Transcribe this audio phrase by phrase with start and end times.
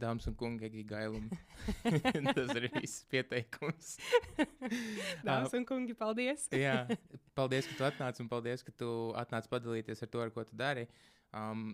[0.00, 1.38] dāmas un kungi, Egi Gailumi.
[2.36, 3.92] Tas ir viss pieteikums.
[5.26, 6.48] Dāmas un kungi, paldies!
[6.64, 6.86] Jā,
[7.38, 8.90] paldies, ka tu atnāci un paldies, ka tu
[9.20, 10.88] atnāci padalīties ar to, ar ko tu dari.
[11.36, 11.72] Um,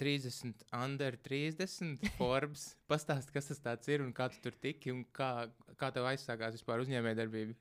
[0.00, 2.72] 30, under 30, Forbes.
[2.90, 5.46] Pastāst, kas tas ir un kā tu tur tiki un kā,
[5.78, 7.54] kā tev aizsākās vispār uzņēmējdarbība.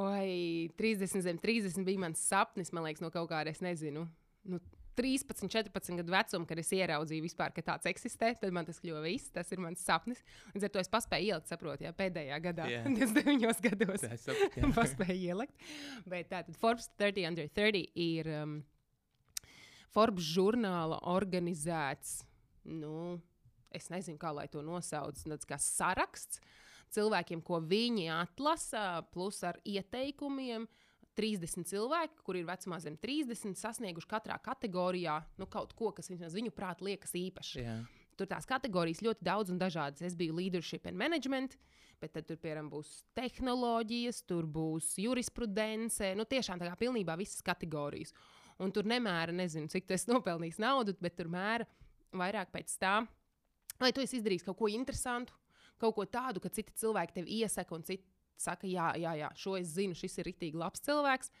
[0.00, 4.04] Oi, 30 zem 30 bija mans sapnis, man liekas, no kaut kāda, es nezinu.
[4.46, 4.60] Nu,
[5.00, 9.00] 13, 14 gadu vecumā, kad es ieraudzīju, vispār, ka tāds eksistē, tad man tas kļuva
[9.06, 9.32] viss.
[9.34, 10.20] Tas ir mans sapnis.
[10.54, 12.88] Līdz ar to es paspēju ielikt, saprotu, jā, pēdējā gadā, yeah.
[13.00, 14.04] 29 gados.
[14.04, 14.72] Tā saprotu, jā.
[14.80, 15.66] paspēju ielikt.
[16.12, 18.58] Bet tātad Forbes 30 under 30 ir um,
[19.94, 22.20] Forbes žurnāla organizēts.
[22.70, 23.18] Nu,
[23.74, 25.18] es nezinu, kā lai to nosauc.
[25.24, 26.42] Tas kā saraksts
[26.94, 30.68] cilvēkiem, ko viņi atlasa, plus ar ieteikumiem.
[31.18, 36.52] 30 cilvēki, kuriem ir vecumā zem 30, sasnieguši katrā kategorijā nu, kaut ko, kas viņu
[36.54, 37.56] prāt liekas īpašs.
[37.60, 37.82] Yeah.
[38.20, 40.02] Tur tās kategorijas ļoti daudz un dažādas.
[40.04, 41.56] Es biju leadership and management,
[42.02, 46.12] bet tad tur, piemēram, būs tehnoloģijas, tur būs jurisprudence.
[46.18, 48.12] Nu, tiešām tā kā pilnībā visas kategorijas.
[48.60, 51.64] Un tur nemēra, nezinu, cik tu esi nopelnījis naudu, bet tur mēra
[52.12, 52.98] vairāk pēc tā,
[53.80, 55.32] lai tu esi izdarījis kaut ko interesantu,
[55.80, 58.04] kaut ko tādu, ka citi cilvēki tev iesaka, un citi
[58.40, 61.32] saka, jā, jā, jā šo es zinu, šis ir rīktīgi labs cilvēks.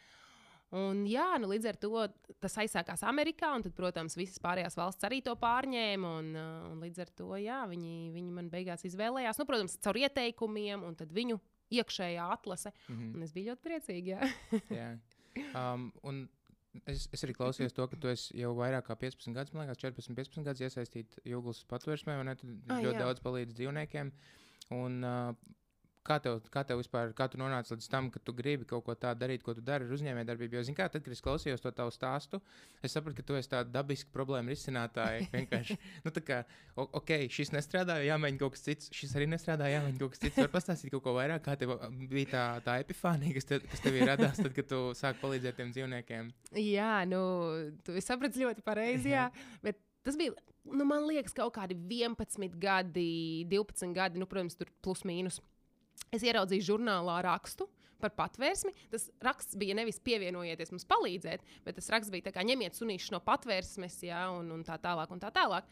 [0.78, 2.04] Un, jā, nu, līdz ar to
[2.38, 6.12] tas aizsākās Amerikā, un, tad, protams, visas pārējās valsts arī to pārņēma.
[6.20, 9.98] Un, uh, un līdz ar to jā, viņi, viņi man beigās izvēlējās, nu, protams, caur
[9.98, 11.40] ieteikumiem, un viņu
[11.74, 12.70] iekšējā atlase.
[12.88, 13.24] Mm -hmm.
[13.24, 14.30] Es biju ļoti priecīga.
[14.80, 14.92] jā.
[15.54, 16.28] Um, un
[16.86, 20.14] Es, es arī klausījos to, ka tu jau vairāk kā 15 gadus, man liekas, 14,
[20.14, 23.00] 15 gadus iesaistīts Jūglas patvērsmē, un tu ah, ļoti jā.
[23.00, 24.12] daudz palīdzi dzīvniekiem.
[24.76, 25.34] Un, uh,
[26.00, 28.94] Kā tev, kā tev vispār, kā tu nonāci līdz tam, ka tu gribi kaut ko
[28.96, 30.56] tādu darīt, ko tu dari ar uzņēmējdarbību?
[30.56, 32.40] Jo, kā, tad, kad es klausījos to tavu stāstu,
[32.80, 35.28] es sapratu, ka tu esi tāds dabisks problēma risinātājs.
[35.34, 36.38] Vienkārši, nu, tā kā,
[36.80, 40.40] ok, šis nestrādāja, jāmēģina kaut kas cits, šis arī nestrādāja, jāmēģina kaut kas cits.
[40.40, 41.76] Var pastāstīt kaut ko vairāk, kā tev
[42.08, 45.76] bija tā, tā epifānija, kas, te, kas tev radās, tad, kad tu sāki palīdzēt tiem
[45.76, 46.32] dzīvniekiem?
[46.64, 47.20] Jā, nu,
[47.84, 49.28] tu saprati ļoti pareizi, jā,
[49.60, 50.32] bet tas bija.
[50.70, 55.40] Nu, man liekas, kaut kādi 11 gadi, 12 gadi, nu, protams, tur plus mīnus.
[56.14, 57.68] Es ieraudzīju žurnālā rakstu
[58.00, 58.72] par patvērsmi.
[58.90, 63.12] Tas raksts bija nevis pievienojieties mums palīdzēt, bet tas raksts bija tā kā ņemiet sunīšus
[63.14, 65.12] no patvērsmes, jā, un, un tā tālāk.
[65.14, 65.68] Un tā tālāk.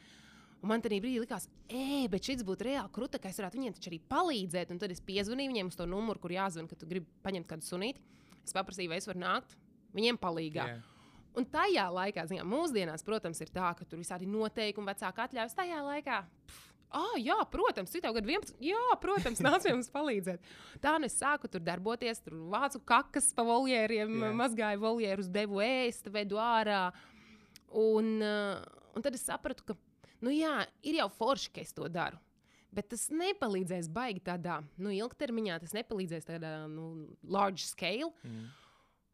[0.59, 3.75] Un man tajā brīdī likās, ej, bet šis būtu reāli krūta, ka es varētu viņiem
[3.77, 4.73] taču arī palīdzēt.
[4.75, 7.67] Un tad es piezvanīju viņiem uz to numuru, kur jāzvan, ka tu gribi paņemt kādu
[7.67, 8.03] sunīti.
[8.43, 9.55] Es paprasīju, vai es varu nākt
[9.95, 10.73] viņiem palīdzēt.
[10.75, 10.95] Yeah.
[11.39, 15.55] Un tajā laikā, zinām, mūsdienās, protams, ir tā, ka tur visādi noteikumi, vecāki atļaujas.
[15.55, 18.55] Tajā laikā pff, Ah, jā, protams, citā gada 11.
[18.65, 20.45] Jā, protams, nāc jums palīdzēt.
[20.85, 24.37] Tā nu es sāku tur darboties, tur vācu kakas pa voljēriem, yeah.
[24.39, 26.87] mazgāju voljērus, devu ēst, vedu ārā.
[27.77, 29.77] Un, un tad es sapratu, ka,
[30.25, 32.21] nu jā, ir jau forši, ka es to daru.
[32.73, 38.13] Bet tas nepalīdzēs baigi tādā nu, ilgtermiņā, tas nepalīdzēs tādā nu, large scale.
[38.25, 38.49] Mm.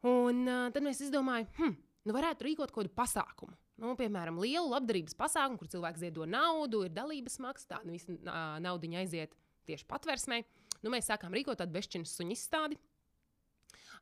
[0.05, 3.55] Un uh, tad es izdomāju, hm, nu varētu rīkot kaut kādu pasākumu.
[3.81, 8.15] Nu, piemēram, lielu labdarības pasākumu, kur cilvēks ziedo naudu, ir dalības maksa, tā nu, visa
[8.63, 9.35] nauda aiziet
[9.67, 10.43] tieši patversmē.
[10.85, 12.79] Nu, mēs sākām rīkot tādu bešķinu suņu izstādi.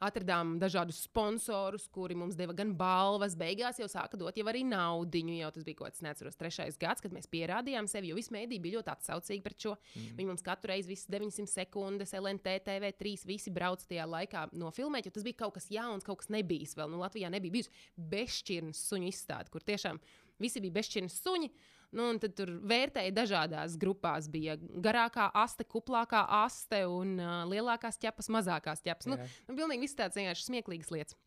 [0.03, 5.21] Atradām dažādus sponsorus, kuri mums deva gan balvas, beigās jau sāka dot jau arī naudu.
[5.33, 8.59] Jau tas bija kaut kāds, neatceros, trešais gads, kad mēs pierādījām sevi, jo visi mēdī
[8.63, 9.75] bija ļoti atsaucīgi pret šo.
[9.93, 10.15] Mm.
[10.17, 15.15] Viņi mums katru reizi, visas 900 sekundes, LNT, TV3, visi brauc tajā laikā nofilmēt, jo
[15.15, 16.91] tas bija kaut kas jauns, kaut kas nebijis vēl.
[16.91, 17.73] Nu, Latvijā nebija bijusi
[18.13, 20.01] bezšķirnes suņu izstāde, kur tiešām
[20.41, 21.53] visi bija bezšķirnes suņi.
[21.93, 24.29] Nu, tad tur vērtēja dažādās grupās.
[24.31, 29.09] Bija garākā aste, kuplākā aste un uh, lielākās ķepas, mazākās ķepas.
[29.11, 31.17] Nu, nu, pilnīgi viss tāds vienkārši smieklīgs lietas.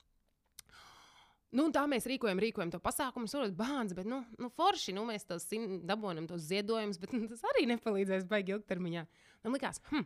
[1.57, 5.25] Nu, tā mēs rīkojam, rīkojam to pasākumu, surot bāns, bet, nu, nu forši, nu, mēs
[5.29, 5.47] tos
[5.87, 9.05] dabūjam, tos ziedojumus, bet nu, tas arī nepalīdzēs baigi ilgtermiņā.
[9.47, 10.05] Man likās, hm,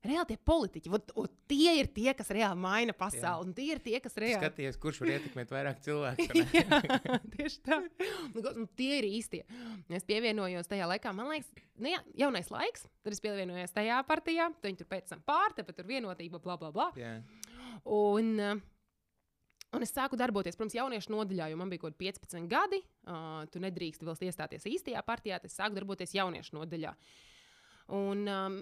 [0.00, 3.52] Reāli tie politiķi, ot, ot, tie ir tie, kas reāli maina pasauli.
[3.56, 4.38] Tie ir tie, kas reāli.
[4.40, 6.40] Skaties, kurš var ietekmēt vairāk cilvēku.
[6.56, 7.82] jā, tieši tā.
[8.32, 9.42] Nu, nu, tie ir īstie.
[9.92, 12.88] Es pievienojos tajā laikā, man liekas, nu, jā, jaunais laiks.
[13.04, 14.48] Tad es pievienojos tajā partijā.
[14.56, 16.90] Tad viņi tur pēc tam pārtepa, tur vienotība, bla, bla, bla.
[16.96, 17.20] Yeah.
[17.84, 18.62] Un,
[19.70, 22.80] Un es sāku darboties, protams, jauniešu nodaļā, jo man bija kaut kādi 15 gadi.
[23.06, 26.90] Uh, tu nedrīkst vēl iestāties īstajā partijā, tad es sāku darboties jauniešu nodaļā.
[27.94, 28.56] Un, um,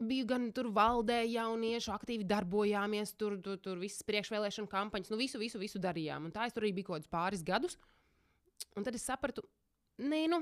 [0.00, 5.40] biju gan tur valdē, jaunieši aktīvi darbojāmies, tur, tur, tur visas priekšvēlēšana kampaņas, nu visu,
[5.42, 6.28] visu, visu darījām.
[6.28, 7.76] Un tā es tur arī biju kaut kādus pāris gadus.
[8.76, 9.44] Un tad es sapratu,
[10.00, 10.40] nē, nu,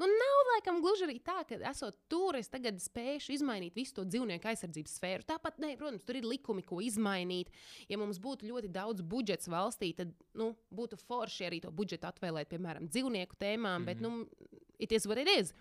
[0.00, 4.06] nu nav laikam gluži arī tā, ka esot tur, es tagad spēšu izmainīt visu to
[4.08, 5.26] dzīvnieku aizsardzības sfēru.
[5.28, 7.52] Tāpat, nē, protams, tur ir likumi, ko izmainīt.
[7.92, 12.50] Ja mums būtu ļoti daudz budžets valstī, tad nu, būtu forši arī to budžetu atvēlēt,
[12.52, 13.86] piemēram, dzīvnieku tēmām, mm -hmm.
[13.86, 15.54] bet, nu, it is what it is.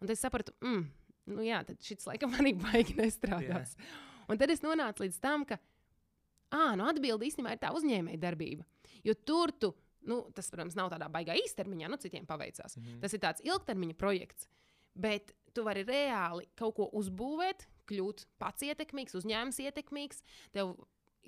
[0.00, 0.86] Un tad es sapratu, mm,
[1.30, 3.76] nu jā, tad šis laikam manī baigi nestrādās.
[3.76, 4.00] Yeah.
[4.32, 5.58] Un tad es nonācu līdz tam, ka,
[6.54, 8.66] ah, nu atbildi īstenībā ir tā uzņēmēja darbība.
[9.06, 9.72] Jo tur tu,
[10.08, 12.76] nu, tas, protams, nav tādā baigā īstermiņā, nu, citiem paveicās.
[12.76, 13.00] Mm -hmm.
[13.02, 14.48] Tas ir tāds ilgtermiņa projekts.
[14.94, 20.22] Bet tu vari reāli kaut ko uzbūvēt, kļūt pats ietekmīgs, uzņēmums ietekmīgs.
[20.52, 20.74] Tev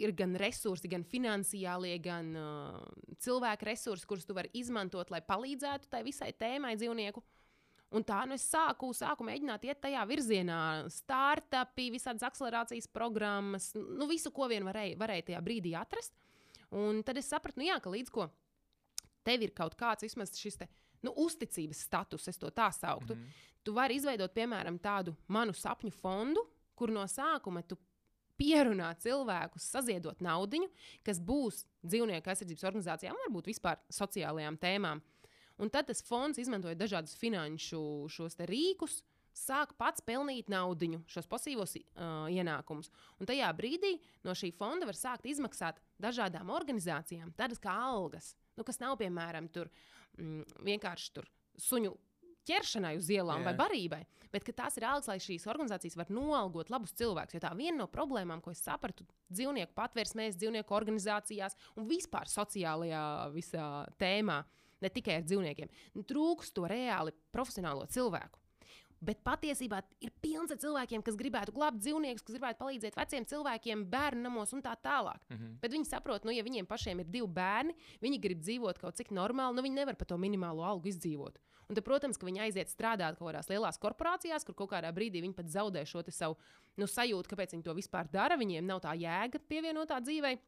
[0.00, 2.80] ir gan resursi, gan finansiālie, gan uh,
[3.22, 7.22] cilvēku resursi, kurus tu vari izmantot, lai palīdzētu tai visai tēmai dzīvnieku.
[7.94, 10.60] Un tā nu es sāku, sāku mēģināt iet tajā virzienā.
[10.90, 16.16] Startupi, visādas akcelerācijas programmas, nu visu, ko vien varēja, varēja tajā brīdī atrast.
[16.74, 18.28] Un tad es sapratu, nu jā, ka līdz ko
[19.24, 20.68] tev ir kaut kāds vismaz šis te,
[21.04, 23.14] nu, uzticības status, es to tā sauktu.
[23.14, 23.50] Mm -hmm.
[23.64, 26.40] Tu vari izveidot, piemēram, tādu manu sapņu fondu,
[26.74, 27.78] kur no sākuma tu
[28.36, 30.68] pierunāt cilvēkus, saziedot naudu,
[31.02, 35.02] kas būs dzīvnieku aizsardzības organizācijām, varbūt vispār sociālajām tēmām.
[35.62, 37.80] Un tad tas fonds izmantoja dažādus finanšu
[38.50, 39.02] rīkus,
[39.34, 42.90] sāk pats pelnīt naudu, šos pasīvos uh, ienākumus.
[43.18, 48.64] Un tajā brīdī no šī fonda var sākt izmaksāt dažādām organizācijām tādas kā algas, nu,
[48.64, 49.70] kas nav piemēram tur,
[50.18, 51.94] mm, vienkārši tur suņu
[52.44, 53.48] ķeršanai uz ielām yeah.
[53.48, 54.00] vai barībai,
[54.32, 57.38] bet tās ir algas, lai šīs organizācijas var noalgot labus cilvēkus.
[57.38, 63.04] Jo tā viena no problēmām, ko es sapratu dzīvnieku patvērsmēs, dzīvnieku organizācijās un vispār sociālajā
[63.34, 63.68] visā
[64.00, 64.42] tēmā,
[64.84, 65.72] ne tikai ar dzīvniekiem,
[66.08, 68.40] trūkst to reāli profesionālo cilvēku.
[69.04, 73.82] Bet patiesībā ir pilns ar cilvēkiem, kas gribētu glābt dzīvniekus, kas gribētu palīdzēt veciem cilvēkiem,
[73.92, 75.20] bērnu namos un tā tālāk.
[75.28, 75.56] Mm -hmm.
[75.60, 79.10] Bet viņi saprot, nu, ja viņiem pašiem ir divi bērni, viņi grib dzīvot kaut cik
[79.10, 81.38] normāli, nu viņi nevar par to minimālo algu izdzīvot.
[81.68, 85.22] Un, tad, protams, ka viņi aiziet strādāt kaut kādās lielās korporācijās, kur kaut kādā brīdī
[85.24, 86.36] viņi pat zaudē šo savu
[86.76, 88.36] nu, sajūtu, kāpēc viņi to vispār dara.
[88.36, 90.38] Viņiem nav tā jēga pievienotā dzīvei.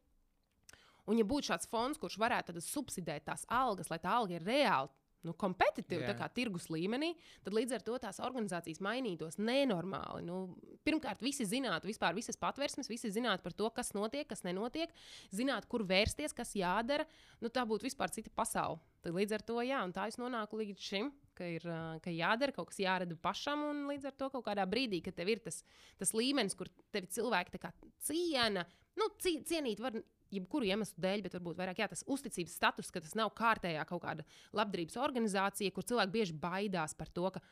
[1.06, 4.90] Un, ja būtu šāds fonds, kurš varētu subsidēt tās algas, lai tā alga ir reāli
[5.26, 6.12] nu, kompetitīvi, yeah.
[6.12, 7.12] tā kā tirgus līmenī,
[7.44, 10.24] tad līdz ar to tās organizācijas mainītos nenormāli.
[10.26, 10.38] Nu,
[10.86, 14.92] pirmkārt, visi zinātu, vispār visas patvērsmes, visi zinātu par to, kas notiek, kas nenotiek,
[15.34, 17.08] zinātu, kur vērsties, kas jādara.
[17.42, 18.80] Nu, tā būtu vispār cita pasaule.
[19.04, 21.12] Tad līdz ar to, jā, un tā es nonāku līdz šim.
[21.36, 21.66] Ka ir
[22.00, 25.28] ka jādara, kaut kas jārada pašam, un līdz ar to kaut kādā brīdī, kad tev
[25.34, 25.60] ir tas,
[26.00, 27.60] tas līmenis, kur tevi cilvēki
[28.06, 28.64] ciena,
[28.96, 29.98] nu, cienīt var
[30.34, 34.02] jebkuru iemeslu dēļ, bet varbūt vairāk jā, tas uzticības status, ka tas nav kārtējā kaut
[34.04, 34.26] kāda
[34.56, 37.44] labdarības organizācija, kur cilvēki bieži baidās par to, ka.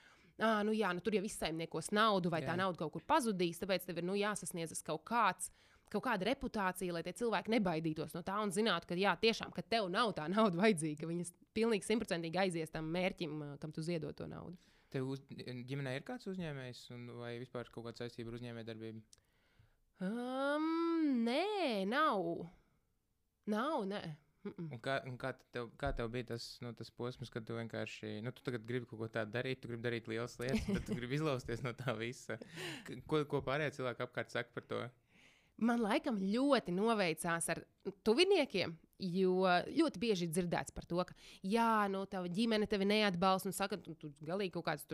[0.42, 2.48] Ah, nu jā, nu tur jau izsaimniekos naudu, vai jā.
[2.48, 3.60] tā nauda kaut kur pazudīs.
[3.60, 5.52] Tāpēc tev ir nu, jāsasniedz kaut kāds
[5.94, 9.62] kaut kāda reputācija, lai tie cilvēki nebaidītos no tā un zinātu, ka jā, tiešām, ka
[9.62, 14.16] tev nav tā nauda vajadzīga, ka viņas pilnīgi simtprocentīgi aizies tam mērķim, kam tu ziedot
[14.18, 14.58] to naudu.
[14.94, 16.84] Tev uz, ģimenē ir kāds uzņēmējs
[17.18, 19.02] vai vispār kaut kāda saistība ar uzņēmējdarbību?
[20.04, 20.68] Um,
[21.26, 22.44] nē, nav.
[23.46, 24.02] Nav, nē.
[24.44, 24.72] Mm -mm.
[24.72, 28.20] Un kā, un kā, tev, kā tev bija tas, nu, tas posms, kad tu vienkārši,
[28.22, 31.14] nu, tu gribi kaut ko tādu darīt, tu gribi darīt lielas lietas, tad tu gribi
[31.14, 32.38] izlausties no tā visa.
[33.06, 34.90] Ko, ko pārējie cilvēki apkārt saka par to?
[35.56, 37.62] Man laikam ļoti noveicās ar
[38.02, 43.52] tuviniekiem, jo ļoti bieži dzirdēts par to, ka, jā, nu, tava ģimene tevi neatbalsta un
[43.52, 44.86] saka, tu, tu galīgi kaut kāds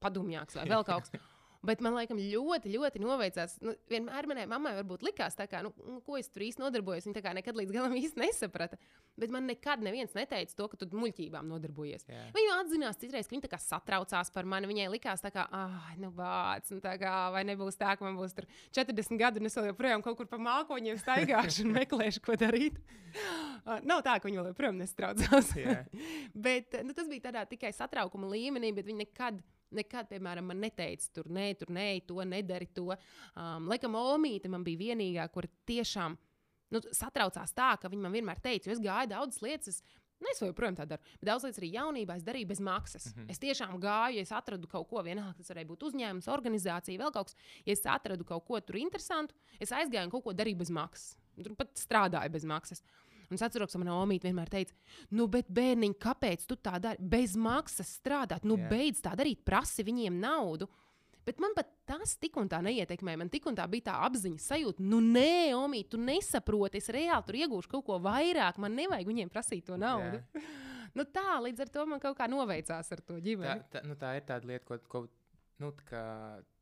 [0.00, 1.20] padomjāks vai vēl kaut kas.
[1.64, 3.56] Bet man laikam ļoti, ļoti noveicās.
[3.64, 7.08] Nu, vienmēr manai mammai varbūt likās, kā, nu, nu, ko es tur īsti nodarbojos.
[7.08, 8.78] Viņa nekad līdz galam īsti nesaprata.
[9.20, 12.06] Bet man nekad neviens neteica to, ka tu muļķībām nodarbojies.
[12.10, 12.28] Yeah.
[12.36, 14.70] Viņa atzinās citreiz, ka viņa satraucās par mani.
[14.70, 18.36] Viņai likās, ka, ah, nu, vāc, nu, kā, vai nebūs tā, ka man būs
[18.74, 22.80] 40 gadi, un es joprojām kaut kur pa mākoņiem staigāšu un meklēšu, ko darīt.
[23.14, 25.54] Uh, nav tā, ka vēl joprojām nestraucās.
[25.56, 25.86] Yeah.
[26.46, 29.42] bet nu, tas bija tādā tikai satraukuma līmenī, bet viņi nekad nekad,
[29.74, 32.66] piemēram, man neteica, tur nē, tur nē, to nedari.
[32.74, 32.94] To.
[33.34, 36.16] Um, laikam, Omīte man bija vienīgā, kur tiešām
[36.74, 39.82] nu, satraucās tā, ka viņa man vienmēr teica, jo es gāju daudzas lietas.
[40.22, 41.02] Nu, es joprojām tā daru.
[41.18, 43.10] Bet daudz lietas arī jaunībā es darīju bez maksas.
[43.10, 43.30] Mm -hmm.
[43.30, 47.26] Es tiešām gāju, es atradu kaut ko, vienalga tas varēja būt uzņēmums, organizācija, vēl kaut
[47.26, 47.36] kas.
[47.66, 51.16] Ja es atradu kaut ko tur interesantu, es aizgāju un kaut ko darīju bez maksas.
[51.42, 52.82] Tur pat strādāju bez maksas.
[53.34, 54.76] Un es atceros, ka manā omīte vienmēr teica,
[55.18, 57.02] nu, bet bērniņ, kāpēc tu tā dari?
[57.02, 58.70] Bez maksas strādāt, nu, yeah.
[58.70, 60.70] beidz tā darīt, prasi viņiem naudu.
[61.24, 63.16] Bet man pat tas tik un tā neietekmē.
[63.16, 67.26] Man tik un tā bija tā apziņas sajūta, nu, nē, Omī, tu nesaproti, es reāli
[67.26, 68.60] tur iegūšu kaut ko vairāk.
[68.60, 70.20] Man nevajag viņiem prasīt to naudu.
[70.20, 70.54] Yeah.
[71.00, 73.66] nu, tā līdz ar to man kaut kā noveicās ar to ģimeni.
[73.72, 75.06] Tā, tā, nu, tā ir tāda lieta, ko, ko
[75.62, 75.70] nu,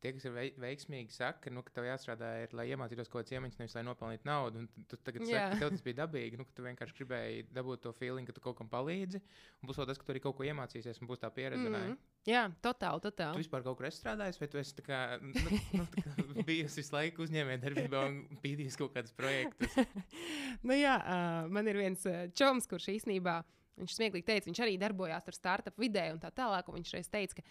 [0.02, 3.58] tie, kas ir veiksmīgi, saka, nu, ka tev jāstrādā, ir, lai iemācītos kaut kādas iemaņas,
[3.60, 4.62] nevis lai nopelnītu naudu.
[4.62, 7.84] Un tu tagad saki, ka tev tas bija dabīgi, nu, ka tu vienkārši gribēji dabūt
[7.86, 9.22] to feeling, ka tu kaut kam palīdzi.
[9.62, 11.64] Un būs vēl tas, ka tu arī kaut ko iemācīsies, un būs tā pieredze.
[11.64, 11.96] Mm -hmm.
[12.28, 13.34] Jā, totāli, totāli.
[13.38, 15.32] Tu vispār kaut kur strādājis, vai tu esi kā, nu,
[15.72, 19.76] nu, kā bijusi visu laiku uzņēmējdarbībā un pīdījis kaut kādus projektus?
[20.66, 23.42] nu, jā, uh, man ir viens čoms, kurš īsnībā.
[23.80, 26.68] Viņš smieklīgi teica, viņš arī darbojās tur startup vidē un tā tālāk.
[26.68, 27.42] Viņš reiz teica, ka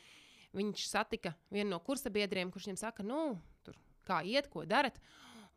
[0.57, 3.77] viņš satika vienu no kursabiedriem, kurš viņam saka, nu, tur,
[4.07, 4.99] kā iet, ko darat.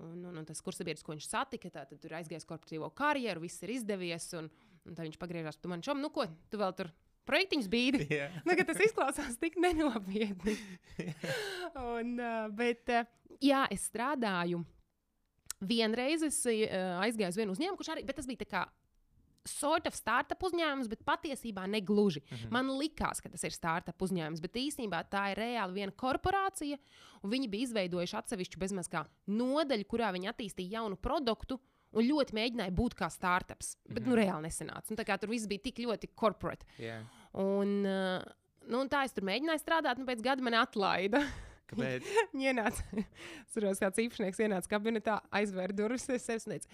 [0.03, 3.63] Un, un, un tas kursabiedrs, ko viņš satika, tā, tad tur aizgājis korporatīvo karjeru, viss
[3.63, 4.27] ir izdevies.
[4.39, 4.51] Un,
[4.85, 6.91] un tad viņš pagriežās pie manis, nu, ko tu vēl tur
[7.29, 8.03] projektiņš bija.
[8.15, 8.35] Yeah.
[8.47, 10.57] nu, tas izklausās tik nenopietni.
[11.95, 12.17] un,
[12.59, 12.91] bet,
[13.43, 14.65] jā, es strādāju.
[15.65, 18.65] Vienreiz es aizgāju uz vienu uzņēmumu, kurš arī, bet tas bija tā kā
[19.49, 22.23] sort of startup uzņēmums, bet patiesībā ne gluži.
[22.25, 22.51] Mm -hmm.
[22.51, 26.79] Man likās, ka tas ir startup uzņēmums, bet īstenībā tā ir reāli viena korporācija.
[27.23, 31.61] Viņi bija izveidojuši atsevišķu bezmaz kā nodaļu, kurā viņi attīstīja jaunu produktu.
[31.95, 34.09] Un ļoti mēģināja būt kā startups, bet mm -hmm.
[34.09, 34.91] nu, reāli nesanāca.
[34.91, 36.67] Un, tur viss bija tik ļoti corporate.
[36.79, 37.05] Yeah.
[37.33, 38.23] Un, uh,
[38.67, 41.23] nu, un tā es tur mēģināju strādāt, un pēc gada man atlaida.
[41.71, 42.03] Kāpēc?
[42.45, 42.83] Ienāca,
[43.47, 46.69] atceros, kāds īpašnieks ienāca kabinetā, aizvēra durvis, es sniedzu.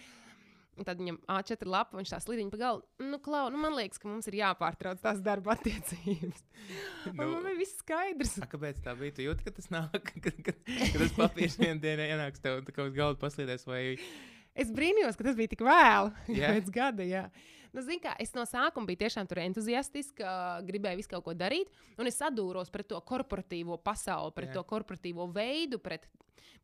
[0.80, 2.80] Un tad viņam A4 lapa, viņš tā slidiņa pa galu.
[3.04, 6.40] Nu, klau, nu, man liekas, ka mums ir jāpārtrauc tās darba attiecības.
[7.18, 8.38] nu, man bija viss skaidrs.
[8.40, 9.18] A, kāpēc tā bija?
[9.18, 12.96] Tu jūti, ka tas nāk, ka, ka, ka tas papīrs vienā dienā ienāks tev uz
[12.96, 13.82] galda paslīdēs vai...
[14.56, 16.56] Es brīnījos, ka tas bija tik vēlu yeah.
[16.56, 17.04] pēc gada.
[17.06, 17.26] Jā.
[17.76, 20.30] Nu, kā, es no sākuma biju tiešām entuziastiska,
[20.66, 24.58] gribēju visu kaut ko darīt, un es sadūros pret to korporatīvo pasauli, pret yeah.
[24.58, 26.08] to korporatīvo veidu, pret,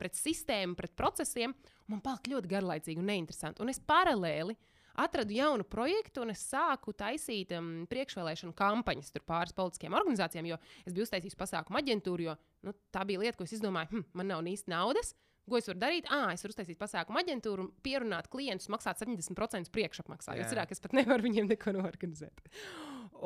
[0.00, 1.54] pret sistēmu, pret procesiem.
[1.86, 3.62] Man palika ļoti garlaicīgi un neinteresanti.
[3.62, 4.56] Un es paralēli
[4.96, 10.58] atradu jaunu projektu, un es sāku taisīt um, priekšvēlēšanu kampaņas tur pāris politiskajām organizācijām, jo
[10.82, 12.36] es biju uztaisījis pasākumu aģentūru, jo
[12.66, 15.12] nu, tā bija lieta, ko es izdomāju, hm, man nav īsti naudas.
[15.46, 16.08] Ko es varu darīt?
[16.10, 20.34] Ah, es varu uztaisīt pasākumu aģentūru, pierunāt klientus, maksāt 70% priekšapmaksā.
[20.40, 22.42] Jo cerāk, es pat nevaru viņiem neko norganizēt.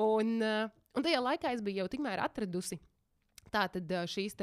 [0.04, 2.76] Un, un tajā laikā es biju jau tikmēr atradusi
[3.50, 4.36] tātad šīs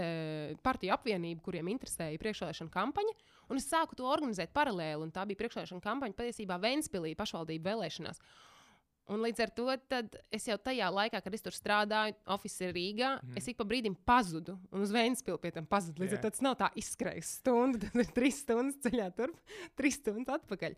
[0.65, 3.15] partiju apvienību, kuriem interesēja priekšvēlēšana kampaņa.
[3.51, 5.11] Un es sāku to organizēt paralēli.
[5.15, 8.19] Tā bija priekšvēlēšana kampaņa patiesībā Vēnspīlī pašvaldību vēlēšanās.
[9.07, 9.65] Un līdz ar to
[10.35, 13.37] es jau tajā laikā, kad es tur strādāju, oficiālā Rīgā, mm.
[13.39, 14.57] es ik pa brīdim pazudu.
[14.75, 16.03] Un uz Vēnspilsnu pie tam pazudu.
[16.03, 16.19] Līdz yeah.
[16.19, 19.37] ar to tas nav tā izskrējis stundu, tad ir trīs stundas ceļā turp,
[19.79, 20.75] trīs stundas atpakaļ.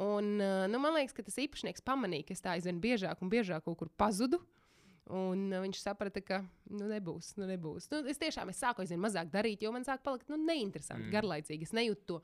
[0.00, 3.32] Un, uh, nu, man liekas, ka tas īpašnieks pamanīja, ka es tā aizvien biežāk un
[3.32, 4.40] biežāk kaut kur pazudu.
[5.10, 6.40] Un uh, viņš saprata, ka
[6.70, 7.34] nu, nebūs.
[7.36, 7.90] Nu, nebūs.
[7.92, 11.12] Nu, es tiešām es sāku aizvien mazāk darīt, jo man sāk palikt nu, neinteresanti, mm.
[11.12, 11.68] garlaicīgi.
[11.68, 12.20] Es nejūtu to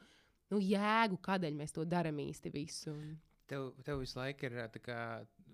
[0.55, 2.95] nu, jēgu, kādēļ mēs to darām īsti visu.
[2.95, 3.16] Un...
[3.47, 5.00] Tev, tev visu laiku ir kā,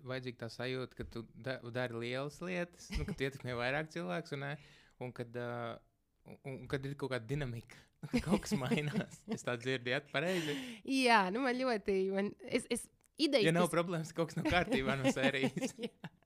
[0.09, 4.37] vajadzīga tā sajūta, ka tu da, dari lielas lietas, nu, ka tu ietekmē vairāk cilvēku,
[4.37, 4.47] un,
[5.05, 5.75] un, kad, uh,
[6.25, 7.79] un, un kad ir kaut kāda dinamika.
[8.25, 9.21] Kaut kas mainās.
[9.31, 10.57] Es tā dzirdu, ja pareizi.
[10.83, 11.93] Jā, nu man ļoti.
[12.11, 12.81] Man, es, es
[13.15, 13.75] idejas, ja nav tas...
[13.77, 15.71] problēmas, ka kaut kas nav kārtībā no sērijas.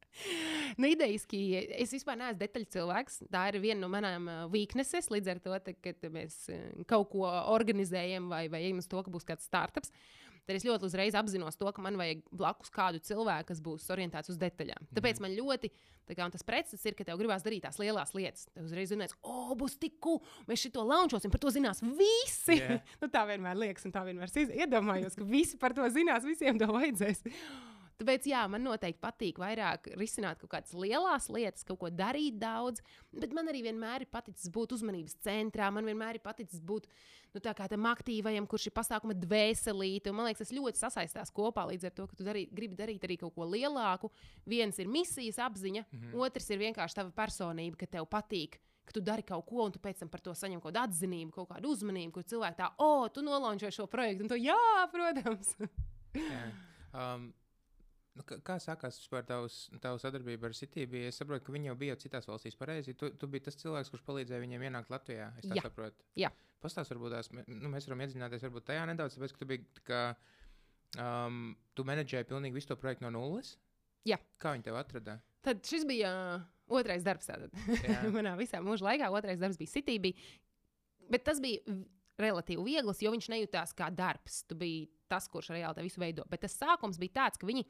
[0.79, 1.41] nu, idejiski,
[1.77, 3.19] es vispār neesmu detaļu cilvēks.
[3.33, 5.11] Tā ir viena no manām uh, weaknesses.
[5.13, 9.03] Līdz ar to, te, kad mēs uh, kaut ko organizējam vai, vai ejam uz to,
[9.05, 9.93] ka būs kāds startups,
[10.47, 14.31] tad es ļoti uzreiz apzinos to, ka man vajag blakus kādu cilvēku, kas būs orientēts
[14.31, 14.89] uz detaļām.
[14.95, 15.27] Tāpēc mm.
[15.27, 15.71] man ļoti
[16.15, 18.47] kā, tas pretstats ir, ka tev gribās darīt tās lielās lietas.
[18.53, 22.59] Tev uzreiz zinās, o, oh, būs tik cool, mēs šito launčosim, par to zinās visi.
[22.61, 22.79] Yeah.
[23.01, 26.69] nu, tā vienmēr liekas, un tā vienmēr iedomājos, ka visi par to zinās, visiem to
[26.71, 27.25] vajadzēs.
[27.97, 32.83] Tāpēc, jā, man noteikti patīk vairāk risināt kaut kādas lielas lietas, kaut ko darīt daudz,
[33.09, 35.71] bet man arī vienmēr ir paticis būt uzmanības centrā.
[35.73, 36.85] Man vienmēr ir paticis būt
[37.33, 40.13] nu, tam aktīvajam, kurš ir pasākuma dvēselīte.
[40.13, 43.17] Man liekas, tas ļoti sasaistās kopā līdz ar to, ka tu darī, gribi darīt arī
[43.23, 44.11] kaut ko lielāku.
[44.45, 46.21] Viens ir misijas apziņa, mm -hmm.
[46.21, 49.79] otrs ir vienkārši tava personība, ka tev patīk ka tu dari kaut ko, un tu
[49.79, 52.85] pēc tam par to saņem kaut kādu atzinību, kaut kādu uzmanību, kur cilvēki tā, o,
[52.85, 55.57] oh, tu nolaunčoji šo projektu, un to jā, protams.
[56.15, 56.51] yeah.
[56.93, 57.33] um,
[58.17, 61.03] Nu, kā sākās vispār tavs, tavu sadarbība ar Citību?
[61.09, 62.95] Es saprotu, ka viņi jau bija citās valstīs pareizi.
[62.97, 65.29] Tu, tu biji tas cilvēks, kurš palīdzēja viņiem ienākt Latvijā.
[65.41, 65.67] Es Jā.
[65.67, 66.07] saprotu.
[66.17, 66.31] Jā.
[66.63, 70.01] Pastāst, varbūt tās, nu, mēs varam iedziļināties varbūt tajā nedaudz, tāpēc, ka tu biji, kā,
[71.03, 73.53] um, tu menedžēji pilnīgi visu to projektu no nulles.
[74.07, 74.17] Jā.
[74.41, 75.19] Kā viņi tev atrada?
[75.45, 76.47] Tad šis bija uh,
[76.79, 77.29] otrais darbs.
[78.15, 80.15] Manā visā mūža laikā otrais darbs bija Citība.
[81.11, 81.61] Bet tas bija
[82.21, 84.41] relatīvi viegls, jo viņš nejūtās kā darbs.
[84.49, 86.25] Tu biji tas, kurš reāli visu veido.
[86.29, 87.63] Bet tas sākums bija tāds, ka viņi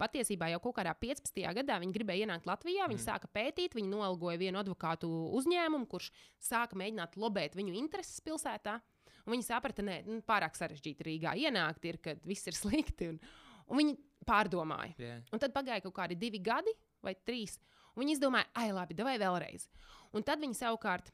[0.00, 1.42] patiesībā jau kaut kādā 15.
[1.58, 2.86] gadā gribēja ienākt Latvijā.
[2.88, 3.04] Viņi mm.
[3.04, 6.10] sāka pētīt, viņi nolgoja vienu advokātu uzņēmumu, kurš
[6.42, 8.78] sāka mēģināt lobēt viņu intereses pilsētā.
[9.26, 13.12] Un viņi saprata, ka nu, pārāk sarežģīti Rīgā ienākt, ir, kad viss ir slikti.
[13.12, 13.20] Un,
[13.68, 14.94] un viņi pārdomāja.
[15.00, 15.24] Yeah.
[15.34, 16.72] Un tad pagāja kaut kādi divi gadi
[17.04, 17.58] vai trīs.
[17.98, 19.66] Viņi izdomāja, ah, labi, vai vēlreiz.
[20.14, 21.10] Un tad viņi savukārt,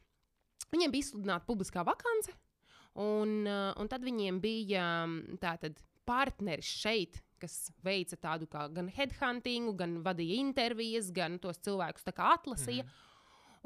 [0.73, 2.35] viņiem bija izsludināta publiskā vakance,
[3.01, 8.87] Un, uh, un tad viņiem bija mm, tātad partneris šeit, kas veica tādu kā gan
[8.93, 12.85] headhuntingu, gan vadīja intervijas, gan tos cilvēkus atlasīja.
[12.87, 13.03] Mm.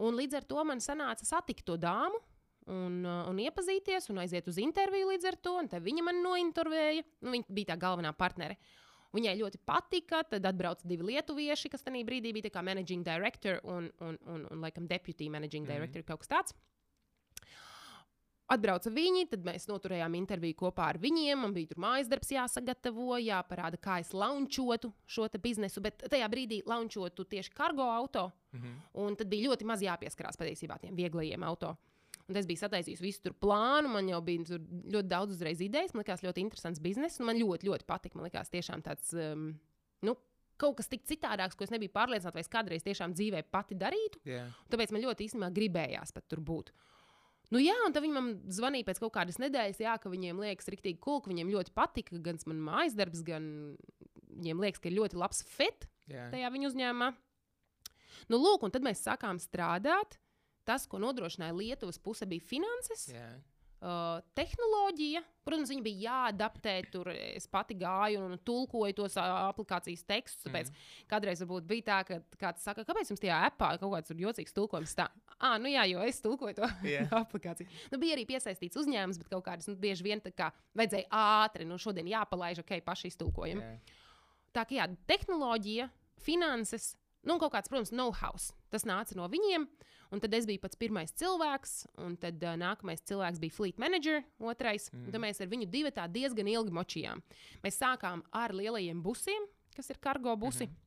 [0.08, 2.20] Un līdz ar to man sanāca satikt to dāmu.
[2.68, 5.54] Un, uh, un iepazīties, un aiziet uz interviju līdz ar to.
[5.80, 7.04] Viņa man nointervēja.
[7.25, 8.58] Nu, viņa bija tā galvenā partnere.
[9.16, 10.20] Viņai ļoti patika.
[10.28, 14.66] Tad atbrauca divi lietuvieši, kas tajā brīdī bija managing director un, un, un, un, un
[14.66, 15.73] laikam, deputy managing mhm.
[15.73, 16.58] director, mm kaut kas tāds.
[18.48, 21.42] Atbrauca viņi, tad mēs noturējām interviju kopā ar viņiem.
[21.44, 25.82] Man bija tur mājas darbs jāsagatavo, jāparāda, kā es launčotu šo biznesu.
[25.84, 28.30] Bet tajā brīdī launčotu tieši kargo auto.
[28.52, 28.78] Mm -hmm.
[29.04, 31.76] Un tad bija ļoti maz jāpieskarās patiesībā tiem vieglajiem auto.
[32.28, 34.58] Un es biju sataisījis visu tur plānu, man jau bija
[34.92, 35.94] ļoti daudz uzreiz idejas.
[35.94, 37.20] Man liekas, ļoti interesants bizness.
[37.20, 38.16] Man ļoti, ļoti patika.
[38.16, 39.12] Man liekas, tiešām tāds.
[39.12, 39.60] Um,
[40.02, 40.16] nu,
[40.60, 44.20] kaut kas tik citādāks, ko es nebiju pārliecināts, vai es kādreiz tiešām dzīvē pati darītu.
[44.28, 44.52] Yeah.
[44.72, 46.72] Tāpēc man ļoti īstenībā gribējās pat tur būt.
[47.54, 50.68] Nu, jā, un tad viņi man zvanīja pēc kaut kādas nedēļas, jā, ka viņiem liekas,
[50.68, 53.46] rīktīgi cool, ka viņiem ļoti patika gan mans mājas darbs, gan
[54.34, 56.28] viņiem liekas, ka ir ļoti labs fit yeah.
[56.34, 57.12] tajā viņu uzņēmumā.
[58.28, 60.18] Nu, lūk, un tad mēs sākām strādāt.
[60.68, 63.06] Tas, ko nodrošināja Lietuvas puse, bija finanses.
[63.08, 63.38] Yeah.
[63.78, 66.73] Uh, tehnoloģija, protams, viņa bija jāadaptē.
[66.90, 70.42] Tur es pati gāju un tulkoju tos aplikācijas tekstus.
[70.49, 70.88] Tāpēc mm.
[71.12, 74.97] kādreiz bija tā, ka kāds saka, kāpēc jums tajā appā kaut kāds jocīgs tulkojums?
[74.99, 75.06] Tā,
[75.38, 77.06] ah, nu jā, jo es tulkoju to yeah.
[77.20, 77.70] aplikāciju.
[77.92, 81.68] Nu, bija arī piesaistīts uzņēmums, bet kaut kādas nu, bieži vien tā kā vajadzēja ātri,
[81.68, 83.62] nu šodien jāpalaiž, ok, paši iztulkojam.
[83.62, 83.99] Yeah.
[84.58, 85.87] Tā kā jā, tehnoloģija,
[86.26, 86.97] finanses,
[87.28, 88.35] nu kaut kāds, protams, know-how.
[88.73, 89.68] Tas nāca no viņiem.
[90.08, 94.23] Un tad es biju pats pirmais cilvēks, un tad uh, nākamais cilvēks bija fleet manager,
[94.40, 94.88] otrais.
[94.94, 95.11] Mm.
[95.12, 97.20] Tad mēs ar viņu divi tā diezgan ilgi močījām.
[97.64, 100.64] Mēs sākām ar lielajiem busiem, kas ir kargo busi.
[100.64, 100.85] Mm -hmm.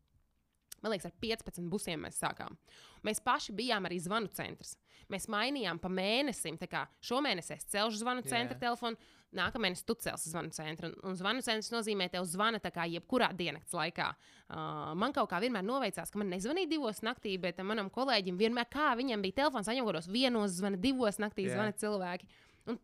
[0.82, 2.58] Man liekas, ar 15 busiem mēs sākām.
[3.06, 4.76] Mēs paši bijām arī zvanu centrs.
[5.10, 6.58] Mēs mainījām pa mēnesim.
[7.02, 8.60] Šomēnes es celšu zvanu centra yeah.
[8.60, 8.98] telefonu,
[9.36, 10.90] nākamais tu celsi zvanu centru.
[10.90, 14.10] Un, un zvanu centrs nozīmē, te uz zvana kā jebkurā diennakts laikā.
[14.52, 18.68] Uh, man kaut kā vienmēr noveicās, ka man nezvanīja divos naktī, bet manam kolēģim vienmēr,
[18.72, 21.56] kā viņam bija telefons, kādos vienos zvana, divos naktī yeah.
[21.56, 22.30] zvana cilvēki.
[22.72, 22.80] Un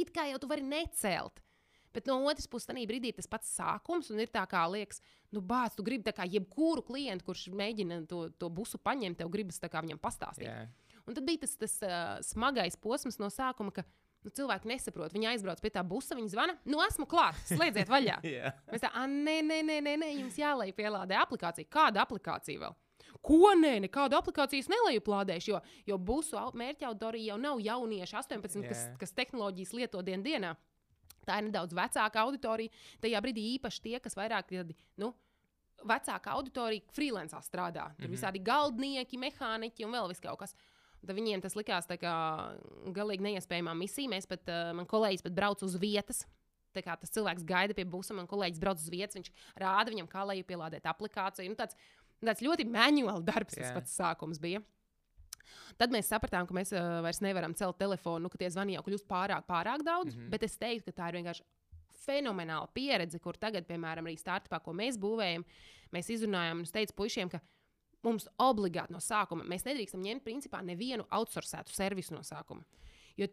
[0.00, 1.42] it kā jau tu vari necelt.
[1.90, 5.00] Bet no otras puses, tajā brīdī tas pats sākums, un ir tā kā liekas,
[5.34, 9.58] nu, bāc, tu gribi tā jebkuru klientu, kurš mēģina to, to busu paņemt, tev gribas
[9.58, 10.46] tā viņam pastāstīt.
[10.46, 10.70] Yeah.
[11.08, 13.82] Un tad bija tas, tas uh, smagais posms no sākuma, ka
[14.20, 15.14] Nu, cilvēki nesaprot.
[15.16, 16.56] Viņi aizbrauc pie tā busa, viņi zvana.
[16.68, 18.18] Nu, esmu klāt, slēdziet vaļā.
[18.28, 18.58] yeah.
[18.68, 21.68] Mēs tā, nē, nē, nē, nē, nē, jums jālai pielādē aplikācija.
[21.72, 22.76] Kāda aplikācija vēl?
[23.24, 28.68] Ko nē, nekādu aplikāciju nelejuplādēšu, jo, jo busu mērķa auditorija jau nav jaunieši 18, yeah.
[28.68, 30.54] kas, kas tehnoloģijas lieto dien dienā.
[31.26, 32.72] Tā ir nedaudz vecāka auditorija.
[33.00, 35.12] Tajā brīdī īpaši tie, kas vairāk tādi, nu,
[35.86, 37.90] vecāka auditorija, freelancā strādā.
[37.96, 38.16] Tur mm -hmm.
[38.16, 40.54] visādi galdnieki, mehāniķi un vēl viss kaut kas.
[41.00, 42.14] Tad viņiem tas likās kā
[42.92, 44.10] galīgi neiespējama misija.
[44.12, 46.26] Mēs pat, man kolēģis pat brauc uz vietas.
[46.74, 50.10] Tā kā tas cilvēks gaida pie busa, man kolēģis brauc uz vietas, viņš rāda viņam,
[50.10, 51.50] kā lai pielādēt aplikāciju.
[51.50, 51.74] Nu, tāds,
[52.22, 54.62] tāds ļoti manuāls darbs, tas pats sākums bija.
[55.80, 58.84] Tad mēs sapratām, ka mēs uh, vairs nevaram celt telefonu, nu, ka tie zvani jau
[58.86, 60.14] kļūst pārāk, pārāk daudz.
[60.14, 60.30] Mm -hmm.
[60.30, 61.42] Bet es teiktu, ka tā ir vienkārši
[62.04, 65.44] fenomenāla pieredze, kur tagad, piemēram, arī startupā, ko mēs būvējam,
[65.92, 67.40] mēs izrunājām un es teicu puišiem, ka
[68.06, 72.64] mums obligāti no sākuma mēs nedrīkstam ņemt principā nevienu outsourcētu servisu no sākuma.
[73.20, 73.28] Jo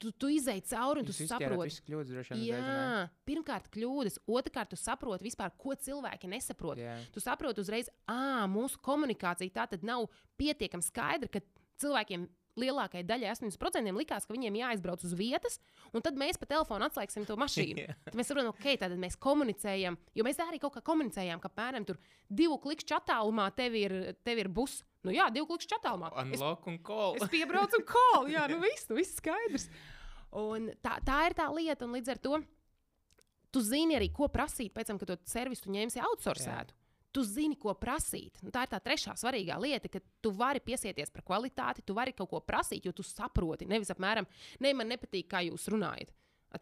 [0.00, 4.78] tu, tu izēji cauri un Jūs tu saproti, kļūdas, jā, uzreiz, pirmkārt, kļūdas, otrkārt, tu
[4.80, 6.80] saproti vispār, ko cilvēki nesaprot.
[6.80, 7.02] Yeah.
[7.14, 10.08] Tu saproti uzreiz, ah, mūsu komunikācija tā tad nav
[10.40, 11.44] pietiekami skaidra, ka
[11.82, 12.26] cilvēkiem
[12.60, 15.58] lielākajai daļai, 80% likās, ka viņiem jāizbrauc uz vietas,
[15.94, 17.84] un tad mēs pa telefonu atslēgsim to mašīnu.
[17.84, 17.98] yeah.
[18.06, 21.86] Tad mēs saprotam, ok, tad mēs komunicējam, jo mēs arī kaut kā komunicējām, ka apmēram
[22.28, 24.82] divu klikšķu attālumā tev ir, tev ir bus.
[25.04, 26.12] Nu jā, divu klikšķu attālumā.
[26.22, 27.18] Unlock un call.
[27.18, 29.68] es piebraucu un call, jā, nu viss, nu viss skaidrs.
[30.34, 32.38] Un tā, tā ir tā lieta, un līdz ar to
[33.54, 36.74] tu zini arī, ko prasīt pēc tam, kad to servisu ņemsi outsourcētu.
[36.74, 36.80] Yeah
[37.14, 38.40] tu zini, ko prasīt.
[38.42, 42.14] Un tā ir tā trešā svarīgā lieta, ka tu vari piesieties par kvalitāti, tu vari
[42.16, 43.68] kaut ko prasīt, jo tu saproti.
[43.70, 44.26] Nevis apmēram,
[44.64, 46.12] ne, man nepatīk, kā jūs runājat.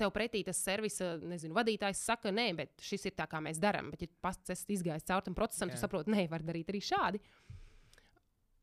[0.01, 3.91] Tev pretī tas servisa nezinu, vadītājs saka, nē, bet šis ir tā, kā mēs darām.
[3.93, 5.77] Bet, ja pats esi izgājis cauri tam procesam, Jā.
[5.77, 7.21] tu saproti, nē, var darīt arī šādi.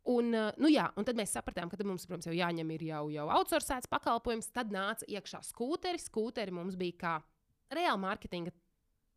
[0.10, 3.28] Un, nu jā, un tad mēs sapratām, ka mums, protams, jau jāņem ir jau, jau
[3.36, 4.50] outsourcēts pakalpojums.
[4.56, 6.02] Tad nāca iekšā skūteri.
[6.02, 7.14] Skūteri mums bija kā
[7.78, 8.56] reāla mārketinga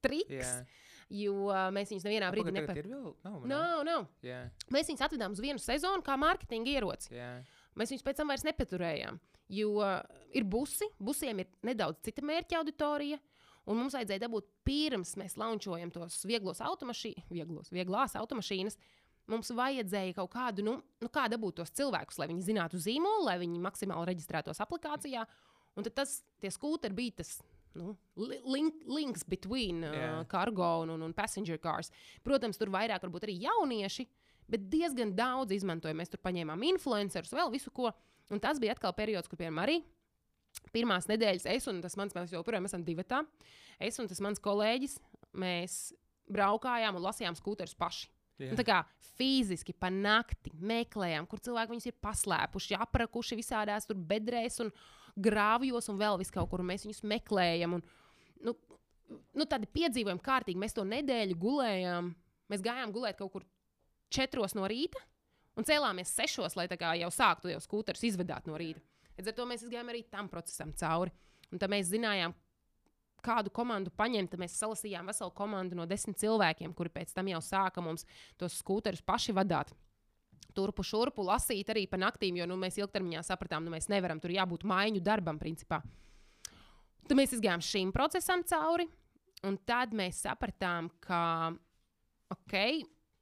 [0.05, 0.37] triks.
[0.37, 3.11] Yeah jo mēs viņus nevienā brīdī nepārādījām.
[3.25, 3.83] Nav, nav.
[3.87, 4.07] nav.
[4.25, 4.49] Yeah.
[4.73, 7.13] Mēs viņus atvedām uz vienu sezonu kā mārketinga ieroci.
[7.15, 7.43] Yeah.
[7.79, 9.21] Mēs viņus pēc tam vairs nepaturējām.
[9.53, 9.85] Jo
[10.33, 13.21] ir busi, busiem ir nedaudz cita mērķa auditorija.
[13.69, 18.79] Un mums vajadzēja dabūt pirms mēs launčojam tos vieglos automašīnas, vieglos, vieglās automašīnas.
[19.31, 23.37] Mums vajadzēja kaut kādu, nu, nu kā dabūt tos cilvēkus, lai viņi zinātu zīmolu, lai
[23.39, 25.23] viņi maksimāli reģistrētos aplikācijā.
[25.79, 27.37] Un tad tas, tie skūteri bija tas
[27.79, 27.95] nu,
[28.53, 31.93] link, links between uh, cargo un, un, un passenger cars.
[32.27, 34.07] Protams, tur vairāk varbūt arī jaunieši,
[34.53, 35.97] bet diezgan daudz izmantoja.
[35.97, 37.93] Mēs tur paņēmām influencerus, vēl visu ko.
[38.33, 39.81] Un tas bija atkal periods, kur piemēram arī
[40.73, 43.05] pirmās nedēļas es un tas mans, mēs joprojām esam divi.
[43.83, 44.99] Es un tas mans kolēģis,
[45.41, 45.79] mēs
[46.33, 48.11] braukājām un lasījām skūterus paši.
[48.43, 48.81] Nu, tā kā
[49.15, 54.73] fiziski pa nakti meklējām, kur cilvēki viņus ir paslēpuši, aprakuši visādās tur bedrēs un
[55.17, 56.65] grāvjos un vēl vis kaut kur.
[56.67, 57.79] Mēs viņus meklējam.
[57.79, 57.85] Un,
[58.47, 58.55] nu,
[59.37, 60.61] nu, tādi piedzīvojumi kārtīgi.
[60.61, 62.13] Mēs to nedēļu gulējām.
[62.53, 63.49] Mēs gājām gulēt kaut kur
[64.13, 65.01] četros no rīta
[65.57, 66.67] un cēlāmies sešos, lai
[67.01, 68.81] jau sāktu jau skūterus izvedāt no rīta.
[69.19, 71.13] Līdz ar to mēs gājām arī tam procesam cauri.
[71.53, 72.33] Un tad mēs zinājām,
[73.25, 74.37] kādu komandu paņemt.
[74.41, 78.07] Mēs salasījām veselu komandu no desmit cilvēkiem, kuri pēc tam jau sāka mums
[78.41, 79.73] tos skūterus paši vadīt.
[80.55, 84.21] Turpu šurpu lasīt arī pa naktīm, jo nu, mēs ilgtermiņā sapratām, ka nu, mēs nevaram
[84.23, 85.83] tur jābūt maiņu darbam, principā.
[87.09, 88.87] Tad mēs gājām šim procesam cauri,
[89.47, 91.23] un tad mēs sapratām, ka
[92.33, 92.57] ok,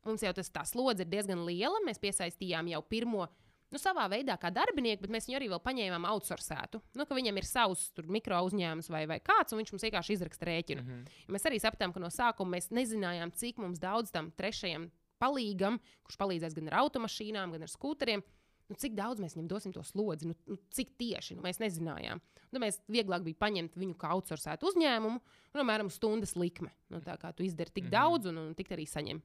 [0.06, 1.80] mums jau tas tā slodze ir diezgan liela.
[1.86, 3.26] Mēs piesaistījām jau pirmo
[3.70, 6.82] nu, savā veidā kā darbinieku, bet mēs viņu arī vēl paņēmām outsourcētu.
[6.98, 10.48] Nu, ka viņam ir savs mikro uzņēmums vai, vai kāds, un viņš mums vienkārši izraksta
[10.50, 10.82] rēķinu.
[10.82, 11.34] Mm -hmm.
[11.34, 14.90] Mēs arī sapratām, ka no sākuma mēs nezinājām, cik mums daudz tam trešajam
[15.20, 18.24] palīgam, kurš palīdzēs gan ar automašīnām, gan ar skūteriem.
[18.70, 22.20] Nu, cik daudz mēs viņam dosim to slodzi, nu, nu, cik tieši nu, mēs nezinājām.
[22.54, 26.70] Nu, mēs vieglāk bija paņemt viņu kā outsourcētu uzņēmumu, un, piemēram, stundas likme.
[26.90, 27.98] Nu, tā kā tu izdari tik mm -hmm.
[27.98, 29.22] daudz, un, un tik arī saņem.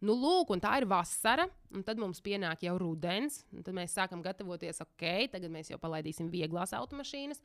[0.00, 3.44] Nu, lūk, tā ir vasara, un tad mums pienāk jau rudens.
[3.64, 7.40] Tad mēs sākam gatavoties, ok, tagad mēs jau palaidīsim vieglās automašīnas.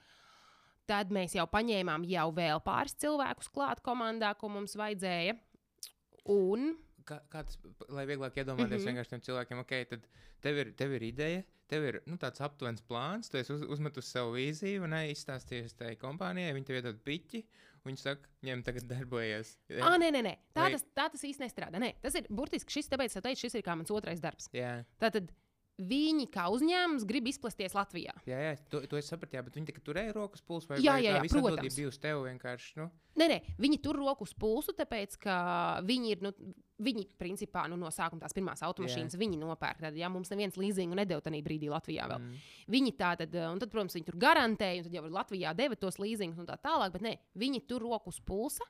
[0.85, 5.37] Tad mēs jau paņēmām jau vēl pāris cilvēkus klāt komandā, ko mums vajadzēja.
[6.29, 6.73] Un
[7.07, 8.87] kā, kā tas, lai vieglāk iedomāties mm -hmm.
[8.91, 10.07] vienkārši tiem cilvēkiem, ok, tad
[10.41, 14.35] tev ir, tev ir ideja, tev ir nu, tāds aptuvens plāns, tu uz, uzmetus savu
[14.37, 17.45] vīziju un izstāstījies tai kompānijai, viņi tev iedod piķi.
[17.83, 19.57] Viņi saka, ņem, tagad darbojies.
[19.83, 20.31] Ah, nē, nē, nē.
[20.55, 20.71] Tā, Vai...
[20.71, 21.81] tas, tā tas īsti nestrādā.
[21.83, 24.47] Nē, tas ir burtiski šis, tāpēc es teicu, šis ir kā mans otrais darbs.
[24.55, 24.85] Jā.
[25.03, 25.33] Tātad
[25.81, 28.13] viņi kā uzņēmums grib izplesties Latvijā.
[28.29, 31.05] Jā, jā to, to es sapratu, jā, bet viņi turēja rokas pulsu vai, jā, vai
[31.05, 31.77] jā, jā, tā protams.
[31.79, 32.75] bija uz tevi vienkārši.
[32.81, 32.89] Nu?
[33.19, 35.39] Nē, nē, viņi tur rokas pulsu, tāpēc ka
[35.87, 36.29] viņi ir.
[36.29, 36.35] Nu,
[36.83, 39.19] Viņi, principā, nu, no sākuma tās pirmās automašīnas, yeah.
[39.21, 39.77] viņi nopērk.
[39.85, 42.25] Tad, ja mums neviens līzingu nedēļa tajā brīdī Latvijā vēl.
[42.25, 42.47] Mm.
[42.73, 46.01] Viņi tā tad, un tad, protams, viņi tur garantēja, un tad jau Latvijā deva tos
[46.01, 48.67] līzingus un tā tālāk, bet nē, viņi tur rokas pulsa.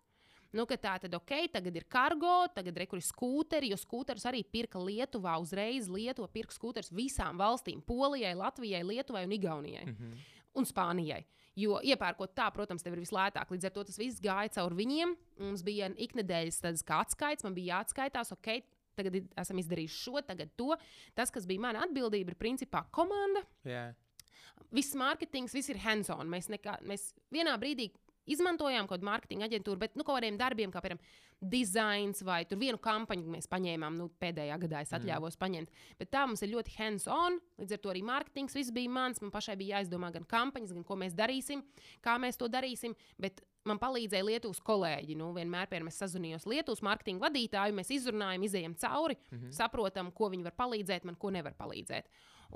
[0.54, 5.40] Nu, tā tad, ok, tagad ir kargo, tagad ir skūteri, jo skūterus arī pirka Lietuvā
[5.42, 5.90] uzreiz.
[5.90, 9.86] Lietuva pirka skūterus visām valstīm- Polijai, Latvijai, Lietuvai un Igaunijai.
[9.86, 10.18] Mm -hmm.
[10.54, 11.24] Un Spānijai.
[11.56, 13.50] Jo iepērkot tā, protams, tev ir vislētāk.
[13.50, 15.16] Līdz ar to tas viss gāja cauri viņiem.
[15.40, 18.64] Mums bija iknedēļas tāds kā atskaits, man bija jāatskaitās, ok,
[18.96, 20.76] tagad esam izdarījuši šo, tagad to.
[21.14, 23.44] Tas, kas bija mana atbildība, ir principā komanda.
[23.66, 23.94] Yeah.
[24.74, 26.30] Viss mārketings, viss ir hands-on.
[26.30, 27.92] Mēs, nekā, mēs vienā brīdī
[28.30, 31.02] izmantojām kaut kādu mārketinga aģentūru, bet nu, kaut kādiem darbiem, kā piemēram
[31.44, 33.98] dizains vai vienu kampaņu mēs paņēmām.
[34.00, 35.00] Nu, pēdējā gadā es mm.
[35.00, 35.42] atļāvos mm.
[35.42, 35.74] paņemt.
[36.00, 37.40] Bet tā mums ir ļoti hands-on.
[37.62, 39.22] Līdz ar to arī mārketings viss bija mans.
[39.24, 41.64] Man pašai bija jāizdomā gan kampaņas, gan ko mēs darīsim,
[42.04, 42.96] kā mēs to darīsim.
[43.22, 45.18] Bet man palīdzēja Lietuvas kolēģi.
[45.20, 47.76] Nu, vienmēr pie mums sazvanījos Lietuvas mārketinga vadītāju.
[47.80, 49.58] Mēs izrunājam, izējām cauri, mm -hmm.
[49.60, 52.08] saprotam, ko viņi var palīdzēt, man ko nevar palīdzēt.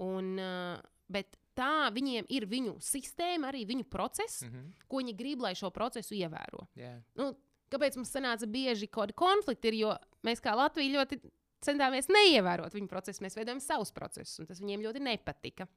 [0.03, 0.79] Un, uh,
[1.11, 4.85] bet tā viņiem ir viņu sistēma, arī viņu process, mm -hmm.
[4.87, 6.67] ko viņi grib, lai šo procesu ievēro.
[6.77, 7.01] Yeah.
[7.17, 7.33] Nu,
[7.73, 11.19] kāpēc mums sanāca bieži kaut kādi konflikti, ir, jo mēs kā Latvija ļoti
[11.65, 15.67] centāmies neievērot viņu procesu, mēs veidojam savus procesus, un tas viņiem ļoti nepatika.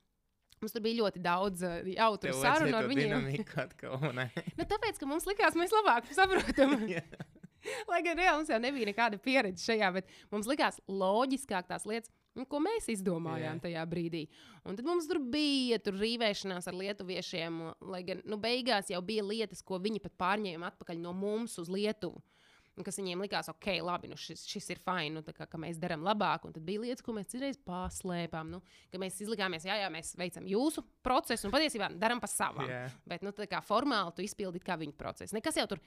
[0.60, 3.30] Mums tur bija ļoti daudz uh, jautru sarunu ar viņiem.
[3.62, 3.96] Atkal,
[4.58, 6.82] nu, tāpēc, ka mums likās, mēs labāk saprotam.
[6.92, 7.06] yeah.
[7.88, 12.12] Lai gan reāli mums jau nebija nekāda pieredze šajā, bet mums likās loģiskāk tās lietas
[12.40, 13.62] Un, ko mēs izdomājām Jā.
[13.66, 14.24] tajā brīdī.
[14.64, 17.60] Un tad mums tur bija tur rīvēšanās ar lietuviešiem,
[17.92, 21.68] lai gan nu, beigās jau bija lietas, ko viņi pat pārņēma atpakaļ no mums uz
[21.72, 22.22] Lietuvu.
[22.78, 25.76] Un kas viņiem likās, ok, labi, nu šis, šis ir fini, nu, kā, ka mēs
[25.82, 26.46] darām labāk.
[26.48, 28.54] Un tad bija lietas, ko mēs citreiz paslēpām.
[28.54, 32.70] Nu, ka mēs izlikāmies, jā, jā, mēs veicam jūsu procesu, un patiesībā darām pa savam.
[32.70, 32.94] Yeah.
[33.10, 35.36] Bet nu, kā formāli tu izpildīji kā viņu procesu.
[35.36, 35.82] Nekas jau tur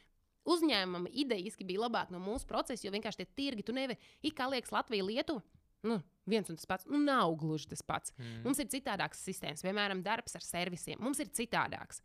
[0.53, 4.51] uzņēmumam idejiski bija labāk no mūsu procesa, jo vienkārši tie tirgi, tu nevari, it kā
[4.51, 5.41] liekas, Latvija, Lietuva
[5.87, 6.87] nu, viens un tas pats.
[6.89, 8.13] Nu, nav gluži tas pats.
[8.17, 8.41] Mm.
[8.47, 11.01] Mums ir citādākas sistēmas, piemēram, darbs ar servisiem.
[11.03, 12.01] Mums ir citādāks.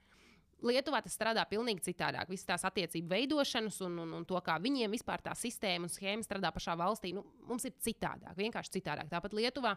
[0.58, 2.30] Lietuvā tas strādā pavisam citādāk.
[2.32, 6.26] Visas tās attiecību veidošanas un, un, un to, kā viņiem vispār tā sistēma un schēma
[6.26, 8.34] strādā pašā valstī, nu, mums ir citādāk.
[8.38, 9.06] Vienkārši citādāk.
[9.12, 9.76] Tāpat Lietuvā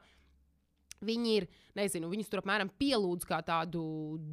[1.02, 3.82] Viņi ir, nezinu, viņus tur apmēram pielūdz kā tādu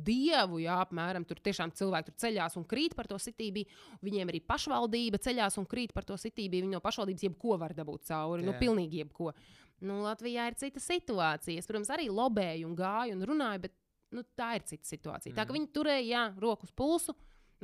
[0.04, 3.64] dievu, jā, apmēram tur tiešām cilvēki tur ceļās un krīt par to sitību.
[4.04, 6.60] Viņiem arī pašvaldība ceļās un krīt par to sitību.
[6.60, 8.50] Viņi no pašvaldības jebko var dabūt cauri, jā.
[8.50, 9.32] nu, pilnīgi jebko.
[9.80, 11.62] Nu, Latvijā ir cita situācija.
[11.62, 13.76] Es, protams, arī lobēju un gāju un runāju, bet
[14.12, 15.32] nu, tā ir cita situācija.
[15.32, 15.38] Mm.
[15.38, 17.14] Tā kā viņi turēja jā, roku uz pulsu,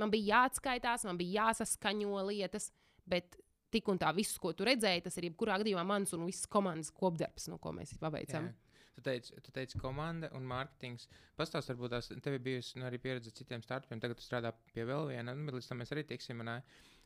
[0.00, 2.70] man bija jāatskaitās, man bija jāsaskaņo lietas,
[3.04, 3.36] bet
[3.74, 6.92] tik un tā viss, ko tu redzēji, tas ir jebkurā gadījumā mans un visas komandas
[6.94, 8.50] kopdarbs, no ko mēs paveicam.
[8.50, 8.63] Jā.
[8.94, 11.08] Tu teici, tu teici komanda un mārketings.
[11.38, 13.98] Pastāst, varbūt tās tev bijusi nu, arī pieredze citiem startupiem.
[14.02, 16.44] Tagad tu strādā pie vēl viena, nu, bet līdz tam mēs arī tiksim.
[16.46, 16.60] Ne?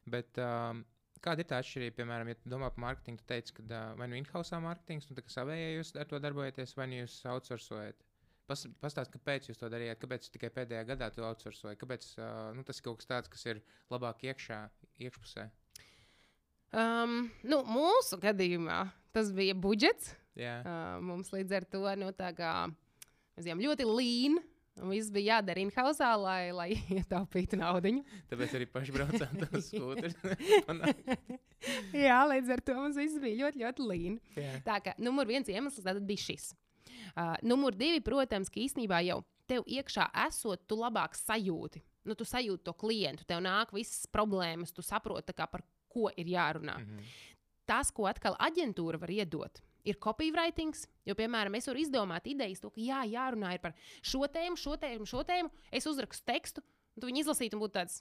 [0.05, 0.85] Bet, um,
[1.25, 4.19] Kāda ir tā atšķirība, piemēram, ja domā par mārketingu, tu teici, ka uh, vai nu
[4.21, 8.05] in-house mārketings, nu tā kā savējā jūs ar to darbojaties, vai nu jūs outsourcojat?
[8.49, 12.63] Pas, Pastāstiet, kāpēc jūs to darījāt, kāpēc tikai pēdējā gadā to outsourcojat, kāpēc uh, nu,
[12.69, 14.61] tas ir kaut kas tāds, kas ir labāk iekšā,
[15.09, 15.49] iekšpusē.
[16.79, 18.83] Um, nu, mūsu gadījumā
[19.17, 20.15] tas bija budžets.
[20.39, 20.61] Jā.
[20.63, 22.53] Uh, mums līdz ar to nu, kā,
[23.39, 24.45] ļoti līni.
[24.79, 26.69] Un viss bija jādara in-house, lai, lai
[27.01, 27.97] ietaupītu naudu.
[28.31, 30.15] Tāpēc arī paši braucām uz skūteri.
[32.07, 34.45] Jā, līdz ar to mums viss bija ļoti, ļoti līni.
[34.67, 36.53] Tā kā numur viens iemesls bija šis.
[37.19, 41.83] Uh, numur divi, protams, ka īstenībā jau tev iekšā esot, tu labāk sajūti.
[42.09, 46.31] Nu, tu sajūti to klientu, tev nāk visas problēmas, tu saproti, kā, par ko ir
[46.31, 46.79] jārunā.
[46.79, 47.17] Mm -hmm.
[47.69, 50.77] Tas, ko atkal aģentūra var iedot, ir copywriting.
[51.09, 55.09] Jo, piemēram, es varu izdomāt idejas, to, ka jā, jārunā par šo tēmu, šo tēmu,
[55.09, 55.51] šo tēmu.
[55.75, 58.01] Es uzrakstu tekstu, un tu viņu izlasītu un būtu tāds.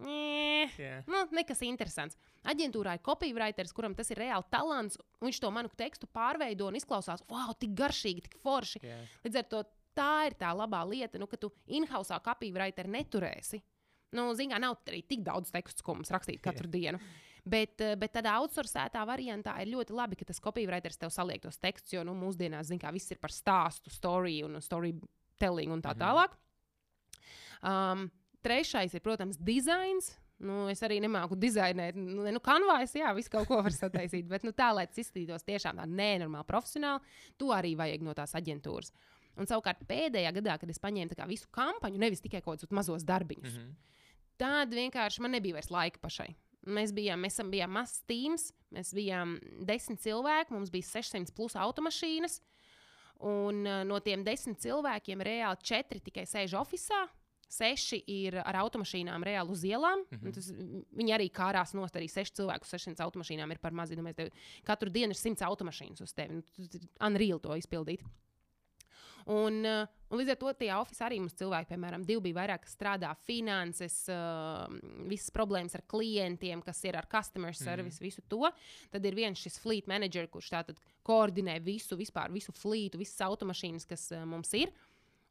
[0.00, 1.02] Yeah.
[1.10, 2.16] Nu, nekas interesants.
[2.48, 4.96] Aģentūrā ir copywriters, kuram tas ir reāli talants.
[5.20, 8.80] Viņš to manu tekstu pārveido un izklausās, wow, tik garšīgi, tik forši.
[8.86, 9.18] Yeah.
[9.26, 9.64] Līdz ar to
[9.96, 13.60] tā ir tā labā lieta, nu, ka tu in-house copywriter neturēsi.
[14.16, 16.76] Nu, Zinām, nav arī tik daudz tekstu, ko mums rakstīt katru yeah.
[16.76, 17.02] dienu.
[17.44, 21.58] Bet, eh, bet tādā outsourcētā variantā ir ļoti labi, ka tas copywriters tev saliek tos
[21.58, 25.94] tekstus, jo nu, mūsdienās, zināmā mērā, viss ir par stāstu, story un storytelling un tā
[25.94, 26.00] mhm.
[26.02, 26.36] tālāk.
[27.60, 28.10] Um,
[28.44, 30.16] trešais ir, protams, dizains.
[30.40, 34.46] Nu, es arī nemāku dizainēt, nu, nu kanvājas, jā, visu kaut ko var sataisīt, bet
[34.46, 37.04] nu, tā, lai tas izskatītos tiešām tā nenormāli profesionāli,
[37.36, 38.88] to arī vajag no tās aģentūras.
[39.36, 43.52] Un savukārt pēdējā gadā, kad es paņēmu visu kampaņu, nevis tikai kaut kādus mazos darbiņus,
[43.52, 44.08] mm -hmm.
[44.40, 46.32] tad vienkārši man nebija vairs laika pašai.
[46.68, 52.40] Mēs bijām, mēs bijām mazs tīms, mēs bijām desmit cilvēki, mums bija 600 plus automašīnas.
[53.20, 57.08] Un uh, no tiem desmit cilvēkiem reāli četri tikai sēž oficiālā.
[57.50, 60.04] Seši ir ar automašīnām reāli uz ielām.
[60.06, 60.34] Mm -hmm.
[60.36, 60.50] tas,
[60.94, 62.66] viņi arī kārās nost arī seši cilvēku.
[62.66, 63.96] 600 automašīnām ir par mazu.
[64.64, 66.34] Katru dienu ir 100 automašīnas uz tevi.
[66.34, 68.04] Nu, tas ir unreal to izpildīt.
[69.30, 72.64] Un, uh, un līdz ar to tie oficiāli arī mums cilvēki, piemēram, divi bija vairāk,
[72.64, 74.66] kas strādā finanses, uh,
[75.10, 77.62] visas problēmas ar klientiem, kas ir ar customer mhm.
[77.62, 78.06] service, mm.
[78.08, 78.52] visu to.
[78.94, 83.88] Tad ir viens šis fleet manager, kurš tātad koordinē visu, vispār visu flītu, visas automašīnas,
[83.90, 84.72] kas uh, mums ir.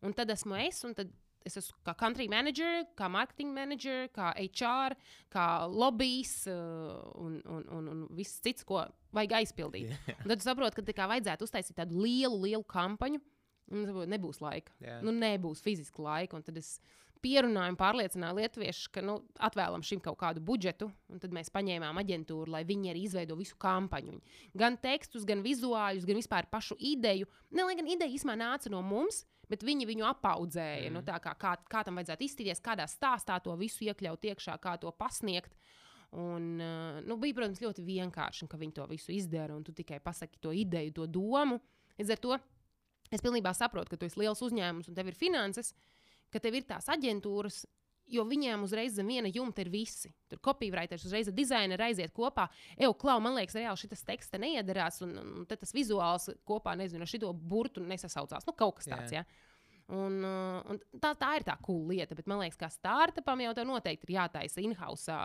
[0.05, 1.09] Un tad esmu es, un tad
[1.47, 4.95] es esmu kā country manager, kā marketing manager, kā HR,
[5.33, 8.83] kā lobbyis uh, un, un, un, un viss cits, ko
[9.15, 9.93] vajag aizpildīt.
[9.93, 10.23] Yeah.
[10.33, 13.21] Tad saprotu, ka kā vajadzētu uztaisīt tādu lielu, lielu kampaņu.
[13.69, 14.73] Nu, nebūs laika.
[14.81, 15.03] Yeah.
[15.05, 16.37] Nu, nebūs fiziski laika.
[16.39, 16.77] Un tad es
[17.23, 20.89] pierunāju un pārliecināju lietuviešus, ka nu, atvēlam šim kaut kādu budžetu.
[21.21, 24.19] Tad mēs paņēmām aģentūru, lai viņi arī izveido visu kampaņu.
[24.57, 27.27] Gan tekstus, gan vizuāļus, gan vispār pašu ideju.
[27.51, 29.25] Ne, lai gan ideja īstenībā nāca no mums.
[29.49, 30.91] Bet viņi viņu apaudzēja.
[30.91, 30.99] Mm.
[30.99, 34.91] Nu, kā, kā, kā tam vajadzētu izskatīties, kādā stāstā to visu iekļaut iekšā, kā to
[34.93, 35.55] pasniegt.
[36.13, 39.97] Un, uh, nu, bija, protams, ļoti vienkārši, ka viņi to visu izdara, un tu tikai
[40.05, 41.57] pasaki to ideju, to domu.
[41.97, 42.37] Līdz ar to
[43.09, 45.73] Es pilnībā saprotu, ka tu esi liels uzņēmums un tev ir finanses,
[46.33, 47.63] ka tev ir tās aģentūras,
[48.09, 50.11] jo viņiem uzreiz zem viena jumta ir visi.
[50.29, 52.47] Tur copywriters uzreiz ar dizaineru aiziet kopā.
[52.77, 57.11] Eju, klau, man liekas, reāli šis teksts neiedarās, un, un tas visuāls kopā, nezinu, ar
[57.11, 58.47] šo burtu nesasaucās.
[58.49, 59.23] Nu, kaut kas tāds, jā.
[59.23, 59.45] Ja?
[59.89, 63.55] Un, uh, un tā, tā ir tā cool lieta, bet man liekas, ka startupam jau
[63.57, 65.15] tā noteikti ir jātaisa in-house.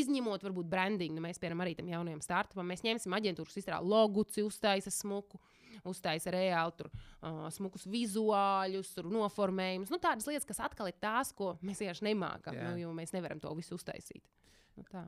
[0.00, 1.18] Izņemot, varbūt, brandingu.
[1.18, 5.36] Nu, mēs, piemēram, arī tam jaunajam startupam, mēs ņemsim aģentūras izstrādi logu, uztaisa smuku.
[5.36, 5.57] Uh,
[5.88, 9.92] uztaisa reāli tur, uh, smukus vizuāļus, noformējumus.
[9.94, 13.40] Nu, tādas lietas, kas atkal ir tās, ko mēs vienkārši nemākam, nu, jo mēs nevaram
[13.42, 14.24] to visu uztaisīt.
[14.78, 15.00] Nu, tā.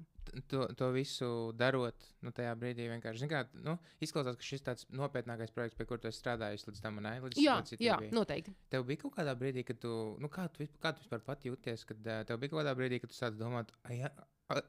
[0.50, 5.54] to, to visu darot, nu, tajā brīdī vienkārši kā, nu, izklausās, ka šis tāds nopietnākais
[5.54, 6.98] projekts, pie kura tu strādājies līdz tam?
[7.04, 8.54] Līdz, jā, jā, noteikti.
[8.72, 12.10] Tev bija kaut kādā brīdī, kad tu, nu, kā tu, kā tu vispār jūties, kad
[12.10, 14.10] uh, tev bija kaut kādā brīdī, kad tu sāc domāt, ja,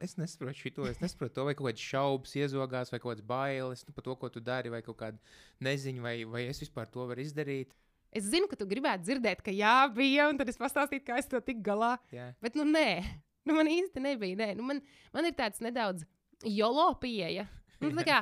[0.04, 3.86] es nesaprotu šo, es nesaprotu to, vai kaut kādas šaubas iezogās, vai kaut kādas bailes
[3.88, 5.18] nu, par to, ko tu dari, vai kaut kāda
[5.64, 7.74] neziņa, vai, vai es vispār to varu izdarīt.
[8.12, 11.30] Es zinu, ka tu gribētu dzirdēt, ka jā, bija, un tad es pastāstīju, kā es
[11.32, 11.94] to tiku galā.
[12.12, 12.30] Jā.
[12.44, 13.00] Bet, nu, nē,
[13.48, 14.38] nu, man īsti nebija.
[14.42, 14.50] Nē.
[14.60, 14.82] Nu, man,
[15.16, 16.04] man ir tāds nedaudz
[16.44, 17.48] jolo pieeja.
[17.82, 18.20] Nu, kā,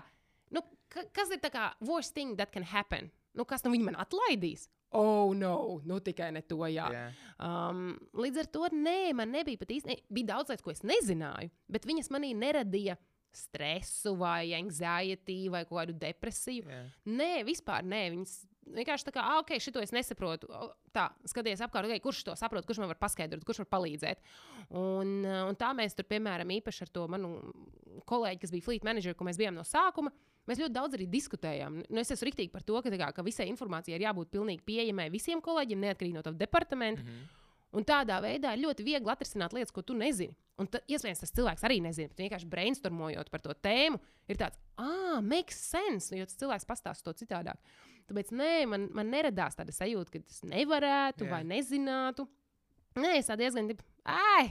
[0.54, 0.62] nu,
[0.93, 3.10] kas ir tā kā worst thing that can happen?
[3.34, 4.67] Nu, kas nu viņi man atlaidīs?
[4.91, 6.63] Oh, no, nu tikai ne to.
[6.65, 6.88] Jā.
[6.89, 7.17] Yeah.
[7.38, 9.91] Um, līdz ar to nē, man nebija pat īsti.
[9.91, 12.97] Ne, bija daudz lietas, ko es nezināju, bet viņas manī neradīja
[13.36, 16.65] stresu vai anxiety vai kādu depresiju.
[16.65, 16.88] Yeah.
[17.06, 18.02] Nē, vispār nē.
[18.15, 18.34] Viņas
[18.75, 20.49] vienkārši tā kā, ah, ok, šito es nesaprotu.
[20.95, 24.25] Tā, skaties apkārt, okay, kurš to saprot, kurš man var paskaidrot, kurš var palīdzēt.
[24.80, 27.36] Un, un tā mēs tur, piemēram, īpaši ar to manu
[28.10, 30.13] kolēģi, kas bija fleet manager, ko mēs bijām no sākuma.
[30.49, 31.83] Mēs ļoti daudz arī diskutējām.
[31.85, 35.09] Nu, es esmu rīktīgi par to, ka, kā, ka visai informācijai ir jābūt pilnīgi pieejamai
[35.13, 37.05] visiem kolēģiem, neatkarīgi no tā departamenta.
[37.05, 37.35] Mm -hmm.
[37.77, 40.33] Un tādā veidā ir ļoti viegli atrisināt lietas, ko tu nezini.
[40.57, 44.57] Un tad, iespējams, tas cilvēks arī nezina, bet vienkārši brainstormojot par to tēmu, ir tāds,
[44.81, 47.62] ah, makes sense, jo tas cilvēks pastāsta to citādāk.
[48.09, 51.35] Tāpēc nē, man, man neradās tāda sajūta, ka tas nevarētu yeah.
[51.35, 52.25] vai nezinātu.
[52.97, 53.69] Nē, es diezgan,
[54.03, 54.49] ai,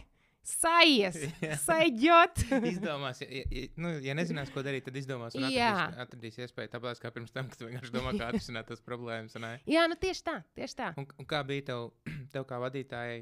[0.48, 1.16] Sajies,
[1.68, 2.44] sajūt.
[2.72, 6.70] izdomās, ja, ja, nu, ja nezinās, ko darīt, tad izdomās un atradīs, atradīs iespēju.
[6.72, 9.36] Tāpēc kā pirms tam, kad vienkārši domā, kā atrisināt tās problēmas.
[9.42, 9.56] Ne?
[9.68, 10.92] Jā, nu tieši tā, tieši tā.
[11.00, 11.90] Un, un kā bija tev,
[12.34, 13.20] tev kā vadītājai?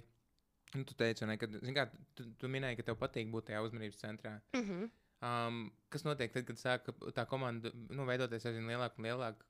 [0.77, 1.87] Nu, tu teici, ne, ka, kā,
[2.19, 4.37] tu, tu minēji, ka tev patīk būt tajā uzmanības centrā.
[4.55, 4.89] Mm -hmm.
[5.27, 9.47] um, kas notiek tad, kad sāk tā komanda nu, veidoties aizvien lielāk un lielāk?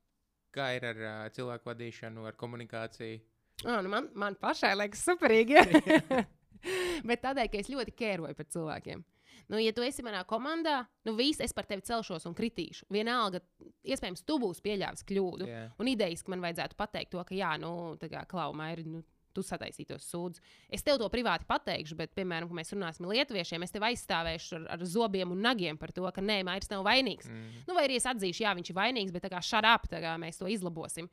[0.56, 3.20] Kā ir ar uh, cilvēku vadīšanu, ar komunikāciju?
[3.64, 5.56] Oh, nu man, man pašai liekas superīgi.
[7.08, 9.04] Bet tādēļ, ka es ļoti kēroju par cilvēkiem.
[9.46, 12.88] Nu, ja tu esi manā komandā, nu viss es par tevi celšos un kritīšu.
[12.92, 13.42] Vienalga,
[13.86, 15.46] iespējams, tu būsi pieļāvis kļūdu.
[15.46, 15.68] Yeah.
[15.82, 18.82] Un idejas, ka man vajadzētu pateikt to, ka, jā, nu, tā kā klauma ir.
[18.88, 19.04] Nu,
[19.36, 20.40] Tu sataisītos sūdzu.
[20.72, 24.54] Es tev to privāti pateikšu, bet, piemēram, kad mēs runāsim ar lietuviešiem, es tev aizstāvēšu
[24.56, 27.28] ar, ar zobiem un nagiem par to, ka nē, Mairis nav vainīgs.
[27.28, 27.58] Mm.
[27.68, 30.00] Nu, vai arī es atzīšu, jā, viņš ir vainīgs, bet tā kā šādi ap, tā
[30.00, 31.10] kā mēs to izlabosim.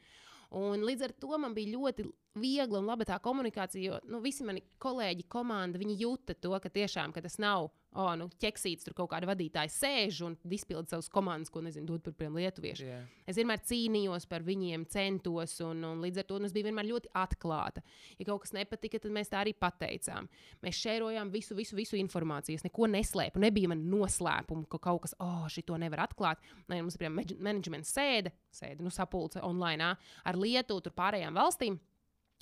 [0.55, 2.07] Un līdz ar to man bija ļoti
[2.39, 6.71] viegla un laba tā komunikācija, jo nu, visi mani kolēģi, komanda, viņi jūta to, ka
[6.73, 11.09] tiešām ka tas nav oh, nu, ķeksīts, tur kaut kāda vadītāja sēž un izpilda savus
[11.13, 12.87] komandas, ko nezinu, dod par pirmiem lietuviešu.
[12.87, 13.05] Yeah.
[13.29, 17.13] Es vienmēr cīnījos par viņiem, centos, un, un līdz ar to es biju vienmēr ļoti
[17.23, 17.83] atklāta.
[18.19, 20.29] Ja kaut kas nepatika, tad mēs tā arī pateicām.
[20.65, 22.59] Mēs šērojām visu, visu, visu informāciju.
[22.59, 23.41] Es neko neslēpu.
[23.43, 26.43] Nebija man noslēpumu, ka kaut kas, oh, šito nevar atklāt.
[26.71, 31.79] Nē, mums ir piemēram menedžmenta sēde, sēde, nu, sapulce online ar Lietuvu, tur pārējām valstīm.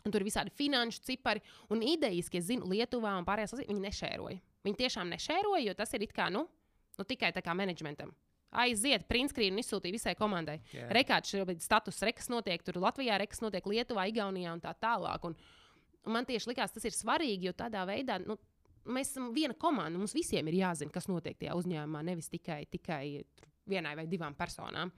[0.05, 3.69] Un tur ir visādi finanšu cipari un idejas, ka es zinu, Lietuvā un pārējās valstīs
[3.69, 4.41] viņi nešēroja.
[4.65, 6.45] Viņi tiešām nešēroja, jo tas ir kā, nu,
[6.97, 8.13] nu, tikai tā kā menedžmentam.
[8.51, 10.57] Aiziet, printskrīnu un izsūtīja visai komandai.
[10.73, 10.89] Yeah.
[10.97, 15.23] Rekāds šobrīd status, rekas notiek tur Latvijā, rekas notiek Lietuvā, Igaunijā un tā tālāk.
[15.29, 15.37] Un,
[16.03, 18.35] un man tieši likās, tas ir svarīgi, jo tādā veidā nu,
[18.91, 19.95] mēs esam viena komanda.
[20.01, 23.05] Mums visiem ir jāzina, kas notiek tajā uzņēmumā, nevis tikai, tikai
[23.71, 24.91] vienai vai divām personām.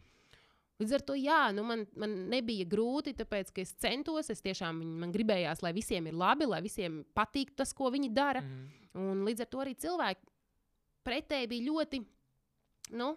[0.81, 4.31] Līdz ar to, jā, nu man, man nebija grūti, tāpēc, ka es centos.
[4.33, 8.41] Es tiešām man gribējās, lai visiem ir labi, lai visiem patīk tas, ko viņi dara.
[8.41, 8.71] Mm.
[9.03, 10.27] Un līdz ar to arī cilvēki
[11.05, 12.01] pretēji bija ļoti
[12.97, 13.13] nu,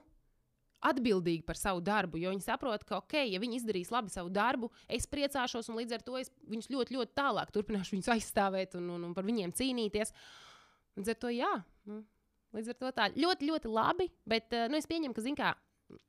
[0.86, 2.20] atbildīgi par savu darbu.
[2.20, 5.98] Jo viņi saprot, ka, ok, ja viņi izdarīs labi savu darbu, es priecāšos, un līdz
[5.98, 9.54] ar to es viņus ļoti, ļoti tālāk turpināšu viņus aizstāvēt un, un, un par viņiem
[9.56, 10.12] cīnīties.
[11.00, 11.52] Līdz ar to, jā,
[11.90, 12.02] nu,
[12.56, 14.10] līdz ar to tā ļoti, ļoti labi.
[14.28, 15.65] Bet uh, nu, es pieņemu, ka, zināmā mērā,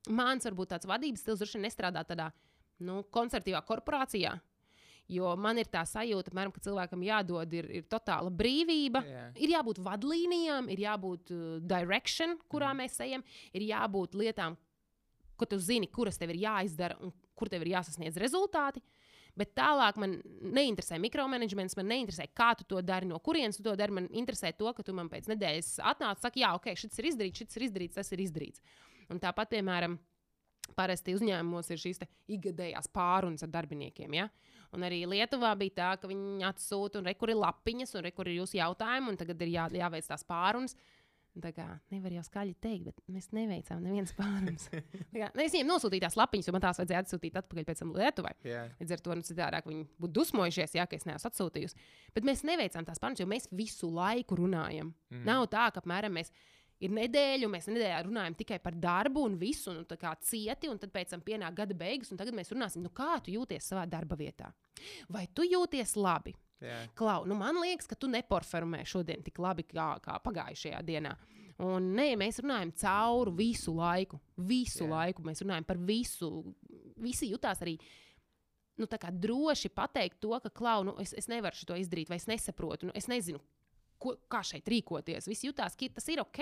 [0.10, 2.32] mans varbūt tāds vadības stils droši vien nestrādā tādā
[2.84, 4.36] nu, konservatīvā korporācijā.
[5.08, 9.02] Jo man ir tā sajūta, apmēram, ka cilvēkam jādod ir, ir totāla brīvība.
[9.08, 9.30] Yeah.
[9.40, 12.82] Ir jābūt vadlīnijām, ir jābūt uh, direction, kurā mm.
[12.84, 13.24] mēs ejam,
[13.56, 14.58] ir jābūt lietām,
[15.40, 18.84] ko tu zini, kuras tev ir jāizdara un kur tev ir jāsasniedz rezultāti.
[19.38, 23.76] Bet tālāk man neinteresē mikromanagements, man neinteresē, kā tu to dari, no kurienes tu to
[23.78, 23.94] dari.
[23.94, 27.44] Man interesē to, ka tu man pēc nedēļas atnāc, saki, jā, ok, šis ir izdarīts,
[27.44, 28.64] šis ir izdarīts, tas ir izdarīts.
[29.14, 29.98] Un tāpat, piemēram,
[30.76, 32.04] parasti uzņēmumos ir šīs
[32.38, 34.18] ikgadējās pārunas ar darbiniekiem.
[34.18, 34.28] Ja?
[34.76, 38.42] Un arī Lietuvā bija tā, ka viņi atsūta, un rekur ir lapiņas, un rekur ir
[38.42, 40.76] jūsu jautājumi, un tagad ir jā, jāveic tās pārunas.
[41.38, 44.64] Tā kā nevar jau skaļi teikt, bet mēs neveicām nevienas pārunas.
[45.14, 48.32] nu, es viņiem nosūtīju tās lapiņas, jo man tās vajadzēja atsūtīt atpakaļ pēc tam Lietuvai.
[48.48, 48.72] Yeah.
[48.82, 51.86] Līdz ar to nu, citādāk viņi būtu dusmojušies, ja es neesmu atsūtījusi.
[52.18, 54.90] Bet mēs neveicām tās pārunas, jo mēs visu laiku runājam.
[55.14, 55.28] Mm.
[55.30, 56.34] Nav tā, ka apmēram mēs
[56.84, 60.70] ir nedēļa, un mēs nedēļā runājam tikai par darbu un visu, un tā kā cieti,
[60.72, 63.72] un tad pēc tam pienāk gada beigas, un tagad mēs runāsim, nu kā tu jūties
[63.72, 64.52] savā darba vietā.
[65.10, 66.36] Vai tu jūties labi?
[66.62, 66.88] Yeah.
[66.98, 71.14] Klau, nu man liekas, ka tu neperformē šodien tik labi kā, kā pagājušajā dienā.
[71.66, 74.20] Un nē, mēs runājam cauri visu laiku.
[74.50, 74.94] Visu yeah.
[74.94, 76.32] laiku mēs runājam par visu.
[77.02, 77.78] Visi jutās arī
[78.78, 82.90] nu, droši pateikt to, ka, klau, nu, es, es nevaru to izdarīt, vai es nesaprotu.
[82.90, 83.42] Nu, es nezinu,
[84.02, 85.30] ko, kā šeit rīkoties.
[85.30, 86.42] Visi jutās, ka tas ir ok.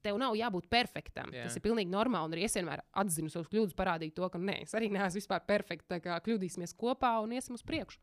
[0.00, 1.28] Tev nav jābūt perfektam.
[1.36, 1.44] Jā.
[1.44, 2.30] Tas ir pilnīgi normāli.
[2.30, 5.42] Un arī es vienmēr atzinu savus kļūdas, parādīju to, ka nē, es arī neesmu vispār
[5.44, 5.98] perfekta.
[6.00, 8.00] Kļūdīsimies kopā un iesim uz priekšu.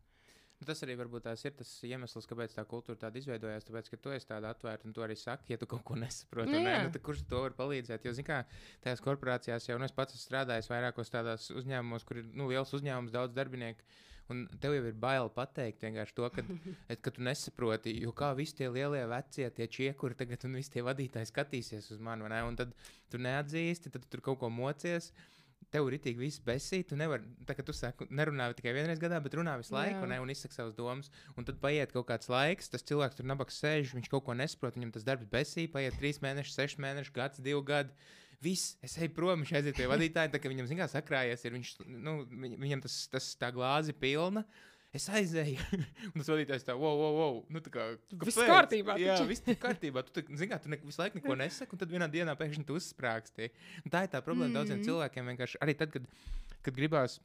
[0.58, 3.66] Nu, tas arī varbūt tās ir tas iemesls, kāpēc tā kultūra tāda izveidojās.
[3.68, 6.50] Tāpēc, ka tu esi tāda atvērta un tu arī saki, ja tu kaut ko nesaproti.
[6.50, 8.08] Nu, nē, nu, kurš to var palīdzēt?
[8.08, 12.24] Jo, zināmā mērā, tajās korporācijās jau nu, es pats esmu strādājis vairākos tādos uzņēmumos, kur
[12.24, 13.86] ir nu, liels uzņēmums, daudz darbinieku.
[14.34, 16.44] Un tev jau ir bail pateikt to, ka,
[17.04, 20.84] ka tu nesaproti, jo kā visi tie lielie vecie, tie čiekuri tagad un visi tie
[20.84, 22.44] vadītāji skatīsies uz mani, ne?
[22.44, 22.76] un tad
[23.12, 25.14] tu neatzīsti, tad tu tur kaut ko mocies.
[25.68, 26.78] Tev ir itī viss besī.
[26.88, 30.16] Tu nevari, tā kā tu saki, nerunā tikai vienreiz gadā, bet runā visu laiku, ne,
[30.24, 31.10] un izsaka savas domas.
[31.36, 34.78] Un tad paiet kaut kāds laiks, tas cilvēks tur nabaks sēž, viņš kaut ko nesaprot,
[34.80, 37.92] viņam tas darbs besī, paiet trīs mēneši, seši mēneši, gads, divi gadi
[38.44, 41.56] Viss, es eju prom, viņš aiziet pie vadītāja, tā kā viņam, zināmā mērā, sakrājies, ir
[41.56, 42.18] viņš, nu,
[42.62, 44.44] viņam tas, tas tā glāzi pilna.
[44.94, 45.64] es aizēju.
[46.12, 47.40] un tas vadītājs tā, wow, wow, wow.
[47.54, 47.88] Nu, tā kā,
[48.24, 48.98] viss kārtībā.
[49.02, 50.04] Jā, viss ir kārtībā.
[50.06, 52.78] Tu, zini, kā, tu ne, visu laiku neko nesaki, un tad vienā dienā pēkšņi tu
[52.78, 53.50] uzsprāgsti.
[53.84, 54.60] Un tā ir tā problēma mm.
[54.60, 55.34] daudziem cilvēkiem.
[55.34, 56.08] Vienkārši arī tad, kad,
[56.66, 57.18] kad gribās.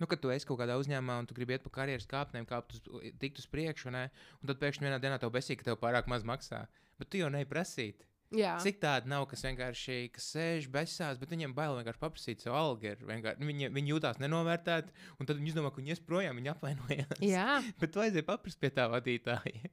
[0.00, 2.74] Nu, kad tu esi kaut kādā uzņēmumā un tu gribi iet pa karjeras kāpnēm, kāpt
[2.74, 2.80] uz,
[3.22, 4.08] tikt uz priekšu, ne?
[4.40, 6.64] un tad pēkšņi vienā dienā tev besīk, ka tev pārāk maz maksā.
[6.98, 7.94] Bet tu jau neprasīji.
[8.34, 8.54] Jā.
[8.62, 12.94] Cik tādu nav, kas vienkārši kas sēž besās, bet viņiem bail vienkārši paprasīt savu algu.
[13.04, 17.20] Nu, viņi, viņi jūtās nenovērtēti, un tad viņi domā, ka viņi ies projām, viņi apvainojas.
[17.22, 19.70] Jā, bet vajadzēja paprast pie tā vadītāja.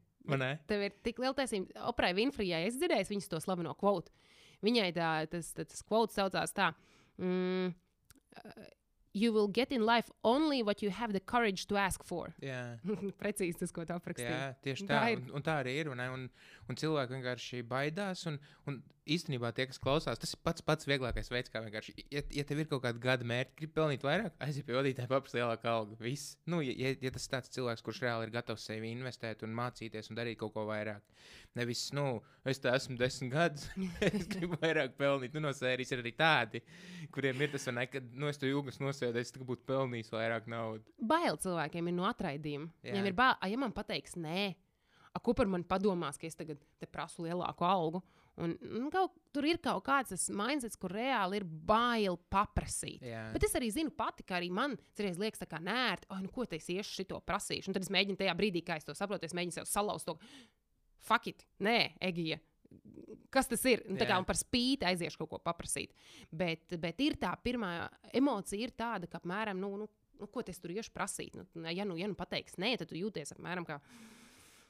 [0.70, 1.74] Tev ir tik liela taisnība.
[1.90, 4.14] Oprai Winfreyai es dzirdēju viņas to slaveno kvotu.
[4.62, 6.70] Viņai tā, tas, tas, tas kvots saucās tā.
[7.18, 7.74] Mm,
[9.14, 12.32] You will get in life only what you have the courage to ask for.
[12.40, 12.78] Jā,
[13.22, 14.32] precīzi tas, ko tu aprakstīji.
[14.32, 15.02] Jā, tieši tā.
[15.02, 15.92] tā un, un tā arī ir.
[15.92, 16.28] Un, un,
[16.72, 18.24] un cilvēki vienkārši baidās.
[18.32, 18.40] Un,
[18.72, 22.44] un īstenībā tie, kas klausās, tas ir pats pats vieglākais veids, kā vienkārši, ja, ja
[22.48, 25.98] tev ir kaut kāda gada mērķa, gribi pelnīt vairāk, aiziet pie vadītāja, paprasti lielāku algu.
[26.02, 26.36] Viss.
[26.50, 30.12] Nu, ja, ja, tas ir tāds cilvēks, kurš reāli ir gatavs sevi investēt un mācīties
[30.12, 31.02] un darīt kaut ko vairāk.
[31.58, 32.06] Nevis, nu,
[32.48, 33.68] es te esmu desmit gadus,
[34.12, 35.36] es gribu vairāk pelnīt.
[35.36, 36.64] Nu, no sērijas ir arī tādi,
[37.14, 40.88] kuriem ir tas, ne, ka, nu, es tur ilgas nosēdēju, es būtu pelnījis vairāk naudas.
[41.02, 42.72] Bail cilvēkiem ir no atraidījuma.
[42.86, 44.52] Viņam ir bail, ja man pateiks, nē,
[45.12, 46.62] a, ko par mani padomās, ka es tagad
[46.94, 48.04] prasu lielāku algu.
[48.42, 53.04] Un, nu, kaut, tur ir kaut kāds tas mindsets, kur reāli ir bail paprasīt.
[53.06, 53.28] Jā.
[53.36, 56.48] Bet es arī zinu pati, ka arī man cerēs liekas, kā nērti, oh, nu, ko
[56.50, 57.70] es iešu šito prasīšu.
[57.70, 60.18] Un tad es mēģinu tajā brīdī, kā es to saprotu, es mēģinu sev salauzt to
[61.06, 61.78] fakti, nē,
[62.10, 62.40] Egija.
[63.32, 63.84] Kas tas ir?
[63.88, 65.94] Nu, tā kā par spīti aiziešu kaut ko paprasīt.
[66.32, 69.88] Bet, bet ir tā pirmā emocija, ir tāda, ka apmēram, nu, nu,
[70.20, 71.38] nu ko es tur iešu prasīt.
[71.38, 73.80] Nu, ja nu, ja nu pateiks nē, tad tu jūties apmēram kā.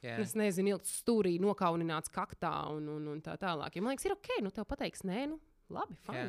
[0.02, 0.16] Jā.
[0.18, 3.76] Es nezinu, ilgs stūrī, nokaunināts kaktā un, un, un tā tālāk.
[3.76, 5.38] Ja man liekas, ir ok, nu tev pateiks, nē, nu
[5.70, 5.98] labi.
[6.10, 6.24] Jā.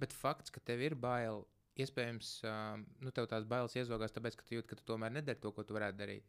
[0.00, 1.46] Bet fakts, ka tev ir bail,
[1.80, 5.40] iespējams, um, nu, tev tās bailes iezogās, tāpēc, ka tu jūti, ka tu tomēr nedari
[5.40, 6.28] to, ko tu varētu darīt.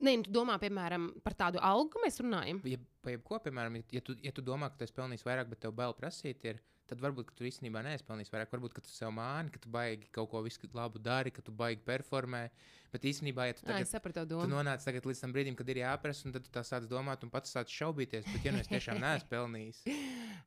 [0.00, 2.62] Nē, nu, tu domā, piemēram, par tādu algu, mēs runājam.
[2.66, 2.80] Ja,
[3.12, 5.94] jebko, piemēram, ja tu, ja tu domā, ka tu esi pelnījis vairāk, bet tev bail
[5.98, 8.50] prasīt, ir, tad varbūt tu īstenībā neesi pelnījis vairāk.
[8.52, 10.42] Varbūt tu sev māni, ka tu baigi kaut ko
[10.74, 12.48] labu dari, ka tu baigi performē.
[12.90, 16.26] Bet īstenībā, ja tu, tagad, Ai, sapratu, tu nonāc līdz tam brīdim, kad ir jāprasa,
[16.26, 18.98] un tad tu tā sāc domāt, un pats sāc šaubīties, bet ja nu es tiešām
[19.04, 19.84] neesmu pelnījis.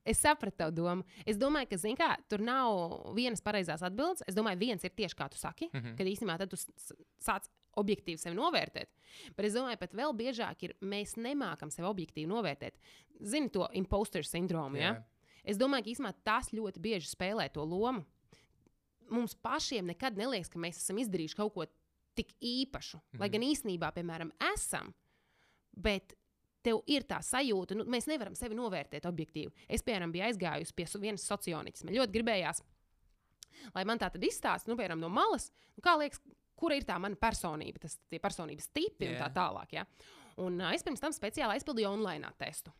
[0.04, 1.08] es sapratu tavu domu.
[1.24, 4.26] Es domāju, ka kā, tur nav vienas pareizās atbildes.
[4.28, 5.98] Es domāju, viens ir tieši kā tu saki, mm -hmm.
[5.98, 6.60] kad īstenībā tu
[7.24, 7.48] sāc
[7.80, 8.92] objektīvi sevi novērtēt.
[9.38, 12.78] Bet es domāju, pat vēl biežāk ir, mēs nemākam sevi objektīvi novērtēt.
[13.22, 14.78] Zini to imposter sindromu.
[14.78, 15.00] Yeah.
[15.00, 15.13] Ja?
[15.44, 18.06] Es domāju, ka īstenībā tas ļoti bieži spēlē to lomu.
[19.12, 21.66] Mums pašiem nekad neliekas, ka mēs esam izdarījuši kaut ko
[22.18, 23.34] tik īpašu, mm lai mhm.
[23.36, 24.94] gan īstenībā, piemēram, esam.
[25.74, 26.16] Bet
[26.64, 29.52] tev ir tā sajūta, nu, mēs nevaram sevi novērtēt objektīvi.
[29.68, 31.84] Es, piemēram, biju aizgājusi pie vienas sociāliņas.
[31.84, 32.62] Man ļoti gribējās,
[33.76, 36.22] lai man tā tad izstāsta, nu, piemēram, no malas, nu, kā liekas,
[36.60, 39.18] kura ir tā mana personība, tas ir personības tipi yeah.
[39.18, 39.76] un tā tālāk.
[39.76, 39.84] Ja?
[40.44, 42.72] Un uh, es pirms tam speciāli aizpildīju online testu.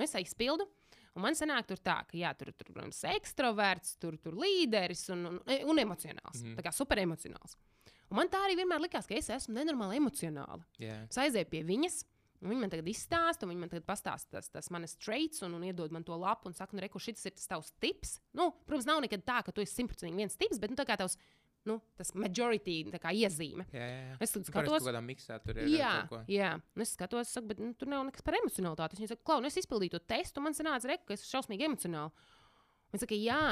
[0.00, 0.68] Es aizpildu,
[1.12, 5.26] Un man sanāk, tur tā, ka jā, tur ir protams, ekstraverts, tur ir līderis un,
[5.34, 6.40] un, un emocionāls.
[6.40, 6.56] Mm.
[6.56, 7.58] Tā kā super emocionāls.
[8.12, 10.64] Un man tā arī vienmēr likās, ka es esmu nenormāli emocionāla.
[10.80, 11.04] Yeah.
[11.08, 12.02] Es aizēju pie viņas.
[12.42, 15.92] Viņa man tagad izstāsta, viņa man tagad pastāsta tas, tas manas traits, un, un iedod
[15.94, 18.16] man to lapu, un saka, nu, reku, šis ir tas tavs tips.
[18.34, 20.96] Nu, protams, nav nekad tā, ka tu esi simtprocentīgi viens tips, bet nu, tā kā
[20.98, 21.14] tavs
[21.68, 23.66] nu, tas majority kā, iezīme.
[23.74, 24.16] Jā, jā, jā.
[24.24, 25.70] Es skatos, miksā tur ir.
[25.72, 25.92] Jā,
[26.30, 26.52] jā.
[26.76, 28.98] Un es skatos, saku, bet nu, tur nav nekas par emocionalitāti.
[28.98, 31.68] Viņa saka, klau, nu, es izpildīju to testu, man sanāca, re, ka es esmu šausmīgi
[31.68, 32.28] emocionāli.
[32.92, 33.42] Viņa saka, jā,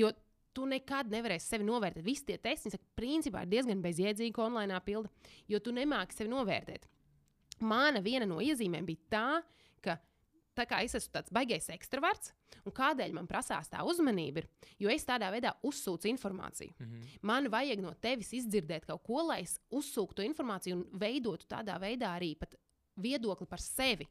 [0.00, 0.12] jo
[0.54, 2.06] tu nekad nevarēsi sevi novērtēt.
[2.06, 5.10] Visi tie testi, saka, principā ir diezgan bezjēdzīgi, online pilda,
[5.50, 6.88] jo tu nemāki sevi novērtēt.
[7.64, 9.63] Mana viena no iezīmēm bija tā, ka
[10.56, 12.32] tā kā es esmu tāds baigais ekstraverts,
[12.64, 16.74] un kādēļ man prasās tā uzmanība, ir, jo es tādā veidā uzsūcu informāciju.
[16.78, 17.18] Mm -hmm.
[17.22, 22.16] Man vajag no tevis izdzirdēt kaut ko, lai es uzsūktu informāciju un veidotu tādā veidā
[22.18, 22.36] arī
[22.96, 24.08] viedokli par sevi.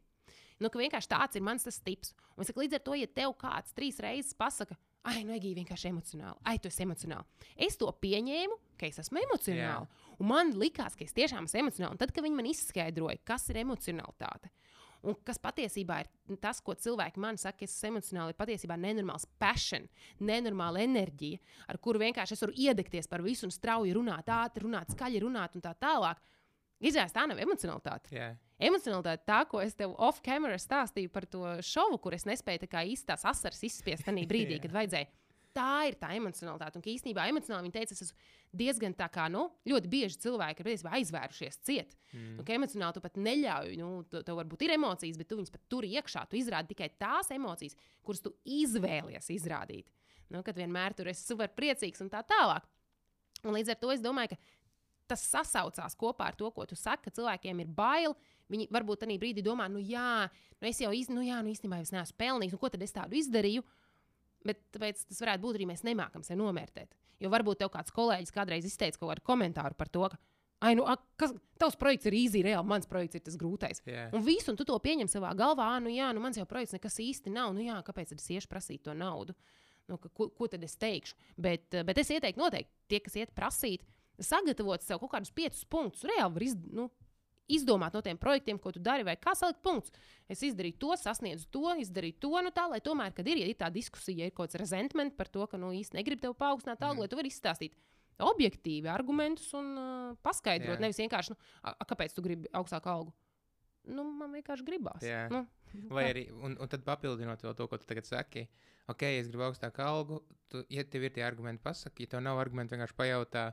[0.59, 2.13] Nu, vienkārši tāds ir mans tas tips.
[2.37, 5.89] Un saku, līdz ar to, ja tev kāds trīs reizes pasaka, ai, nu, Egīna, vienkārši
[5.91, 7.25] emocionāli, ai, tu esi emocionāli.
[7.67, 9.87] Es to pieņēmu, ka es esmu emocionāli.
[9.89, 10.13] Yeah.
[10.19, 11.91] Un man likās, ka es tiešām esmu emocionāli.
[11.91, 14.53] Un tad, kad viņi man izskaidroja, kas ir emocionalitāte,
[15.03, 18.77] Un kas patiesībā ir tas, ko cilvēki man saka, ka es esmu emocionāli, ir patiesībā
[18.79, 19.89] nenormāls passion,
[20.23, 24.93] nenormāla enerģija, ar kuru vienkārši es varu iedegties par visu un strauji runāt, ātri runāt,
[24.95, 26.21] skaļi runāt un tā tālāk.
[26.83, 28.11] Izrādās, tā nav emocionalitāte.
[28.15, 28.39] Yeah.
[28.63, 33.63] Emocionalitāte tā, ko es tev off-camera stāstīju par to šovu, kur es nespēju īstās asaras
[33.63, 34.63] izspiest tajā brīdī, yeah.
[34.63, 35.11] kad vajadzēja
[35.55, 36.79] tā ir tā emocionalitāte.
[36.79, 38.31] Un īstenībā emocionāli viņi teica, es esmu
[38.63, 41.95] diezgan tā kā, nu, ļoti bieži cilvēki ir aizvērušies ciet.
[42.11, 42.39] Mm.
[42.39, 45.87] Nu, emocionāli tu pat neļauj, nu, tev varbūt ir emocijas, bet tu viņus pat tur
[45.87, 46.25] iekšā.
[46.29, 49.93] Tu izrādi tikai tās emocijas, kuras tu izvēlies izrādīt.
[50.33, 52.65] Nu, kad vienmēr tur esi super priecīgs un tā tālāk.
[53.43, 54.41] Un līdz ar to es domāju, ka
[55.13, 58.15] tas sasaucās kopā ar to, ko tu saki, ka cilvēkiem ir bail.
[58.51, 60.27] Viņi varbūt tajā brīdī domā, nu jā,
[60.61, 62.95] nu es jau iz, nu jā, nu īstenībā es neesmu pelnījis, nu ko tad es
[62.95, 63.63] tādu izdarīju.
[64.47, 66.95] Bet tāpēc tas varētu būt arī mēs nemākam sevi novērtēt.
[67.23, 70.19] Jo varbūt tev kāds kolēģis kādreiz izteica kaut kādu komentāru par to, ka,
[70.63, 71.31] ai, nu, a, kas,
[71.61, 73.83] tavs projekts ir īsi, reāli, mans projekts ir tas grūtais.
[73.87, 74.09] Jā.
[74.15, 76.75] Un visu, un tu to pieņem savā galvā, "Ā, nu jā, nu mans jau projekts
[76.75, 79.35] nekas īsti nav, nu jā, kāpēc tad es iešu prasīt to naudu?
[79.87, 81.15] Nu, ka, ko, ko tad es teikšu?
[81.37, 83.83] Bet, eh, bet es ieteiktu noteikti tie, kas iet prasīt,
[84.19, 86.03] sagatavot sev kaut kādus piecus punktus.
[86.07, 86.89] Reāli var iz, nu,
[87.51, 89.93] izdomāt no tiem projektiem, ko tu dari, vai kā salikt punktus.
[90.31, 93.57] Es izdarīju to, sasniedzu to, izdarīju to, nu tā, lai tomēr, kad ir, ja ir
[93.59, 96.83] tā diskusija, ja ir kaut kāds resentment par to, ka nu, īsti negrib tev paaugstināt
[96.83, 97.03] algu, mm.
[97.03, 97.75] lai tu vari izstāstīt
[98.23, 100.77] objektīvi argumentus un uh, paskaidrot.
[100.77, 100.81] Jā.
[100.83, 103.13] Nevis vienkārši, nu, a, a, kāpēc tu gribi augstāku algu.
[103.89, 105.03] Nu, man vienkārši gribās.
[105.03, 105.25] Jā.
[105.33, 105.43] Nu,
[105.89, 108.45] Vai arī, un, un tad papildinot to, ko tu tagad saki,
[108.91, 110.19] ok, es gribu augstāku algu,
[110.51, 113.47] tu, ja tev ir tie argumenti, pasaki, ja tev nav argumenti, vienkārši pajautā,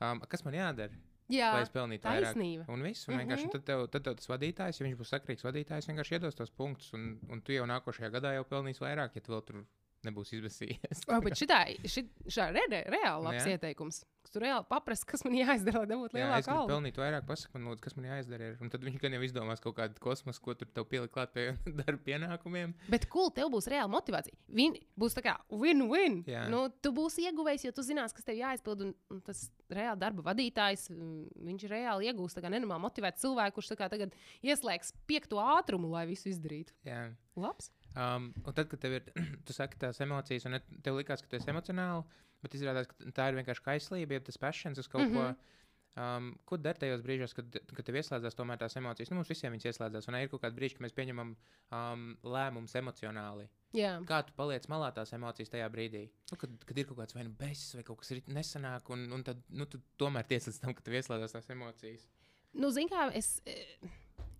[0.00, 0.96] um, kas man jādara,
[1.28, 2.36] Jā, lai es pelnītu vairāk.
[2.68, 3.50] Un viss, un vienkārši Mhm.
[3.56, 6.92] tad, tev, tad tev tas vadītājs, ja viņš būs sakrīgs vadītājs, vienkārši iedos tos punktus,
[6.94, 9.64] un, un tu jau nākošajā gadā jau pelnīsi vairāk, ja tu vēl tur
[10.06, 11.06] nebūs izbēsījies.
[11.10, 13.56] Oh, bet šitā, šit, šā ir re, reāli labs Jā.
[13.56, 14.04] ieteikums.
[14.32, 16.70] Tur reāli paprast, kas man jāizdara, lai Jā, es lielāku gribu algu.
[16.72, 18.48] pelnīt vairāk, pasaka man, lūdzu, kas man jāizdara.
[18.50, 18.56] Ir.
[18.60, 21.44] Un tad viņš gan jau izdomās kaut kādu kosmosu, ko tur tev pielikt klāt pie
[21.78, 22.74] darba pienākumiem.
[22.92, 24.36] Bet cool, tev būs reāla motivācija.
[24.58, 26.18] Vin, būs tā kā win-win.
[26.28, 26.42] Jā.
[26.52, 28.84] Nu, tu būsi ieguvējis, jo tu zinās, kas tev jāizpild.
[28.88, 33.60] Un, un tas reāli darba vadītājs, mm, viņš reāli iegūs tā kā nenormāli motivēt cilvēku,
[33.60, 36.74] kurš kā tagad ieslēgs piekto ātrumu, lai visu izdarītu.
[36.86, 37.06] Jā.
[37.38, 37.70] Labs.
[37.96, 39.06] Um, un tad, kad tev ir
[39.48, 42.04] tu saki, tās emocijas, un tev likās, ka tu esi emocionāli,
[42.44, 45.30] bet izrādās, ka tā ir vienkārši kaislība, ja tas passions uz kaut mm -hmm.
[45.30, 45.36] Mhm.
[45.36, 45.54] ko.
[45.96, 49.08] Um, ko dari tajos brīžos, kad, kad tev ieslēdzas tomēr tās emocijas?
[49.10, 51.30] Nu, mums visiem viņas ieslēdzas, un ir kaut kādi brīži, kad mēs pieņemam
[51.72, 53.48] um, lēmumus emocionāli.
[53.72, 53.94] Jā.
[54.04, 56.10] Kā tu paliec malā tās emocijas tajā brīdī?
[56.30, 59.12] Nu, kad, kad ir kaut kāds vai nu besis, vai kaut kas ir nesanāk, un,
[59.12, 62.04] un tad nu, tu tomēr tiec līdz tam, ka tev ieslēdzas tās emocijas.
[62.52, 63.40] Nu, zini, kā es.
[63.46, 63.88] eh,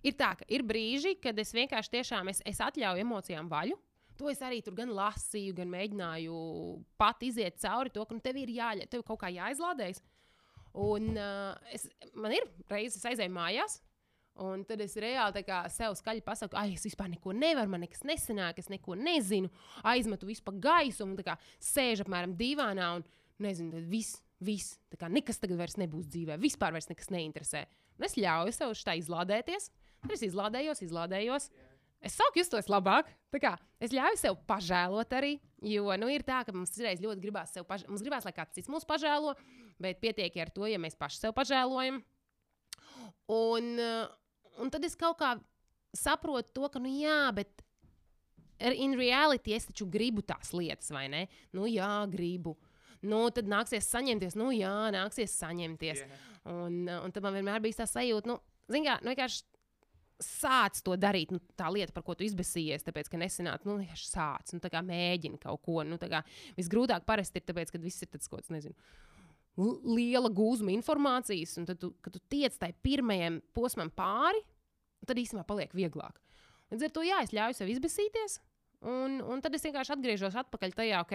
[0.07, 3.79] Ir tā, ka ir brīži, kad es vienkārši tiešām es, es atļauju emocijām vaļu.
[4.17, 6.37] To es arī tur gan lasīju, gan mēģināju
[7.01, 10.01] pat iziet cauri to, ka nu, tev ir jāļauj, tev kaut kā jāizlādējas.
[10.77, 13.81] Un uh, es, man ir reizes, es aizēju mājās.
[14.45, 15.41] Un tad es reāli
[15.73, 19.49] sev skaļi pasaku, ah, es vispār neko nevaru, man nekas nesanāk, es neko nezinu.
[19.89, 23.07] Aizmetu visu pa gaisu un kā sēžu apmēram divānā un
[23.41, 27.65] nezinu, tad viss, viss, tā kā nekas tagad vairs nebūs dzīvē, vispār vairs nekas neinteresē.
[27.97, 29.71] Un es ļauju sev šitā izlādēties.
[30.03, 31.51] Tad es izlādējos, izlādējos.
[32.05, 33.09] Es sāku justies labāk.
[33.37, 35.37] Kā, es ļauju sev pažēlot arī.
[35.67, 37.93] Jo nu, ir tā, ka mums reiz ļoti gribās sev pažēlot.
[37.93, 39.35] Mums gribās, lai kāds cits mūs pažēlo,
[39.83, 42.01] bet pietiek ar to, ja mēs paši sev pažēlojam.
[43.33, 44.07] Un, uh,
[44.63, 45.35] un tad es kaut kā
[45.97, 47.65] saprotu to, ka, nu jā, bet
[48.73, 51.27] in reality es taču gribu tās lietas, vai ne?
[51.57, 52.55] Nu jā, gribu.
[53.05, 56.07] Nu, tad nāksies saņemties, nu jā, nāksies saņemties.
[56.49, 58.39] Un, uh, un tad man vienmēr bija tā sajūta, nu,
[58.73, 59.45] zin kā, nu, vienkārši
[60.23, 61.33] sāc to darīt.
[61.35, 64.71] Nu, tā lieta, par ko tu izbēsījies, tāpēc, ka nesenāc, nu, vienkārši sāc, nu, tā
[64.73, 65.83] kā mēģini kaut ko.
[65.87, 66.23] Nu, kā
[66.59, 68.77] visgrūtāk parasti ir tāpēc, ka viss ir tāds kaut kāds, nezinu.
[69.57, 74.43] Liela gūzma informācijas, un tad, tu, kad tu tiec tai pirmajam posmam pāri,
[75.09, 76.21] tad īstenībā paliek vieglāk.
[76.73, 78.37] Līdz ar to, jā, es ļauju sev izbēsīties,
[78.91, 81.15] un, un tad es vienkārši atgriežos atpakaļ tajā, ok,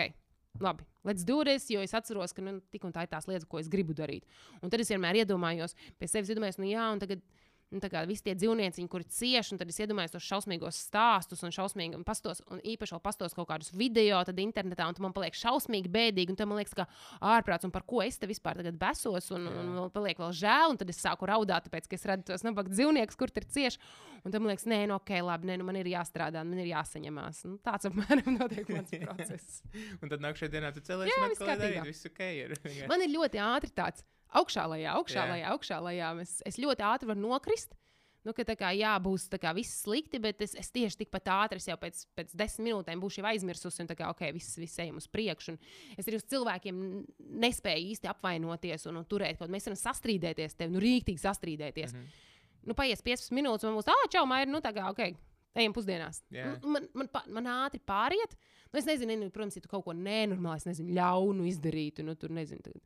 [0.64, 3.48] labi, let's do this, jo es atceros, ka nu, tik un tā ir tās lietas,
[3.50, 4.26] ko es gribu darīt.
[4.62, 7.24] Un tad es vienmēr iedomājos, pie sevis iedomājos, nu jā, un tagad.
[7.72, 11.40] Nu, tā kā visi tie dzīvnieki, kuri cieš, un tad es iedomājos tos šausmīgos stāstus,
[11.48, 15.16] un šausmīgi pastos, un īpaši vēl pastos kaut kādus video, tad internetā, un tad man
[15.16, 16.88] paliek šausmīgi bēdīgi, un tad man liekas, ka
[17.32, 20.36] ārprāts, un par ko es te vispār tagad besos, un, un, un vēl paliek vēl
[20.42, 23.48] žēl, un tad es sāku raudāt, tāpēc, ka es redzu tos nabaga dzīvniekus, kur tur
[23.48, 23.80] cieši,
[24.26, 26.74] un tad man liekas, nē, nu, ok, labi, nē, nu, man ir jāstrādā, man ir
[26.74, 27.44] jāsaņemās.
[27.48, 29.62] Nu, tāds apmēram notiek mans process.
[30.04, 31.86] Un tad nākamajā dienā tu cēlies Jā, un atkal kārtībā.
[31.88, 32.22] viss ok.
[32.42, 32.58] Ir.
[32.92, 34.04] Man ir ļoti ātri tāds
[34.40, 35.30] augšā, lejā, augšā, Jā.
[35.34, 36.10] lejā, augšā, lejā.
[36.24, 37.76] Es, es ļoti ātri varu nokrist.
[38.22, 41.26] Nu, ka tā kā jā, būs tā kā viss slikti, bet es, es tieši tikpat
[41.34, 44.78] ātri, es jau pēc, pēc desmit minūtēm būšu aizmirsusi, un tā kā ok, viss, viss
[44.84, 45.56] ejam uz priekšu.
[45.98, 46.84] Es arī uz cilvēkiem
[47.42, 49.56] nespēju īsti apvainoties un, un turēt kaut ko.
[49.56, 51.96] Mēs varam sastrīdēties, tev nu rīktīgi sastrīdēties.
[51.96, 52.04] Mm.
[52.06, 52.30] -hmm.
[52.70, 55.18] Nu, paies 15 minūtes, un man būs, ah, čau, Maija, nu tā kā ok.
[55.58, 56.22] Ejam pusdienās.
[56.62, 58.38] Nu, Man, man, pa- man ātri pāriet.
[58.72, 62.06] Nu, es nezinu, nu, protams, ja tu kaut ko nenormāli, es nezinu, ļaunu izdarītu.
[62.06, 62.82] Nu, tur nezinu, tagad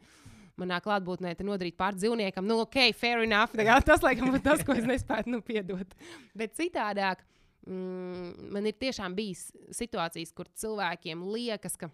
[0.61, 2.45] manā klātbūtnē te nodarīt pār dzīvniekam.
[2.47, 3.55] Nu, ok, fair enough.
[3.89, 5.95] Tas, laikam, būtu tas, ko es nespētu nu, piedot.
[6.37, 7.23] Bet citādāk,
[7.67, 11.89] mm, man ir tiešām bijis situācijas, kur cilvēkiem liekas, ka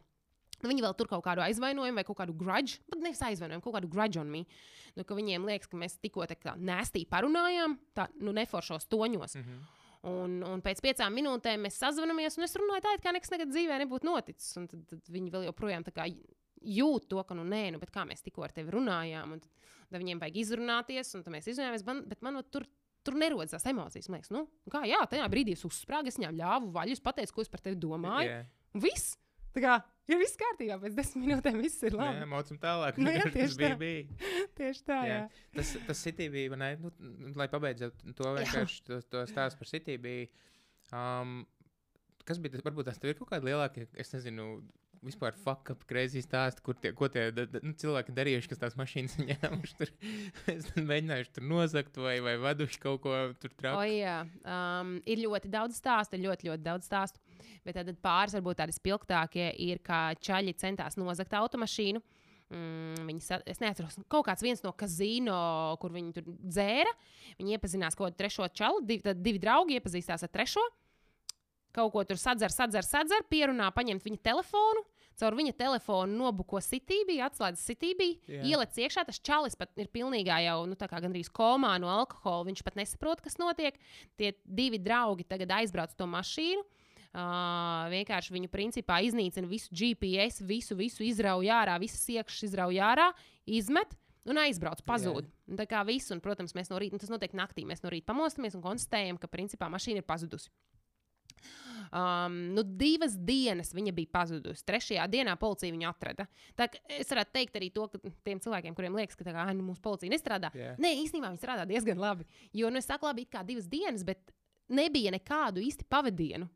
[0.62, 3.80] nu, viņi vēl tur kaut kādu aizvainojumu vai kaut kādu grudge, pat nevis aizvainojumu, kaut
[3.80, 4.45] kādu grudge on me.
[4.97, 9.38] Nu, viņiem liekas, ka mēs tikko tā kā nēstī parunājām, tā nu, neforšos toņos.
[9.41, 9.62] Mhm.
[10.09, 13.51] Un, un pēc piecām minūtēm mēs sazvanāmies, un es runāju tā, it kā nekas nekad
[13.53, 14.49] dzīvē nebūtu noticis.
[14.57, 16.07] Un tad, tad viņi vēl joprojām tā kā
[16.62, 20.22] jūt to, ka, nu, nē, nu, kā mēs tikko ar tevi runājām, un tad viņiem
[20.22, 22.68] vajag izrunāties, un tad mēs izrunājamies, man, bet man no, tur.
[23.01, 24.05] Tur nerodas tās emocijas.
[24.14, 27.34] Man liekas, nu, kā, jā, tajā brīdī es uzsprāgu, es viņām ļāvu vaļu, es pateicu,
[27.34, 28.28] ko es par tevi domāju.
[28.30, 28.43] Yeah.
[28.78, 29.16] Viss!
[29.55, 29.78] Tā kā
[30.12, 32.20] ir viss kārtībā, pēc desmit minūtēm viss ir labi.
[32.22, 32.99] Jā, mocam tālāk.
[33.01, 33.72] Nu, jā, tieši tā.
[33.80, 34.30] bija.
[34.59, 35.18] tieši tā, jā.
[35.18, 35.47] jā.
[35.57, 36.91] Tas, tas City bija, ne, nu,
[37.39, 40.30] lai pabeidzētu to vienkārši to, to stāstu par City bija.
[40.95, 41.41] Um,
[42.28, 44.47] kas bija tas, varbūt tas ir kaut kāda lielāka, es nezinu,
[45.06, 48.78] vispār fuck up grazīs stāstu, kur tie, tie da, da, nu, cilvēki darījuši, kas tās
[48.80, 49.78] mašīnas ņēmuši.
[49.80, 49.93] Tur,
[50.91, 53.82] mēģinājuši tur nozagt vai, vai vaduši kaut ko tur traukt.
[53.82, 57.22] O, jā, um, ir ļoti daudz stāstu, ļoti, ļoti daudz stāstu.
[57.66, 62.02] Bet tad pāris, varbūt tādi spilgtākie, ir, kā čaļi centās nozagt automašīnu.
[62.52, 65.41] Mm, viņi, es neatceros, kaut kāds no kazino,
[65.80, 66.91] kur viņi tur dzēra.
[67.39, 70.64] Viņi iepazinās kaut kādu trešo čalu, divi, divi draugi iepazīstās ar trešo.
[71.76, 74.84] Kaut ko tur sadzer, sadzer, sadzer, pierunā paņemt viņa telefonu.
[75.22, 78.45] Caur viņa telefonu nobuko sitībī, atslēdz sitībī, yeah.
[78.53, 79.03] ieliec iekšā.
[79.07, 82.47] Tas čalis pat ir pilnībā jau nu, gandrīz komā no alkohola.
[82.49, 83.78] Viņš pat nesaprot, kas notiek.
[84.19, 86.63] Tie divi draugi tagad aizbrauc to mašīnu.
[87.11, 93.09] Uh, vienkārši viņu principā iznīcina visu GPS, visu, visu izrauj ārā, visas iekšas izrauj ārā,
[93.43, 93.97] izmet.
[94.32, 95.26] Un aizbrauc, pazūd.
[95.49, 98.11] Un tā kā viss, un, protams, mēs no rīta, tas notiek naktī, mēs no rīta
[98.11, 100.51] pamostamies un konstatējam, ka principā mašīna ir pazudusi.
[101.92, 104.64] Um, nu, divas dienas viņa bija pazudusi.
[104.68, 106.28] Trešajā dienā policija viņu atrada.
[106.56, 109.84] Tā, es varētu teikt arī to, ka tiem cilvēkiem, kuriem liekas, ka kā, nu, mūsu
[109.84, 110.78] policija nestrādā, yeah.
[110.80, 112.28] nē, īstenībā viņi strādā diezgan labi.
[112.56, 114.32] Jo, nu, es saku, labi, it kā divas dienas, bet
[114.72, 116.48] nebija nekādu īsti pavadienu.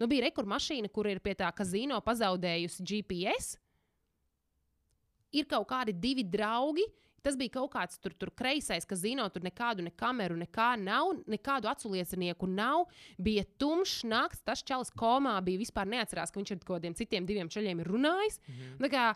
[0.00, 3.54] Nu, bija rekurmašīna, kur ir pie tā kazino pazaudējusi GPS.
[5.32, 6.84] Ir kaut kādi divi draugi.
[7.22, 11.12] Tas bija kaut kāds tur, tur kreisais, kas zina, tur nekādu ne kameru, nekā nav,
[11.30, 12.88] nekādu aculiecinieku nav.
[13.18, 17.50] Bija tumšs nakts, tas čalis komā bija vispār neatcerās, ka viņš ar kādiem citiem diviem
[17.52, 18.40] čaļiem ir runājis.
[18.46, 18.90] Mm -hmm.
[18.90, 19.12] kā,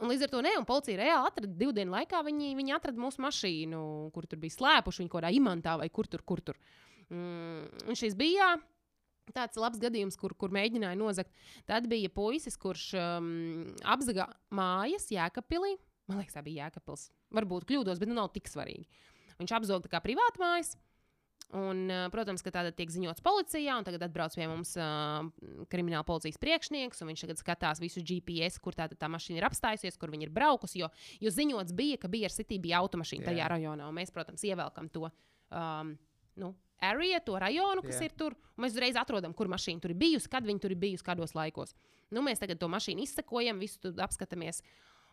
[0.00, 2.22] Un līdz ar to ne, un policija reāli atrada divu dienu laikā.
[2.24, 6.06] Viņi, viņi atrada mūsu mašīnu, kur tur bija slēpuši, viņa kaut kādā imantā vai kur
[6.06, 6.56] tur, kur tur.
[7.10, 8.56] Mm, un šis bija
[9.34, 11.30] Tāds labs gadījums, kur, kur mēģināja nozagt.
[11.68, 13.28] Tad bija puisis, kurš um,
[13.86, 15.76] apzaga mājas Jēkabpilī.
[16.10, 17.08] Man liekas, tā bija Jēkabpils.
[17.38, 18.86] Varbūt kļūdos, bet nu nav tik svarīgi.
[19.40, 20.74] Viņš apzaga kā privātu mājas.
[21.50, 25.24] Un, uh, protams, ka tāda tiek ziņots policijā, un tagad atbrauc pie mums uh,
[25.72, 29.98] krimināla policijas priekšnieks, un viņš tagad skatās visu GPS, kur tā, tā mašīna ir apstājusies,
[29.98, 30.78] kur viņa ir braukusi.
[30.84, 33.32] Jo, jo ziņots bija, ka bija ar City bija automašīna yeah.
[33.32, 35.10] tajā rajonā, un mēs, protams, ievelkam to.
[35.50, 35.96] Um,
[36.38, 36.52] nu,
[36.92, 38.06] area, to rajonu, kas yeah.
[38.06, 38.38] ir tur.
[38.60, 41.74] Mēs uzreiz atrodam, kur mašīna tur ir bijusi, kad viņa tur ir bijusi, kādos laikos.
[42.14, 44.62] Nu, mēs tagad to mašīnu izsekojam, visu apskatāmies.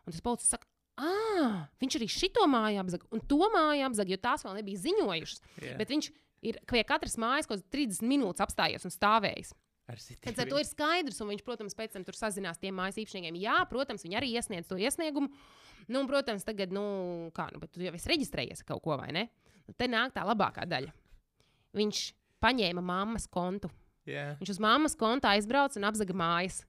[0.05, 0.69] Un tas policists saka,
[0.99, 5.41] ah, viņš arī šito māju apzaga un to māju apzaga, jo tās vēl nebija ziņojušas.
[5.61, 5.77] Yeah.
[5.79, 6.11] Bet viņš
[6.47, 9.55] ir pie katras mājas kaut kāds 30 minūtes apstājies un stāvējis.
[10.19, 13.37] Tad ar to ir skaidrs, un viņš, protams, pēc tam tur sazinās tiem mājas īpašniekiem.
[13.39, 15.31] Jā, protams, viņi arī iesniedz to iesniegumu.
[15.87, 16.83] Nu, un, protams, tagad, nu,
[17.31, 19.29] kā, nu, bet tu jau esi reģistrējies kaut ko, vai ne?
[19.63, 20.91] Nu, te nāk tā labākā daļa
[21.77, 22.01] viņš
[22.43, 23.71] paņēma mammas kontu.
[24.07, 24.37] Yeah.
[24.41, 26.61] Viņš uz mammas konta aizbrauca un apzaga mājas.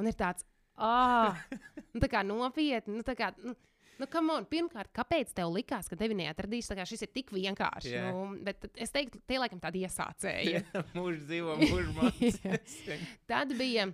[0.00, 1.36] Un ir tāds, ah,
[1.92, 2.96] nu, tā kā nopietni.
[2.98, 3.56] Nu, tā kā, nu,
[4.02, 6.70] nu, on, pirmkārt, kāpēc tev likās, ka tevi neatradīs?
[6.88, 7.92] Šis ir tik vienkārši.
[7.92, 8.12] Yeah.
[8.12, 10.64] Nu, bet es teiktu, tie laikam tādi iesācēji.
[10.98, 12.76] Mūžs dzīvo, mūžs mācās.
[13.30, 13.90] Tad bija.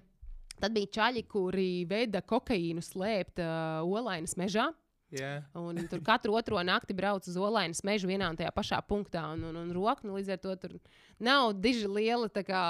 [0.62, 4.68] Tad bija čaļi, kuri veda kokaīnu slēpt uh, olainas mežā.
[5.12, 5.44] Yeah.
[5.52, 9.26] Un tur katru otro nakti brauc uz Olainas mežu vienā un tajā pašā punktā.
[9.34, 10.78] Un, un, un roku, nu, līdz ar to tur
[11.22, 12.62] nav diži liela, kā,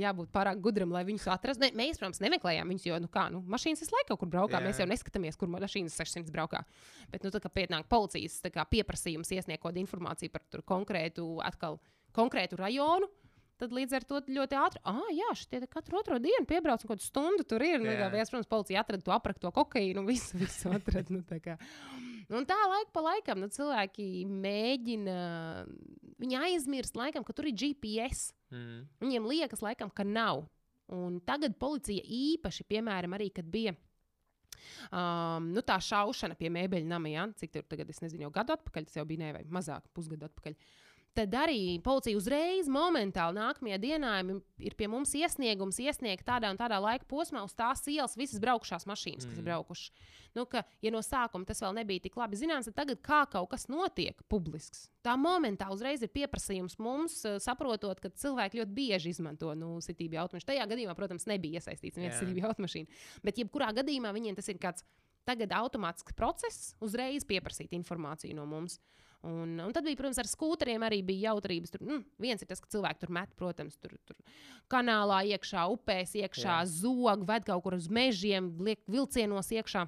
[0.00, 1.66] jābūt pārāk gudram, lai viņus atrastu.
[1.66, 4.56] Ne, mēs, protams, nemeklējām viņus, jo, nu, kā, nu, mašīnas visu laiku kaut kur braukā.
[4.56, 4.70] Yeah.
[4.70, 6.64] Mēs jau neskatāmies, kur mašīnas 600 braukā.
[7.12, 11.76] Bet, nu, tā kā pietnāk policijas kā, pieprasījums iesniegt kaut kādu informāciju par konkrētu, atkal,
[12.16, 13.12] konkrētu rajonu
[13.60, 17.04] Tad līdz ar to ļoti ātri, ah, jā, šie katru otro dienu piebrauc kaut kādu
[17.04, 17.82] stundu tur ir.
[17.82, 21.12] Nu, viens, protams, policija atrada to aprakto kokaīnu, visu, visu atrada.
[21.12, 21.58] Nu, tā kā.
[22.32, 25.18] un tā laika pa laikam nu, cilvēki mēģina,
[26.22, 28.30] viņi aizmirst laikam, ka tur ir GPS.
[28.48, 28.80] Mm.
[29.04, 30.46] Viņiem liekas, laikam, ka nav.
[30.90, 33.76] Un tagad policija īpaši, piemēram, arī, kad bija
[34.90, 37.24] Um, nu, tā šaušana pie mēbeļu nama, ja?
[37.40, 40.28] cik tur tagad, es nezinu, jau gadu atpakaļ, tas jau bija ne vai mazāk, pusgadu
[40.28, 40.56] atpakaļ.
[40.56, 44.12] Uh, tad arī policija uzreiz, momentāli nākamajā dienā
[44.62, 48.86] ir pie mums iesniegums iesniegt tādā un tādā laika posmā uz tās ielas visas braukšās
[48.88, 49.40] mašīnas, kas mm.
[49.40, 49.90] ir braukušas.
[50.38, 53.50] Nu, ka, ja no sākuma tas vēl nebija tik labi zināms, tad tagad kā kaut
[53.50, 54.86] kas notiek publisks.
[55.02, 60.20] Tā momentā uzreiz ir pieprasījums mums, eh, saprotot, ka cilvēki ļoti bieži izmanto nu, sitību
[60.22, 60.52] automašīnu.
[60.52, 62.22] Tajā gadījumā, protams, nebija iesaistīts viens yeah.
[62.22, 63.00] sitību automašīna.
[63.26, 64.86] Bet jebkurā gadījumā viņiem tas ir kāds
[65.26, 68.78] tagad automātisks process, uzreiz pieprasīt informāciju no mums.
[69.26, 71.74] Un, un tad bija, protams, ar skūteriem arī bija jautrības.
[71.74, 74.16] Tur, mm, viens ir tas, ka cilvēki tur met, protams, tur, tur
[74.72, 79.84] kanālā iekšā, upēs iekšā, zog, ved kaut kur uz mežiem, liek vilcienos iekšā.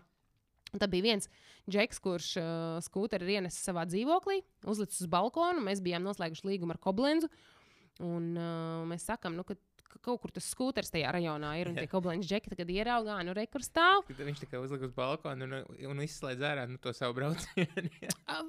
[0.73, 1.29] Un tad bija viens
[1.69, 5.65] džeks, kurš uh, skūteri ir ienesis savā dzīvoklī, uzlicis uz balkonu.
[5.65, 7.29] Mēs bijām noslēguši līgumu ar Koblenzu.
[8.05, 9.57] Un uh, mēs sakām, nu, ka
[9.93, 13.35] ka kaut kur tas skūters tajā rajonā ir un tie koblēņš džeki, kad ieraugā, nu,
[13.37, 14.07] re, kur stāv.
[14.09, 15.57] Tad viņš tikai uzlika uz balkonu un,
[15.93, 17.91] un izslēdz ārā nu, to savu braucienu.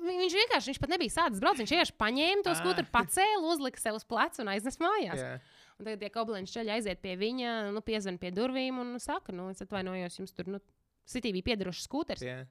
[0.07, 3.99] viņš vienkārši, viņš pat nebija sācis braukt, viņš vienkārši paņēma to skūteru, pacēla, uzlika sev
[3.99, 5.19] uz pleca un aiznes mājās.
[5.19, 5.59] Yeah.
[5.79, 9.49] Un tagad tie koblēņš ceļi aiziet pie viņa, nu, piezvan pie durvīm un saka, nu,
[9.51, 10.63] es atvainojos, jums tur, nu,
[11.09, 12.23] City bija piedarošs skūters.
[12.23, 12.47] Yeah.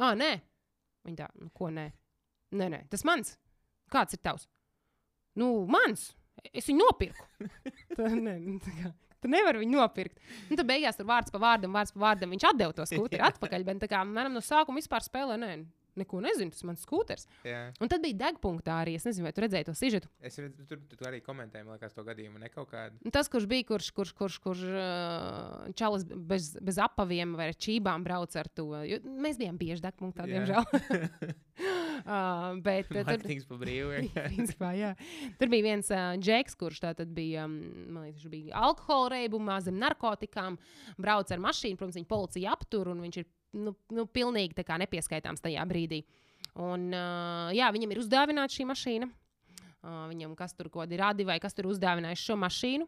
[0.00, 0.38] Ah, nē,
[1.04, 1.90] viņa tā, nu, ko nē?
[2.54, 3.34] Nē, nē, tas mans.
[3.92, 4.48] Kāds ir tavs?
[5.38, 6.12] Nu, mans.
[6.52, 7.26] Es viņu nopirku.
[7.98, 8.92] tā, ne, nu, tā kā,
[9.24, 10.20] tu nevari viņu nopirkt.
[10.50, 12.34] Nu, tad beigās tur vārds pa vārdam, vārds pa vārdam.
[12.34, 13.66] Viņš atdeva to skūteri atpakaļ.
[13.70, 15.52] Bet, kā, mēram, no sākuma vispār spēlē, nē,
[16.00, 17.28] neko nezinu, tas mans skūters.
[17.46, 17.66] Jā.
[17.82, 18.96] Un tad bija degpunktā arī.
[18.98, 20.10] Es nezinu, vai tu redzēji to sižetu.
[20.24, 22.40] Es redzu, tur, tur arī komentēju, liekas, to gadījumu.
[22.42, 22.98] Ne kaut kādu.
[23.04, 24.64] Un tas, kurš bija, kurš, kurš, kurš, kurš
[25.78, 28.70] čalis bez, bez apaviem vai čībām brauc ar to.
[28.88, 30.64] Jo mēs bijām bieži degpunktā, diemžēl.
[32.04, 34.02] uh, bet tur bija pa brīvu.
[34.30, 34.92] principā, jā.
[35.38, 40.58] Tur bija viens uh, džeks, kurš tātad bija, um, liekas, bija alkohola reibumā, zem narkotikām,
[41.00, 41.78] brauc ar mašīnu.
[41.80, 46.02] Protams, viņa policija aptur un viņš ir nu, nu, pilnīgi nepieskaitāms tajā brīdī.
[46.54, 49.08] Un, uh, jā, viņam ir uzdāvināta šī mašīna.
[49.84, 52.86] Uh, viņam kas tur kaut kādi radi vai kas tur uzdāvinājis šo mašīnu.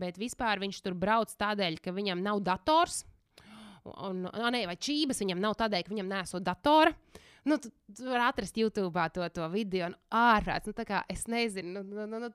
[0.00, 3.04] Bet vispār viņš tur brauc tādēļ, ka viņam nav dators.
[3.84, 6.94] Un, un, ne, vai čības viņam nav tādēļ, ka viņam nesot datora.
[7.44, 10.70] Nu, tu, tu vari atrast YouTube to, to video, un ārprāts.
[10.70, 12.30] Nu, es nezinu, nu, nu, nu,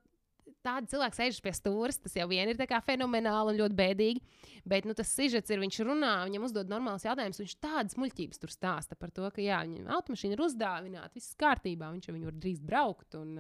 [0.66, 4.22] tādi cilvēki sēž pie stūres, tas jau vien ir fenomenāli un ļoti bēdīgi.
[4.70, 8.54] Bet nu, tas sižets ir, viņš runā, viņam uzdod normāls jautājums, viņš tādas muļķības tur
[8.54, 12.62] stāsta par to, ka jā, viņam automašīna ir uzdāvināta, viss kārtībā, viņš jau var drīz
[12.64, 13.18] braukt.
[13.20, 13.36] Un,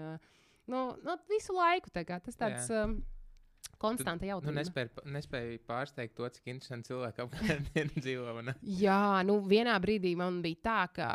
[0.69, 2.69] nu, nu, visu laiku tā kā, tas tāds.
[2.71, 2.85] Jā.
[2.89, 2.99] Um,
[3.79, 4.51] Konstanta jautājuma.
[4.51, 7.69] Nu, nespēju, nespēju pārsteigt to, cik interesanti cilvēki apkārt
[8.03, 8.33] dzīvo.
[8.43, 8.55] Ne?
[8.75, 11.09] Jā, nu, vienā brīdī man bija tā, ka,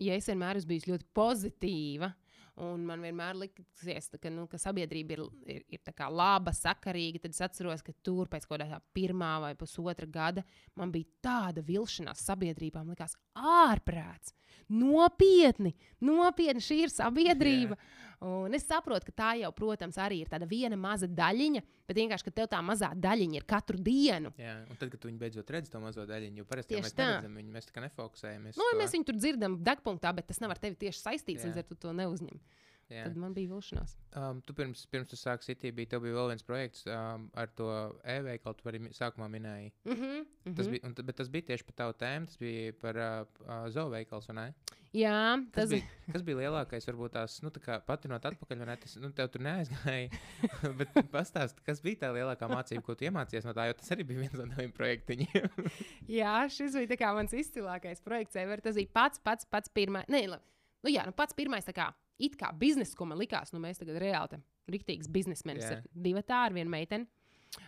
[0.00, 2.25] ja es vienmēr esmu bijusi ļoti pozitīva, uh,
[2.64, 7.20] Un man vienmēr liksies, ka, nu, ka sabiedrība ir, ir, ir laba, sakarīga.
[7.26, 10.44] Tad es atceros, ka tur pēc kaut kāda pirmā vai pusotra gada
[10.74, 12.80] man bija tāda vilšanās sabiedrībā.
[12.80, 14.32] Man liekas, ārprāts,
[14.72, 17.76] nopietni, nopietni šī ir sabiedrība.
[17.76, 18.02] Yeah.
[18.24, 22.24] Un es saprotu, ka tā jau, protams, arī ir tāda viena maza daļiņa, bet vienkārši,
[22.24, 24.32] ka tev tā mazā daļiņa ir katru dienu.
[24.40, 27.10] Jā, un tad, kad tu viņu beidzot redzi, to mazo daļiņu, jo parasti mēs tā.
[27.10, 28.56] neredzam viņu, mēs tā kā nefokusējamies.
[28.56, 31.68] Nu, mēs viņu tur dzirdam degpunktā, bet tas nav ar tevi tieši saistīts, līdz ar
[31.68, 32.40] to, to neuzņem.
[32.86, 33.02] Jā.
[33.08, 33.96] Tad man bija vilšanās.
[34.14, 37.50] Um, tu pirms, pirms tu sāki City, bija, tev bija vēl viens projekts um, ar
[37.58, 37.66] to
[38.06, 39.72] e-veikalu, tu arī sākumā minēji.
[39.84, 40.56] Mm -hmm, mm -hmm.
[40.56, 43.68] Tas bija, un, bet tas bija tieši par tavu tēmu, tas bija par uh, uh,
[43.68, 44.54] zooveikals, vai ne?
[44.94, 45.82] Jā, tas kas bija.
[46.12, 48.76] Kas bija lielākais, varbūt tās, nu, tā kā patinot atpakaļ, vai ne?
[48.76, 50.08] Tas, nu, tev tur neaizgāja.
[50.78, 54.04] bet pastāst, kas bija tā lielākā mācība, ko tu iemācījies no tā, jo tas arī
[54.04, 55.50] bija viens no taviem projektiņiem.
[56.20, 58.60] Jā, šis bija tā kā mans izcilākais projekts ever.
[58.60, 60.06] Tas bija pats, pats, pats pirmais.
[60.08, 60.38] Nē,
[60.82, 61.92] nu jā, nu pats pirmais kā
[62.22, 64.40] it kā biznesa, ko man likās, nu mēs tagad reāli
[64.70, 65.78] rīktīgs biznesmenis yeah.
[65.78, 67.08] ar divu tādu, vienu meiteni.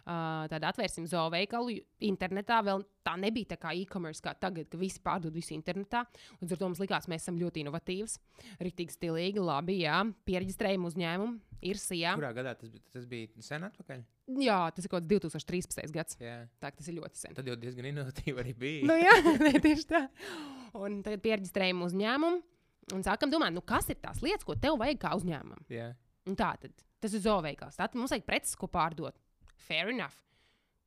[0.09, 2.59] Uh, tad atvērsim zooveikalu internetā.
[2.66, 6.03] Vēl tā nebija tā kā e-commerce, kā tagad, ka visi pārdod visu internetā.
[6.42, 8.18] Līdz ar to mums likās, mēs esam ļoti inovatīvs,
[8.64, 11.38] rīktīgi stilīgi, labi, jā, pierģistrējam uzņēmumu.
[11.68, 12.12] Ir sijā.
[12.14, 12.84] Kurā gadā tas bija?
[12.94, 14.05] Tas bija sen atpakaļ.
[14.44, 15.88] Jā, tas ir kaut kāds 2013.
[15.94, 16.18] gads.
[16.22, 16.36] Jā.
[16.62, 17.34] Tā tas ir ļoti sen.
[17.34, 18.84] Tad jau diezgan inovatīvi arī bija.
[18.86, 19.16] nu, jā,
[19.66, 20.05] tieši tā.
[20.78, 22.44] Un tagad pierģistrējam uzņēmumu
[22.97, 25.64] Un sākam domāt, nu, kas ir tās lietas, ko tev vajag kā uzņēmumam.
[25.72, 25.97] Yeah.
[26.28, 26.72] Un tā tad
[27.03, 27.76] tas ir zooveikals.
[27.78, 29.16] Tad mums vajag preces, ko pārdot.
[29.68, 30.16] Fair enough.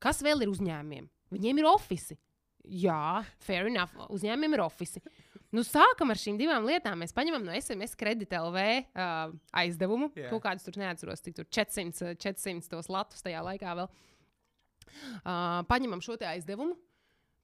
[0.02, 1.08] Kas vēl ir uzņēmumiem?
[1.32, 2.20] Viņiem ir oficiāli.
[2.84, 3.96] Jā, fair enough.
[4.14, 5.14] Uzņēmumiem ir oficiāli.
[5.52, 7.00] Nu, sākam ar šīm divām lietām.
[7.02, 10.12] Mēs paņemam no SMS kredīta LV uh, aizdevumu.
[10.16, 10.32] Yeah.
[10.34, 13.90] Kaut kādus tur neatceros, cik tur 400, 400 tos latus tajā laikā vēl.
[15.22, 16.76] Uh, paņemam šo aizdevumu,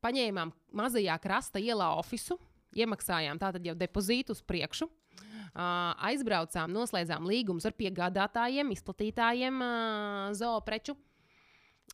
[0.04, 2.42] paņēmām mazajā krasta ielā oficiālu
[2.76, 4.90] iemaksājām tātad jau depozītu uz priekšu.
[5.58, 9.62] Aizbraucām, noslēdzām līgumus ar piegādātājiem, izplatītājiem
[10.38, 10.98] zoopreču.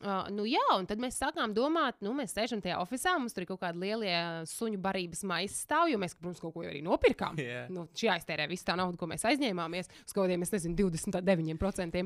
[0.02, 3.44] Uh, nu jā, un tad mēs sākām domāt, nu, mēs sēžam tajā oficiālā, mums tur
[3.44, 4.16] ir kaut kādi lielie
[4.50, 7.38] suņu barības maisi stāv, jo mēs, protams, kaut ko arī nopirkām.
[7.38, 7.68] Yeah.
[7.70, 12.02] Nu, šī aiztērē visu tā naudu, ko mēs aizņēmāmies, uz kaut kādiem, es nezinu, 29%.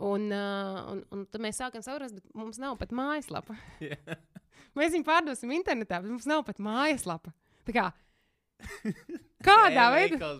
[0.00, 3.58] Un, uh, un, un tad mēs sākam saprast, ka mums nav pat mājaslapa.
[3.84, 4.16] Yeah.
[4.80, 7.34] mēs viņu pārdosim internetā, bet mums nav pat mājaslapa.
[7.74, 7.90] Kā,
[9.46, 10.30] Kādā veidā?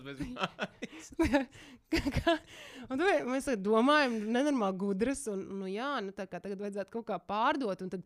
[2.21, 2.35] kā,
[2.87, 5.25] un tad mēs domājam, nenormāli gudras.
[5.33, 7.85] Un, nu, jā, nu, tā kā tagad vajadzētu kaut kā pārdot.
[7.87, 8.05] Un tad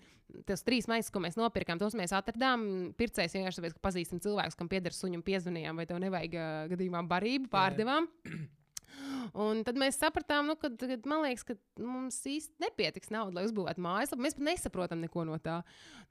[0.48, 2.66] tos trīs maisus, ko mēs nopirkām, tos mēs atradām.
[2.98, 7.04] Pircējs vienkārši tāpēc, ka pazīstam cilvēku, kam pieder suņam, piezvanījām, vai tev nevajag uh, gadījumā
[7.10, 8.08] barību, pārdevām.
[9.34, 13.46] Un tad mēs sapratām, nu, ka, kad, man liekas, ka mums īsti nepietiks naudas, lai
[13.48, 14.22] uzbūvētu mājaslapu.
[14.22, 15.60] Mēs pat nesaprotam neko no tā.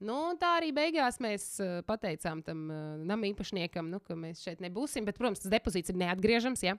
[0.04, 4.64] Nu, tā arī beigās mēs uh, pateicām tam uh, nama īpašniekam, nu, ka mēs šeit
[4.66, 5.08] nebūsim.
[5.08, 6.66] Bet, protams, tas depozīts ir neatgriežams.
[6.66, 6.76] Ja?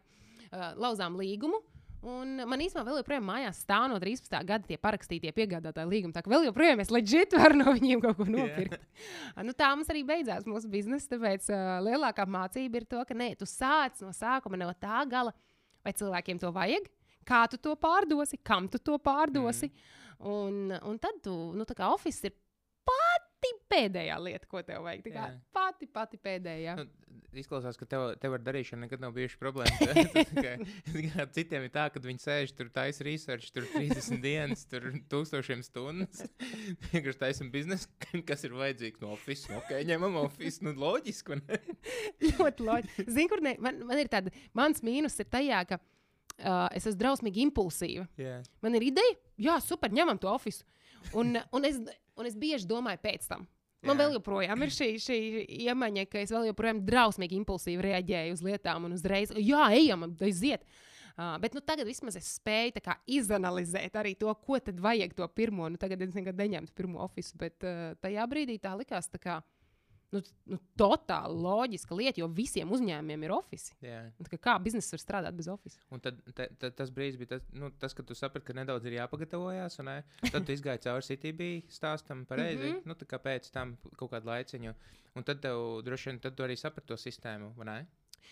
[0.51, 1.63] Uh, lauzām līgumu.
[2.05, 4.35] Un man īstenībā vēl joprojām mājās stāv no 13.
[4.45, 6.13] gada tie parakstītie piegādātāji līgumi.
[6.13, 8.77] Tā kā vēl joprojām es leģit varu no viņiem kaut ko nopirkt.
[8.77, 9.39] Yeah.
[9.49, 11.15] nu, tā mums arī beidzās mūsu biznesa.
[11.15, 15.33] Tāpēc uh, lielākā mācība ir to, ka nē, tu sāc no sākuma, no tā gala,
[15.85, 16.89] vai cilvēkiem to vajag,
[17.29, 19.71] kā tu to pārdosi, kam tu to pārdosi.
[19.71, 20.01] Mm.
[20.31, 22.37] Un, un tad tu, nu, tā kā oficiāls ir
[23.75, 25.05] pēdējā lieta, ko tev vajag.
[25.05, 25.41] Tā kā yeah.
[25.55, 26.77] pati, pati pēdējā.
[26.79, 26.87] Nu,
[27.39, 31.29] izklausās, ka tev, tev ar darīšanu nekad nav bijušas problēmas.
[31.37, 36.25] Citiem ir tā, ka viņi sēž tur, taisa research, tur 30 dienas, tur tūkstošiem stundas.
[36.93, 37.91] Vienkārši taisam biznesu,
[38.29, 39.59] kas ir vajadzīgs no oficiāla.
[39.59, 41.41] Nu, ok, ņemam oficiālu, nu loģiski.
[42.29, 43.09] Ļoti loģiski.
[43.09, 47.01] Zini, kur ne, man, man ir tāda, mans mīnus ir tajā, ka uh, es esmu
[47.03, 48.07] drausmīgi impulsīva.
[48.21, 48.47] Yeah.
[48.65, 49.19] Man ir ideja,
[49.51, 50.71] jā, super, ņemam to oficiālu.
[51.13, 51.77] Un, un, es,
[52.17, 53.45] un es bieži domāju pēc tam.
[53.85, 55.19] Man vēl joprojām ir šī, šī
[55.67, 60.65] iemaņa, ka es vēl joprojām drausmīgi impulsīvi reaģēju uz lietām un uzreiz, jā, ejam, aiziet.
[61.15, 65.29] Uh, bet nu, tagad vismaz es spēju kā, izanalizēt arī to, ko tad vajag to
[65.31, 65.69] pirmo.
[65.71, 69.07] Nu, tagad es nekad neņemtu pirmo oficiālu, bet uh, tajā brīdī tā likās.
[69.13, 69.37] Tā kā,
[70.15, 74.31] nu, nu, totāli loģiska lieta, jo visiem uzņēmumiem ir oficiāls.
[74.43, 76.01] Kā biznesa var strādāt bez oficiāla?
[76.05, 78.99] Tad, te, te, tas brīdis bija tas, nu, tas kad tu saprati, ka nedaudz ir
[78.99, 79.81] jāpagatavojas.
[80.31, 82.87] Tad tu izgāji cauri CTB stāstam pareizi, mm -hmm.
[82.87, 84.75] nu, kā pēc tam kaut kādu laiciņu.
[85.15, 87.87] Un tad tev droši vien tad arī saprati to sistēmu, ne?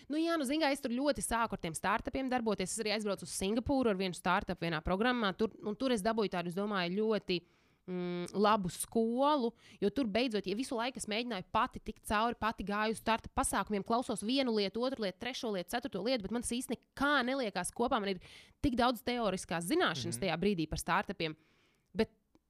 [0.09, 2.73] Nu, jā, nu, zināmā mērā, es tur ļoti sāku ar tiem startupiem darboties.
[2.73, 5.33] Es arī aizbraucu uz Singapūru ar vienu startup vienā programmā.
[5.37, 7.39] Tur, tur es dabūju tādu, es domāju, ļoti
[7.87, 12.65] mm, labu skolu, jo tur beidzot, ja visu laiku es mēģināju pati tikt cauri, pati
[12.67, 16.45] gāju uz starta pasākumiem, klausos vienu lietu, otru lietu, trešo lietu, ceturto lietu, bet man
[16.45, 17.99] tas īsti nekā neliekās kopā.
[17.99, 18.21] Man ir
[18.63, 20.23] tik daudz teoriskās zināšanas mm -hmm.
[20.25, 21.35] tajā brīdī par startupiem.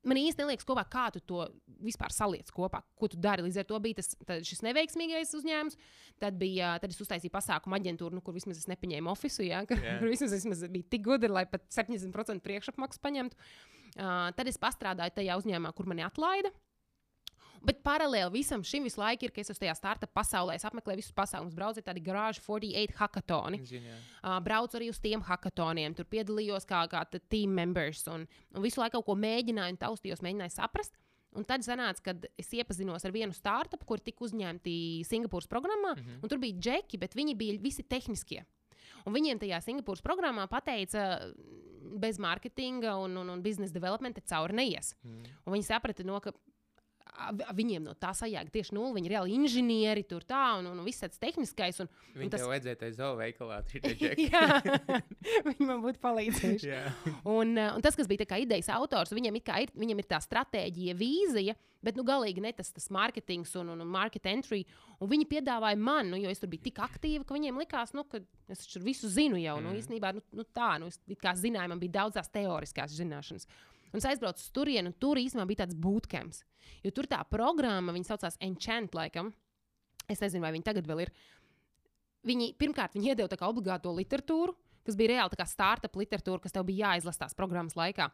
[0.04, 1.46] Man īsti neliekas kopā, kā tu to
[1.84, 3.46] vispār saliec kopā, ko tu dari.
[3.46, 4.10] Līdz ar to bija tas,
[4.48, 5.78] šis neveiksmīgais uzņēmums.
[6.20, 9.80] Tad, bija, tad es uztaisīju pasākumu aģentūru, nu, kur vismaz es nepaņēmu oficiālu, ja, kur
[9.86, 10.04] yeah.
[10.04, 13.40] vismaz, vismaz bija tik gudri, lai pat 70% priekšapmaksu paņemtu.
[13.94, 16.52] Uh, tad es strādāju tajā uzņēmumā, kur mani atlaida.
[17.64, 21.00] Bet paralēli visam šim visu laiku ir, ka es esmu tajā starta pasaulē, es apmeklēju
[21.00, 23.62] visus pasākumus, braucu ar tādu garāžu 48 hackathoni.
[23.70, 28.66] Zin, uh, braucu arī uz tiem hackathoniem, tur piedalījos kā, kā team members un, un
[28.66, 31.00] visu laiku kaut ko mēģināju un taustījos, mēģināju saprast.
[31.34, 34.76] Un tad sanāca, kad es iepazinos ar vienu startupu, kur tika uzņemti
[35.08, 36.20] Singapūras programmā, mm -hmm.
[36.22, 38.44] un tur bija džeki, bet viņi bija visi tehniskie.
[39.06, 41.34] Un viņiem tajā Singapūras programmā pateica,
[42.00, 44.94] bez mārketinga un, un, un biznesa developmenta cauri neies.
[45.04, 45.24] Mm.
[45.46, 46.34] Un viņi saprata, no, ka
[47.54, 48.94] viņiem no tā sajēga tieši nulle.
[48.98, 51.82] Viņi ir reāli inženieri, tur tā, un, un, un viss tāds tehniskais.
[51.84, 53.86] Un, Viņi un tas tev vajadzēja tajā zoo veikalā, tur
[54.34, 54.48] Jā,
[55.50, 56.72] viņi man būtu palīdzējuši.
[57.22, 60.98] un, uh, un tas, kas bija idejas autors, viņam ir, ir, viņam ir tā stratēģija,
[61.00, 64.64] vīzija, bet nu, galīgi ne tas, tas mārketings un, un, un market entry.
[65.04, 68.06] Un viņi piedāvāja man, nu, jo es tur biju tik aktīva, ka viņiem likās, nu,
[68.08, 69.60] ka es tur visu zinu jau.
[69.60, 69.74] Nu, mm.
[69.74, 73.50] Nu, īstenībā, nu, nu, tā, nu, es kā zināju, man bija daudz tās teoriskās zināšanas.
[73.94, 76.42] Un es aizbraucu uz turieni, un tur īstenībā bija tāds bootcamps.
[76.84, 79.32] Jo tur tā programma, viņa saucās Enchant, laikam.
[80.10, 81.14] Es nezinu, vai viņi tagad vēl ir.
[82.28, 84.56] Viņi, pirmkārt, viņi iedeva tā obligāto literatūru,
[84.88, 88.10] kas bija reāli tā startup literatūra, kas tev bija jāizlasa tās programmas laikā.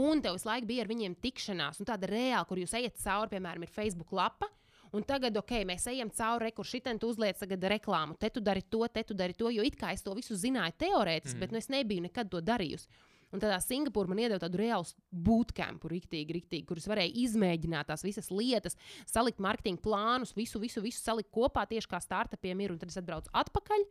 [0.00, 3.34] Un tev visu laiku bija ar viņiem tikšanās, un tāda reāla, kur jūs ejat cauri,
[3.36, 4.48] piemēram, ir Facebook lapa.
[4.96, 8.42] Un tagad, ok, mēs ejam cauri, re, kur šitien tu uzliec tagad reklāmu, te tu
[8.42, 11.44] dari to, te tu dari to, jo it kā es to visu zināju teorētiski, mm.
[11.44, 12.90] bet nu, es nebiju nekad to darījusi.
[13.30, 14.86] Un tādā Singapūrā man iedeva tādu reālu
[15.26, 21.02] bootcampu, riktīgi, riktīgi, kurus varēja izmēģināt tās visas lietas, salikt marketinga plānus, visu, visu, visu
[21.02, 22.74] salikt kopā tieši kā startupiem ir.
[22.74, 23.86] Un tad es atbraucu atpakaļ.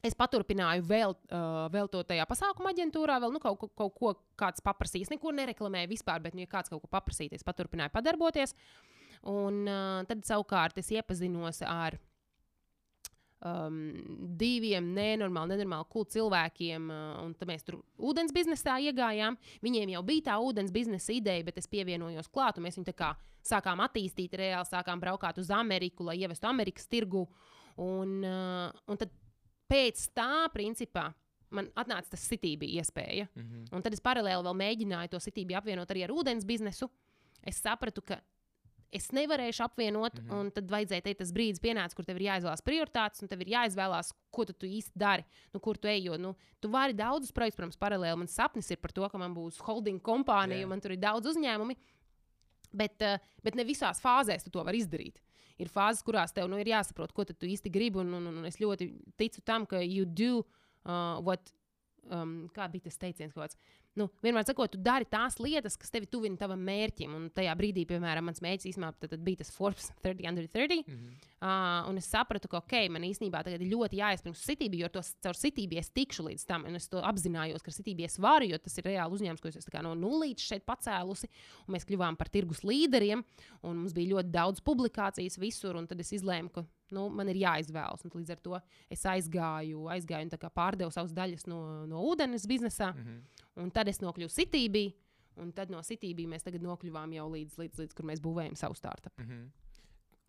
[0.00, 4.12] Es paturpināju vēl, uh, vēl to tajā pasākuma aģentūrā, vēl nu, kaut, kaut, kaut ko
[4.40, 5.10] kāds paprasīs.
[5.12, 8.56] Neko nereklamēju vispār, bet, nu, ja kāds kaut ko paprasīs, es paturpināju padarboties.
[9.28, 11.98] Un uh, tad savukārt es iepazinos ar
[13.46, 13.78] um,
[14.40, 16.90] diviem nenormāli, nenormāli cool cilvēkiem.
[16.90, 19.38] Uh, un tad mēs tur ūdens biznesā iegājām.
[19.64, 22.96] Viņiem jau bija tā ūdens biznesa ideja, bet es pievienojos klāt, un mēs viņu tā
[22.96, 23.14] kā
[23.46, 27.26] sākām attīstīt, reāli sākām braukāt uz Ameriku, lai ievestu Amerikas tirgu.
[27.80, 29.12] Un, uh, un tad
[29.70, 31.10] pēc tā, principā,
[31.54, 33.28] man atnāca tas sitība iespēja.
[33.34, 33.68] Mm -hmm.
[33.76, 36.90] Un tad es paralēli vēl mēģināju to sitību apvienot arī ar ūdens biznesu.
[37.42, 38.20] Es sapratu, ka
[38.94, 40.40] es nevarēšu apvienot, mm -hmm.
[40.40, 43.52] un tad vajadzēja teikt, tas brīdis pienāca, kur tev ir jāizvēlas prioritātes, un tev ir
[43.54, 45.24] jāizvēlās, ko tu, tu īsti dari,
[45.54, 46.04] nu, kur tu ej.
[46.04, 48.18] Jo, nu, tu vari daudzus projektus, protams, paralēli.
[48.18, 50.68] Man sapnis ir par to, ka man būs holding kompānija, yeah.
[50.68, 51.76] man tur ir daudz uzņēmumu.
[52.72, 55.20] Bet, uh, bet ne visās fāzēs tu to vari izdarīt.
[55.58, 57.98] Ir fāzes, kurās tev nu, ir jāsaprot, ko tu īsti gribi.
[57.98, 61.52] Un, un, un es ļoti ticu tam, ka you do uh, what,
[62.10, 63.56] um, kā bija tas teiciens, kaut kāds
[64.00, 67.12] nu, vienmēr sakot, tu dari tās lietas, kas tevi tuvina tavam mērķim.
[67.16, 70.86] Un tajā brīdī, piemēram, mans mērķis īstenībā tad, tad bija tas Forbes 30 under 30.
[70.86, 71.28] Mm -hmm.
[71.40, 74.88] uh, un es sapratu, ka, ok, man īstenībā tagad ir ļoti jāiespēj uz sitību, jo
[74.88, 76.64] tos, caur sitību es tikšu līdz tam.
[76.64, 79.68] Un es to apzinājos, ka sitību es varu, jo tas ir reāli uzņēmums, ko es
[79.82, 81.28] no nulītes šeit pacēlusi.
[81.66, 83.24] Un mēs kļuvām par tirgus līderiem,
[83.62, 85.86] un mums bija ļoti daudz publikācijas visur.
[85.86, 88.04] Tad es izlēmu, ka nu, man ir jāizvēlas.
[88.04, 88.60] Un līdz ar to
[88.92, 92.92] es aizgāju, aizgāju un pārdevu savas daļas no, no ūdens biznesā.
[92.94, 93.46] Mm -hmm.
[93.60, 94.86] Un tad es nokļuvu Citybī,
[95.42, 99.16] un tad no Citybī mēs nokļuvām jau līdz, līdz, līdz kur mēs būvējam savu startup.
[99.18, 99.50] Mm -hmm.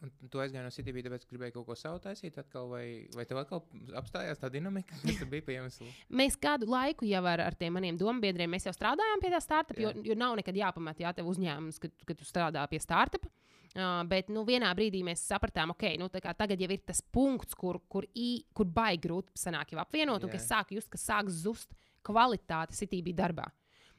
[0.02, 3.38] Un tu aizgāji no Citybī, tāpēc gribēji kaut ko savu taisīt, atkal, vai, vai tev
[3.38, 3.62] atkal
[4.00, 5.78] apstājās tā dinamika, kas bija pie jums?
[6.10, 9.78] mēs kādu laiku jau ar, ar tiem maniem dombiedriem, mēs jau strādājām pie tā startup,
[9.78, 13.30] jo, jo nav nekad jāpamat, jā, tev uzņēmums, kad, kad tu strādā pie startup.
[13.72, 17.80] Uh, bet nu, vienā brīdī mēs sapratām, okay, nu, tagad jau ir tas punkts, kur,
[17.88, 20.26] kur, i, kur baigi grūti sanāk apvienot, yeah.
[20.26, 21.72] un kas sāk just, ka sāk zust
[22.06, 23.48] kvalitāte sitība darbā.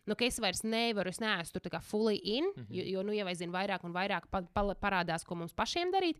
[0.07, 2.75] Nu, es vairs nevaru, es neesmu tur fully in, mm -hmm.
[2.75, 6.19] jo, jo nu, jau aizvien vairāk un vairāk pa, pa, parādās, ko mums pašiem darīt.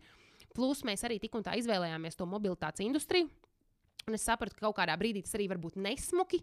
[0.55, 3.29] Plus mēs arī tik un tā izvēlējāmies to mobilitātes industriju.
[4.07, 6.43] Un es sapratu, ka kaut kādā brīdī tas arī var būt nesmuki,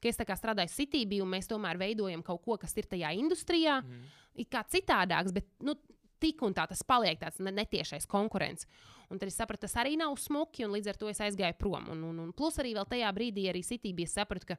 [0.00, 3.80] ka es strādāju Citybī, un mēs tomēr veidojam kaut ko, kas ir tajā industrijā.
[3.82, 4.04] Mm.
[4.34, 5.74] Ir kā citādāks, bet nu,
[6.20, 8.66] tik un tā tas paliek tāds netiešais konkurence.
[9.10, 11.88] Un tad es sapratu, tas arī nav smuki, un līdz ar to es aizgāju prom.
[11.90, 13.64] Un, un, un plus arī tajā brīdī arī
[14.06, 14.56] es sapratu, ka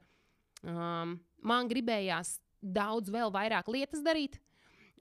[0.62, 4.38] Um, man gribējās daudz vēl vairāk lietas darīt.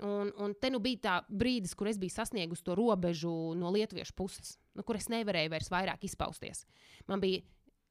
[0.01, 4.15] Un, un te nu bija tā brīdis, kur es biju sasniegusi to robežu no lietuviešu
[4.17, 6.63] puses, nu, kur es nevarēju vairs vairāk izpausties.
[7.11, 7.43] Man bija,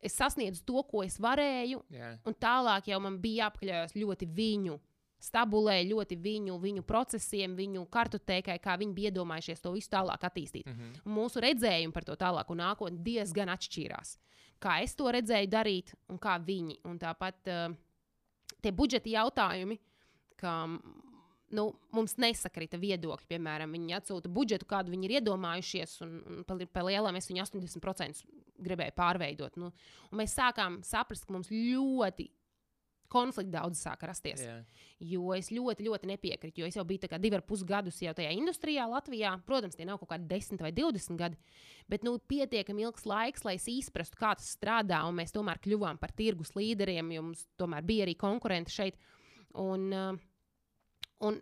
[0.03, 2.17] es sasniedzu to, ko es varēju, yeah.
[2.27, 4.81] un tālāk jau man bija jāapkļaujas ļoti viņu
[5.21, 10.67] stabulē, ļoti viņu, viņu procesiem, viņu kartotēkai, kā viņi bija iedomājušies to visu tālāk attīstīt.
[10.67, 11.15] Mm -hmm.
[11.17, 14.19] Mūsu redzējumi par to tālāku nākotni diezgan atšķīrās
[14.61, 16.81] kā es to redzēju darīt un kā viņi.
[16.89, 17.77] Un tāpat uh,
[18.63, 19.79] tie budžeta jautājumi,
[20.41, 20.55] ka
[21.57, 21.65] nu,
[21.97, 23.31] mums nesakrita viedokļi.
[23.35, 27.47] Piemēram, viņi atsūta budžetu, kādu viņi ir iedomājušies, un, un pa, pa lielam es viņu
[27.47, 28.25] 80%
[28.61, 29.57] gribēju pārveidot.
[29.61, 29.73] Nu,
[30.17, 32.29] mēs sākām saprast, ka mums ļoti
[33.11, 34.43] konflikti daudz sāka rasties.
[34.45, 34.63] Yeah.
[35.13, 36.63] Jo es ļoti, ļoti nepiekrītu.
[36.63, 39.33] Jo es jau biju divi ar pus gadus jau tajā industrijā, Latvijā.
[39.47, 41.39] Protams, tie nav kaut kādi 10 vai 20 gadi,
[41.91, 45.03] bet nu, pietiekami ilgs laiks, lai es izprastu, kā tas strādā.
[45.09, 49.01] Un mēs tomēr kļuvām par tirgus līderiem, jo mums tomēr bija arī konkurenti šeit.
[49.59, 50.21] Un, uh,
[51.27, 51.41] un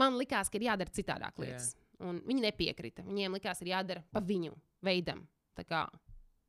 [0.00, 1.74] man likās, ka ir jādara citādāk lietas.
[1.74, 1.84] Yeah.
[2.08, 3.04] Un viņi nepiekrita.
[3.04, 4.54] Viņiem likās, ka ir jādara pa viņu
[4.86, 5.26] veidam.
[5.66, 5.88] Kā,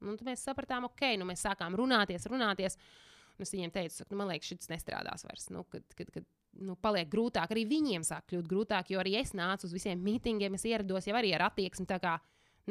[0.06, 2.76] nu, mēs sapratām, ok, nu, mēs sākām runāties, runāties.
[2.78, 3.09] Uh,
[3.40, 5.48] Un es viņiem teicu, ka nu, man liekas, šis nestrādās vairs.
[5.54, 6.26] Nu, kad, kad, kad,
[6.60, 10.58] nu, paliek grūtāk, arī viņiem sāk kļūt grūtāk, jo arī es nācu uz visiem mītingiem,
[10.58, 12.18] es ierados jau arī ar attieksmi, tā kā,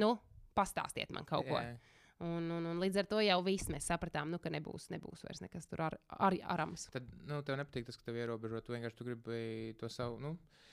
[0.03, 0.15] nu,
[0.59, 1.57] pastāstiet man kaut ko.
[1.57, 1.97] Yeah.
[2.19, 5.41] Un, un, un līdz ar to jau viss mēs sapratām, nu, ka nebūs, nebūs vairs
[5.45, 6.89] nekas tur ar, ar, arams.
[6.91, 9.43] Tad, nu, tev nepatīk tas, ka tev ierobežo, tu vienkārši tu gribi
[9.79, 10.33] to savu, nu,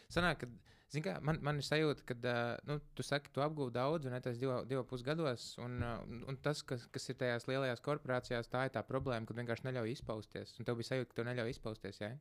[0.09, 0.49] sanāk, ka
[0.93, 2.33] Kā, man, man ir sajūta, ka
[2.69, 5.81] nu, tu saki, tu apgūsi daudz, un tas divu, divu pusgados, un,
[6.29, 9.95] un tas, kas, kas ir tajās lielajās korporācijās, tā ir tā problēma, ka vienkārši neļauj
[9.97, 10.55] izpausties.
[10.59, 11.99] Un tev bija sajūta, ka tu neļauj izpausties.
[12.03, 12.13] Ja?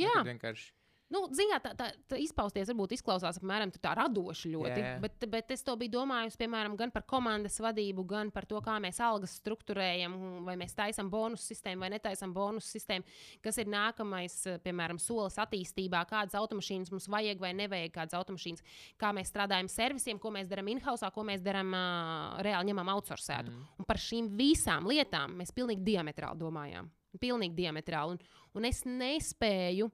[0.00, 0.70] Jā, nu, vienkārši.
[1.12, 4.96] Nu, Zināt, tā, tā, tā izpausties varbūt izklausās apmēram tā radoši ļoti, yeah.
[5.02, 8.78] bet, bet es to biju domājusi piemēram gan par komandas vadību, gan par to, kā
[8.82, 13.04] mēs algas struktūrējam, vai mēs taisām bonus sistēmu vai netaisām bonus sistēmu,
[13.44, 18.64] kas ir nākamais, piemēram, solis attīstībā, kādas automašīnas mums vajag vai nevajag, kādas automašīnas,
[19.00, 23.52] kā mēs strādājam servisiem, ko mēs darām in-house, ko mēs darām uh, reāli ņemam outsourcētu.
[23.52, 23.66] Mm.
[23.82, 26.88] Un par šīm visām lietām mēs pilnīgi diametrāli domājām.
[27.20, 28.16] Pilnīgi diametrāli.
[28.16, 29.92] Un, un es nespēju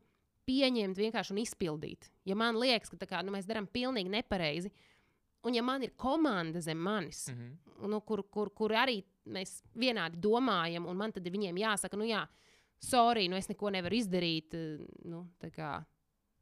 [0.48, 2.10] pieņemt vienkārši un izpildīt.
[2.28, 4.72] Ja man liekas, ka kā, nu, mēs darām pilnīgi nepareizi,
[5.46, 7.88] un ja man ir komanda zem manis, mm -hmm.
[7.88, 12.26] nu, kur, kur, kur arī mēs vienādi domājam, un man tad viņiem jāsaka, nu jā,
[12.78, 14.54] sorry, nu es neko nevaru izdarīt,
[15.04, 15.84] nu, kā,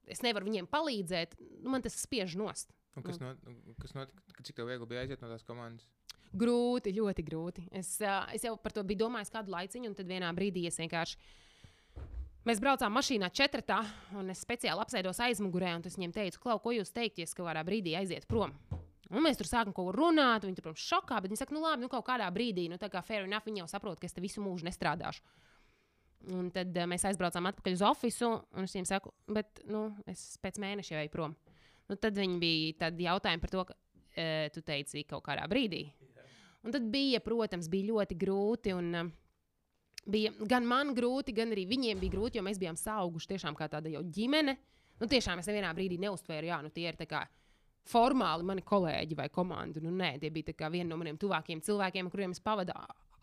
[0.06, 2.74] es nevaru viņiem palīdzēt, nu, man tas spiež nost.
[2.96, 3.34] Un kas, no,
[3.78, 4.22] kas notika?
[4.42, 5.86] Cik tev viegli bija aiziet no tās komandas?
[6.38, 7.68] Grūti, ļoti grūti.
[7.72, 10.78] Es, uh, es jau par to biju domājis kādu laiciņu, un tad vienā brīdī es
[10.80, 11.16] vienkārši
[12.48, 13.82] Mēs braucām mašīnā četrtā,
[14.16, 17.34] un es speciāli apsēdos aizmugurē, un es viņiem teicu, Klau, ko jūs teikt, ja es
[17.36, 18.54] kaut kādā brīdī aiziet prom?
[19.10, 21.60] Un mēs tur sākām kaut ko runāt, viņi tur, protams, šokā, bet viņi saka, nu
[21.60, 24.16] labi, nu kaut kādā brīdī, nu tā kā fair enough, viņi jau saprot, ka es
[24.16, 25.20] te visu mūžu nestrādāšu.
[26.38, 30.24] Un tad uh, mēs aizbraucām atpakaļ uz oficiālu, un es viņiem saku, bet nu, es
[30.40, 31.36] pēc mēneša jau eju prom.
[31.92, 33.76] Nu, tad viņi bija jautājumi par to, ka
[34.16, 35.84] e, tu teici kaut kādā brīdī.
[36.64, 38.76] Un tad bija, protams, bija ļoti grūti.
[38.76, 39.16] Un, uh,
[40.06, 43.68] bija gan man grūti, gan arī viņiem bija grūti, jo mēs bijām sauguši tiešām kā
[43.72, 44.56] tāda jau ģimene.
[44.98, 47.22] Nu, tiešām es nevienā brīdī neuztvēru, jā, nu, tie ir kā,
[47.88, 49.82] formāli mani kolēģi vai komanda.
[49.84, 52.74] Nu, nē, tie bija vieni no maniem tuvākajiem cilvēkiem, kuriem es pavadu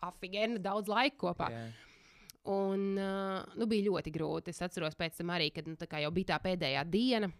[0.06, 1.50] afigēni daudz laika kopā.
[1.52, 1.66] Jā.
[2.46, 4.54] Un uh, nu, bija ļoti grūti.
[4.54, 7.30] Es atceros pēc tam arī, kad nu, tā jau bija tā pēdējā diena.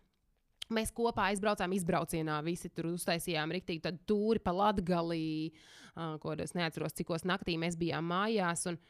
[0.74, 5.52] Mēs kopā aizbraucām izbraucienā, visi tur uztaisījām rīktīgi tādu tūri pa latgalī,
[5.94, 8.66] uh, ko es neatceros, cikos naktī mēs bijām mājās.
[8.72, 8.80] Un,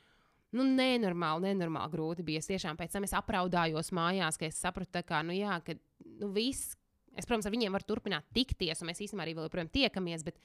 [0.56, 2.42] Nu, nenormāli, nenormāli grūti bija.
[2.42, 5.76] Es tiešām pēc tam es apraudājos mājās, ka es sapratu, kā, nu, jā, ka
[6.20, 6.76] nu, viss,
[7.12, 10.40] es, protams, ar viņiem varu turpināt tikties, un mēs īstenībā arī vēl joprojām tiekamies, bet,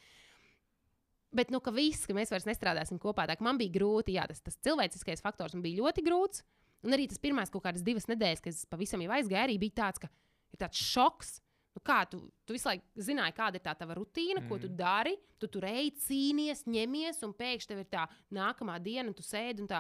[1.36, 4.26] bet nu, ka viss, ka mēs vairs nestrādāsim kopā, tā ka man bija grūti, jā,
[4.28, 6.44] tas, tas cilvēciskais faktors man bija ļoti grūts.
[6.82, 9.84] Un arī tas pirmās kaut kādas divas nedēļas, kad es pavisam jau aizgāju, arī bija
[9.84, 10.10] tāds, ka
[10.50, 11.36] ir tāds šoks.
[11.72, 14.48] Nu, kā tu, tu visu laiku zināji, kāda ir tā tava rutīna, mm.
[14.50, 15.14] ko tu dari.
[15.40, 19.64] Tu tur ej, cīnies, ņemies, un pēkšņi tev ir tā nākamā diena, un tu sēdi
[19.64, 19.80] un tā.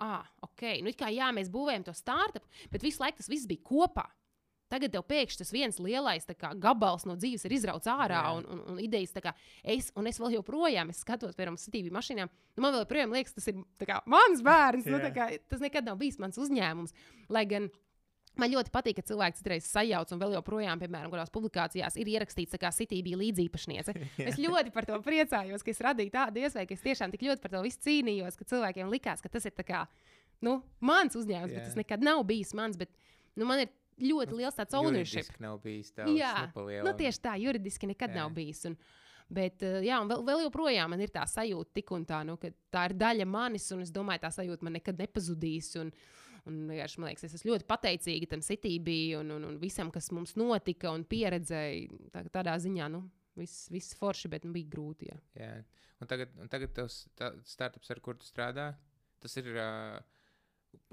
[0.00, 0.80] Ah, ok.
[0.80, 4.06] Nu, kā jā, mēs būvējam to startup, bet visu laiku tas viss bija kopā.
[4.70, 8.34] Tagad tev pēkšņi tas viens lielais kā, gabals no dzīves ir izrauts ārā, Jā.
[8.38, 9.32] un, un, un idejas tā kā
[9.66, 12.30] es, un es vēl joprojām es skatos, piemēram, sitību mašīnām.
[12.54, 14.86] Nu, man joprojām liekas, tas ir kā, mans bērns.
[14.86, 15.10] Nu, Jā.
[15.16, 16.94] kā, tas nekad nav bijis mans uzņēmums.
[17.34, 17.66] Lai gan
[18.38, 22.58] man ļoti patīk, ka cilvēks citreiz sajauc, un vēl joprojām, piemēram, kādās publikācijās ir ierakstīts,
[22.60, 23.96] ka City bija līdzīpašniece.
[24.30, 27.44] es ļoti par to priecājos, ka es radīju tādu iespēju, ka es tiešām tik ļoti
[27.44, 29.84] par to visu cīnījos, ka cilvēkiem likās, ka tas ir kā,
[30.46, 31.58] nu, mans uzņēmums, Jā.
[31.58, 32.78] bet tas nekad nav bijis mans.
[32.80, 32.92] Bet,
[33.36, 35.26] nu, man ir ļoti liels tāds ownership.
[35.26, 38.22] Juridiski nav bijis tāds Jā, nu, tieši tā, juridiski nekad Jā.
[38.22, 38.64] nav bijis.
[38.70, 38.76] Un,
[39.28, 42.38] bet, eh, jā, un vēl, vēl joprojām man ir tā sajūta, tik un tā, nu,
[42.40, 45.74] ka tā ir daļa manis, un es domāju, tā sajūta man nekad nepazudīs.
[45.82, 45.92] Un,
[46.48, 50.10] un vienkārši, man liekas, es esmu ļoti pateicīga tam sitībī un, un, un visam, kas
[50.16, 52.00] mums notika un pieredzēja.
[52.14, 53.04] Tā, tādā ziņā, nu,
[53.38, 55.10] viss, viss forši, bet nu, bija grūti.
[55.10, 55.20] Jā.
[55.40, 55.52] Jā.
[56.00, 57.02] Un tagad, un tagad tas
[57.44, 58.72] startups, ar kur tu strādā,
[59.20, 59.52] tas ir.
[59.56, 60.00] Uh,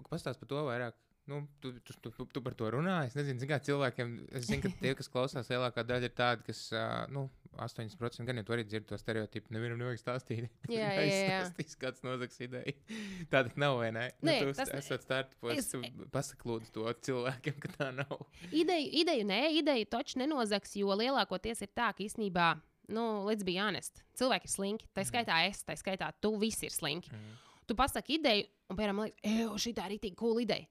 [0.10, 0.96] Pastāst par to vairāk.
[1.28, 3.02] Nu, tu, tu, tu, tu, tu par to runā.
[3.08, 4.12] Es nezinu, zin, kā cilvēkiem.
[4.40, 7.26] Es zinu, ka tie, kas klausās, lielākā daļa ir tādi, kas, uh, nu,
[7.58, 9.52] 80% gan jau tu arī dzirdi to stereotipu.
[9.56, 10.46] Nevienam nevajag stāstīt.
[10.72, 11.40] Jā, jā, jā.
[11.58, 12.74] Tas kāds nozags ideja.
[13.34, 14.06] Tāda nav, vai ne?
[14.22, 15.82] Nē, nu, tu tas- esat startupos, es- tu
[16.14, 18.24] pasaki lūdzu to cilvēkiem, ka tā nav.
[18.52, 22.48] Ideju, ideju nē, ideju taču nenozags, jo lielākoties ir tā, ka īstenībā,
[22.94, 24.88] nu, let's be honest, cilvēki ir slinki.
[24.96, 27.12] Tā skaitā es, tā skaitā tu, visi ir slinki.
[27.12, 27.36] Mhm.
[27.68, 30.70] Tu pasaki ideju, un, piemēram, liekas, ej, šī tā ir rītīgi cool ideja.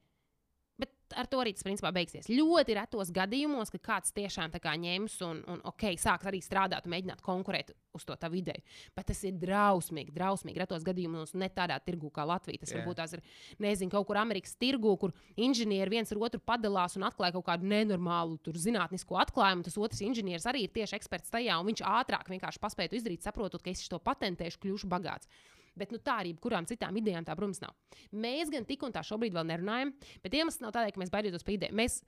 [1.15, 2.27] Ar to arī tas principā beigsies.
[2.33, 6.95] Ļoti retos gadījumos, kad kāds tiešām kā ņems un, un ok, sāks arī strādāt un
[6.97, 8.63] mēģināt konkurēt uz to tavu ideju.
[8.97, 10.61] Bet tas ir drausmīgi, drausmīgi.
[10.61, 12.63] Retos gadījumos ne tādā tirgu kā Latvija.
[12.63, 12.81] Tas Jā.
[12.81, 13.23] varbūt tās ir,
[13.63, 17.71] nezinu, kaut kur Amerikas tirgu, kur inženieri viens ar otru padalās un atklāja kaut kādu
[17.71, 19.67] nenormālu tur, zinātnisko atklājumu.
[19.67, 23.63] Tas otrs inženieris arī ir tieši eksperts tajā, un viņš ātrāk vienkārši paspēja izdarīt, saprotot,
[23.63, 25.31] ka es to patentēšu, kļūšu bagāts.
[25.77, 27.75] Bet nu, tā arī kurām citām idejām tā, protams, nav.
[28.17, 29.93] Mēs gan tik un tā šobrīd vēl nerunājam,
[30.25, 31.77] bet iemesls nav tādēļ, ka mēs baidītos par ideju.
[31.77, 31.99] Mēs,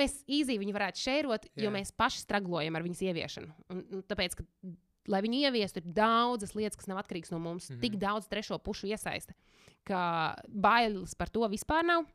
[0.00, 1.74] mēs īzī viņu varētu šērot, jo Jā.
[1.74, 3.54] mēs paši straglojam ar viņas ieviešanu.
[3.70, 4.46] Un, un tāpēc, ka,
[5.14, 7.68] lai viņu ieviestu, ir daudzas lietas, kas nav atkarīgas no mums.
[7.68, 7.76] Mm.
[7.76, 7.82] -hmm.
[7.86, 9.34] Tik daudz trešo pušu iesaista,
[9.86, 12.08] ka bailes par to vispār nav.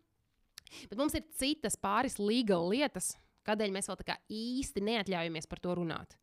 [0.90, 3.14] Bet mums ir citas pāris līgala lietas,
[3.48, 6.18] kādēļ mēs vēl tā kā īsti neatļaujamies par to runāt.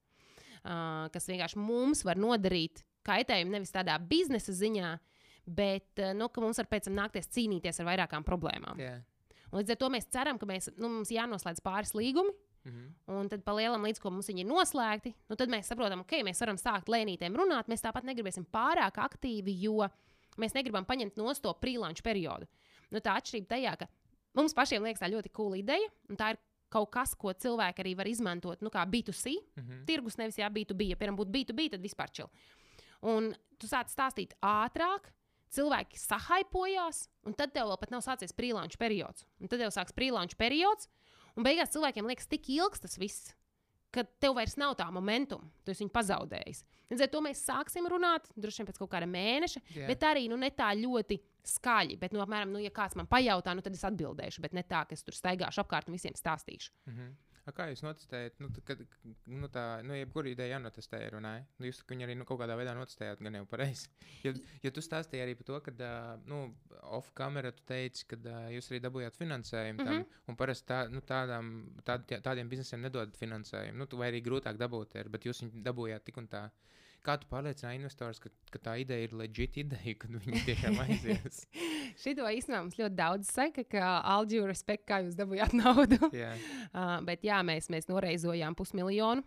[0.61, 4.91] Uh, kas vienkārši mums var nodarīt kaitējumu nevis tādā biznesa ziņā,
[5.47, 8.79] bet uh, nu, ka mums var pēc tam nākties cīnīties ar vairākām problēmām.
[9.51, 12.35] Un līdz ar to mēs ceram, ka mēs, nu, mums jānoslēdz pāris līgumi.
[12.69, 12.89] Mhm.
[13.17, 16.27] Un tad, palielam, līdz ko mums viņi ir noslēgti, nu, tad mēs saprotam, ka okay,
[16.27, 17.71] mēs varam sākt lēnītēm runāt.
[17.73, 19.89] Mēs tāpat negribēsim pārāk aktīvi, jo
[20.39, 22.47] mēs negribam paņemt no to prīlāņu periodu.
[22.93, 23.89] Nu, tā atšķirība tajā, ka
[24.37, 26.41] mums pašiem liekas tā ļoti cool ideja, un tā ir
[26.71, 29.85] kaut kas, ko cilvēki arī var izmantot, nu, kā B2C Mhm.
[29.87, 30.91] tirgus, nevis jā, B2B.
[30.91, 32.29] Ja, piemēram, būtu B2B, tad vispār čil.
[33.07, 35.11] Un tu sāc stāstīt ātrāk,
[35.55, 39.27] cilvēki sahaipojās, un tad tev vēl pat nav sācies prīlāņu periods.
[39.41, 40.89] Un tad jau sāks prīlāņu periods,
[41.37, 43.33] un beigās cilvēkiem liekas tik ilgs tas viss,
[43.95, 46.63] ka tev vairs nav tā momentum, tu esi viņu pazaudējis.
[46.91, 49.89] Līdz ar to mēs sāksim runāt, droši vien pēc kaut kāda mēneša, Jā.
[49.91, 51.97] bet arī nu, ne tā ļoti skaļi.
[52.01, 54.83] Bet, nu, apmēram, nu, ja kāds man pajautā, nu, tad es atbildēšu, bet ne tā,
[54.87, 56.72] ka es tur staigāšu apkārt un visiem stāstīšu.
[56.91, 57.13] Mhm.
[57.49, 58.37] A, kā jūs notestējat?
[58.42, 58.83] Nu, kad,
[59.30, 61.46] nu, tā, nu, jebkura ideja jānotestē, runāja.
[61.58, 63.88] Nu, jūs viņu arī nu, kaut kādā veidā notestējāt, gan jau pareizi.
[64.21, 65.91] Jo, jo tu stāstīji arī par to, ka,
[66.29, 66.41] nu,
[66.99, 68.18] off-kamera tu teici, ka
[68.53, 69.95] jūs arī dabūjāt finansējumu tam.
[69.95, 70.18] Mhm.
[70.29, 71.54] Un parasti tā, nu, tādām,
[71.88, 73.80] tād, tādiem biznesiem nedod finansējumu.
[73.80, 76.45] Nu, tu vai arī grūtāk dabūt, ir, bet jūs viņu dabūjāt tik un tā.
[77.07, 81.43] Kā tu pārliecināji investors, ka, ka tā ideja ir leģit ideja, kad viņi tiešām aizies?
[82.03, 86.01] Šito īstenībā mums ļoti daudz saka, ka Alģija respekt, kā jūs dabūjāt naudu.
[86.22, 86.35] Jā,
[86.71, 89.25] Uh, bet jā, mēs, mēs noreizojām pusmiljonu.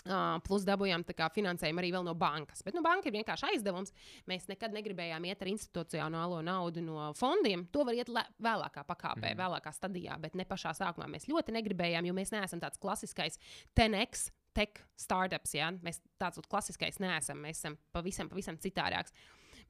[0.00, 2.62] Uh, plus dabūjām finansējumu arī vēl no bankas.
[2.64, 3.92] Bet nu, banka ir vienkārši aizdevums.
[4.30, 7.66] Mēs nekad negribējām iet ar institucionālo naudu no fondiem.
[7.74, 9.40] To var iet vēlākā pakāpē, mm.
[9.42, 11.10] vēlākā stadijā, bet ne pašā sākumā.
[11.10, 13.36] Mēs ļoti negribējām, jo mēs neesam tāds klasiskais
[13.76, 15.54] 10x tech startups.
[15.56, 15.70] Ja?
[15.84, 17.40] Mēs tāds klasiskais neesam.
[17.44, 19.14] Mēs esam pavisam, pavisam citādāks.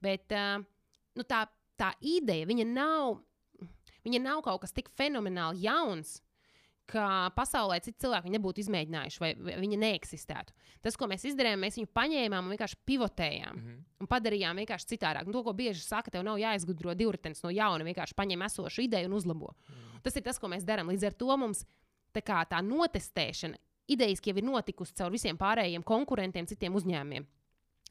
[0.01, 0.59] Bet uh,
[1.17, 1.45] nu, tā,
[1.79, 3.21] tā ideja, viņa nav,
[4.05, 6.19] viņa nav kaut kas tik fenomenāli jauns.
[6.91, 9.29] Ka pasaulē citi cilvēki nebūtu izmēģinājuši, vai
[9.61, 10.51] viņa neeksistētu.
[10.83, 13.53] Tas, ko mēs izdarījām, mēs viņu paņēmām un vienkārši pivotējām.
[13.55, 13.77] Mm -hmm.
[14.03, 15.29] Un padarījām vienkārši citādāk.
[15.29, 19.07] Un to, ko bieži saka, tev nav jāizgudro divritenis no jauna, vienkārši paņem esošu ideju
[19.07, 19.53] un uzlabo.
[19.53, 20.01] Mm -hmm.
[20.01, 20.89] Tas ir tas, ko mēs darām.
[20.91, 21.63] Līdz ar to mums
[22.13, 23.55] tā, tā notestēšana
[23.93, 27.27] idejas jau ir notikusi caur visiem pārējiem konkurentiem, citiem uzņēmumiem.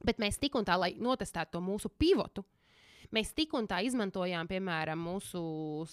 [0.04, 2.44] Bet mēs tik un tā, lai notestētu to mūsu pivotu,
[3.14, 5.40] mēs tik un tā izmantojām, piemēram, mūsu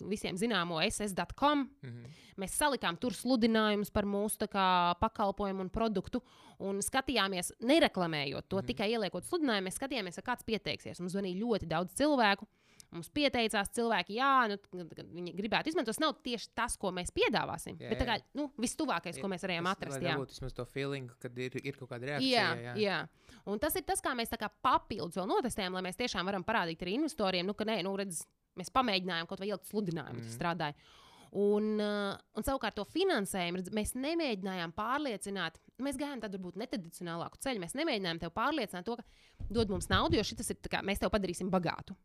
[0.10, 1.66] visiem zināmo SS.com.
[1.82, 2.18] Mm -hmm.
[2.38, 6.22] Mēs salikām tur sludinājumus par mūsu kā, pakalpojumu un produktu
[6.60, 8.68] un skatījāmies, nereklamējot to, mm -hmm.
[8.68, 11.00] tikai ieliekot sludinājumu, mēs skatījāmies, kāds pieteiksies.
[11.00, 12.48] Mums zvanīja ļoti daudz cilvēku.
[12.96, 15.92] Mums pieteicās cilvēki, jā, nu, viņi gribētu izmantot.
[15.92, 17.76] Tas nav tieši tas, ko mēs piedāvāsim.
[17.84, 20.00] Jā, bet tā kā nu, vistuvākais, jā, ko mēs varējām atrast.
[20.06, 22.46] Jā, tas ir to feeling, kad ir, ir kaut kāda reakcija.
[22.56, 22.78] Jā, jā.
[22.86, 23.42] jā.
[23.52, 24.32] Un tas ir tas, kā mēs
[24.64, 28.24] papildus vēl notestējam, lai mēs tiešām varam parādīt arī investoriem, nu, ka nē, nu, redz,
[28.58, 30.30] mēs pamēģinājām kaut vai ielikt sludinājumu, mm.
[30.30, 30.96] tas strādāja.
[31.38, 35.60] Un, un savukārt to finansējumu mēs nemēģinājām pārliecināt.
[35.84, 37.62] Mēs gājām tādu varbūt netradicionālāku ceļu.
[37.66, 41.12] Mēs nemēģinājām tevi pārliecināt, to, ka dod mums naudu, jo šis ir kā, mēs tevi
[41.14, 41.98] padarīsim bagātu.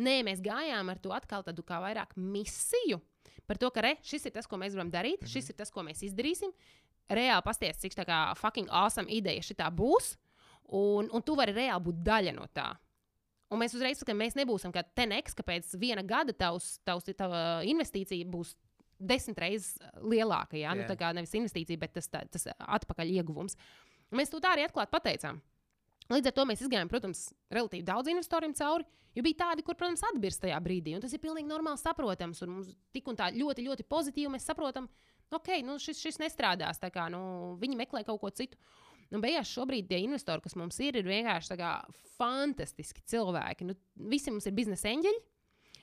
[0.00, 3.00] Nē, mēs gājām ar to atkal tādu kā vairāk misiju.
[3.46, 5.32] Par to, ka re, šis ir tas, ko mēs gribam darīt, mm -hmm.
[5.32, 6.52] šis ir tas, ko mēs izdarīsim.
[7.10, 10.16] Reāli pasties, cik tā kā fucking awesome ideja šī būs,
[10.68, 12.76] un, un tu vari reāli būt daļa no tā.
[13.50, 17.62] Un mēs uzreiz sakām, mēs nebūsim kā teneks, ka pēc viena gada tavs, tavs, tava
[17.66, 18.54] investīcija būs
[19.00, 20.54] desmit reizes lielāka.
[20.56, 20.70] Ja?
[20.70, 20.76] Yeah.
[20.78, 23.56] Nu, tā kā nevis investīcija, bet tas, tā, tas atpakaļ ieguvums.
[24.14, 25.40] Mēs to tā arī atklāti pateicām.
[26.10, 28.86] Līdz ar to mēs izgājām, protams, relatīvi daudz investoriem cauri.
[29.14, 30.94] Jo bija tādi, kur, protams, atbirst tajā brīdī.
[31.02, 32.42] Tas ir pilnīgi normāli saprotams.
[32.46, 34.86] Un mums tik un tā ļoti, ļoti pozitīvi mēs saprotam,
[35.34, 36.78] ok, nu šis, šis nestrādās.
[36.94, 38.58] Kā, nu, viņi meklē kaut ko citu.
[39.10, 41.72] Nu, beigās šobrīd tie investori, kas mums ir, ir vienkārši kā,
[42.14, 43.66] fantastiski cilvēki.
[43.66, 43.74] Nu,
[44.10, 45.22] visi mums ir biznesa eņģeļi.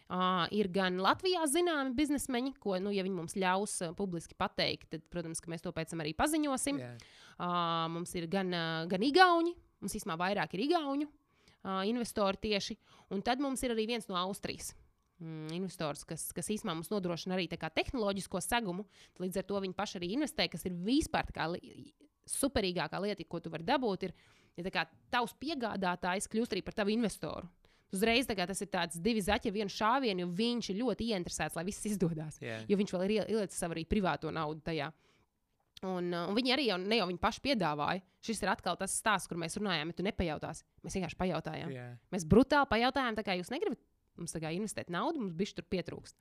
[0.07, 4.87] Uh, ir gan Latvijā zināmi biznesmeņi, ko, nu, ja viņi mums ļaus uh, publiski pateikt,
[4.93, 6.79] tad, protams, mēs to pēc tam arī paziņosim.
[6.79, 7.01] Yeah.
[7.35, 9.51] Uh, mums ir gan, uh, gan Igauni,
[9.81, 12.77] mums īstenībā vairāk ir Igauni, uh, investori tieši.
[13.13, 14.73] Un tad mums ir arī viens no Austrijas.
[15.17, 18.85] Mm, investors, kas, kas īstenībā mums nodrošina arī tehnoloģisko segumu,
[19.17, 21.25] līdz ar to viņi paši arī investē, kas ir vispār
[21.55, 21.93] li
[22.29, 24.05] superīgākā lieta, ko tu vari dabūt.
[24.05, 24.13] Ir,
[24.59, 27.49] ja kā, tavs piegādātājs kļūst arī par tavu investoru.
[27.95, 31.87] Uzreiz tas ir tāds divi zaķi, viens šāviens, jo viņš ir ļoti ieinteresēts, lai viss
[31.87, 32.37] izdodas.
[32.43, 32.65] Yeah.
[32.67, 34.91] Jo viņš vēl ir ielicis savu arī privāto naudu tajā.
[34.91, 35.06] Uh,
[35.85, 38.01] un viņi arī jau, ne jau viņi paši piedāvāja.
[38.25, 40.65] Šis ir atkal tas stāsts, kur mēs runājām, ja tu nepajautāsi.
[40.85, 41.73] Mēs vienkārši pajautājām.
[41.73, 41.99] Yeah.
[42.13, 43.81] Mēs brutāli pajautājām, kā jūs negribat
[44.17, 46.17] mums investēt naudu, mums bišķi tur pietrūkst.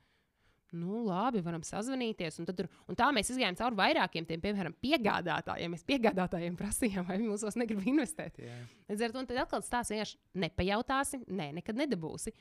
[0.77, 2.41] Nu, labi, varam sazvanīties.
[2.43, 5.73] Un, tur, un tā mēs gājām cauri vairākiem tiem, piemēram, piegādātājiem.
[5.73, 8.41] Mēs piegādātājiem prasījām, vai viņi mūsos negrib investēt.
[8.43, 8.67] Yeah.
[8.91, 12.35] Līdz ar to tad atkal tas vienkārši nepajautāsi, nē, nekad nedabūsi.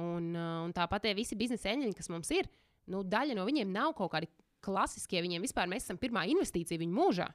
[0.00, 2.48] Un, uh, un tāpat tie visi biznesa eņģeļi, kas mums ir,
[2.92, 4.30] nu, daļa no viņiem nav kaut kādi
[4.64, 5.22] klasiskie.
[5.24, 7.28] Viņiem vispār mēs esam pirmā investīcija viņu mūžā.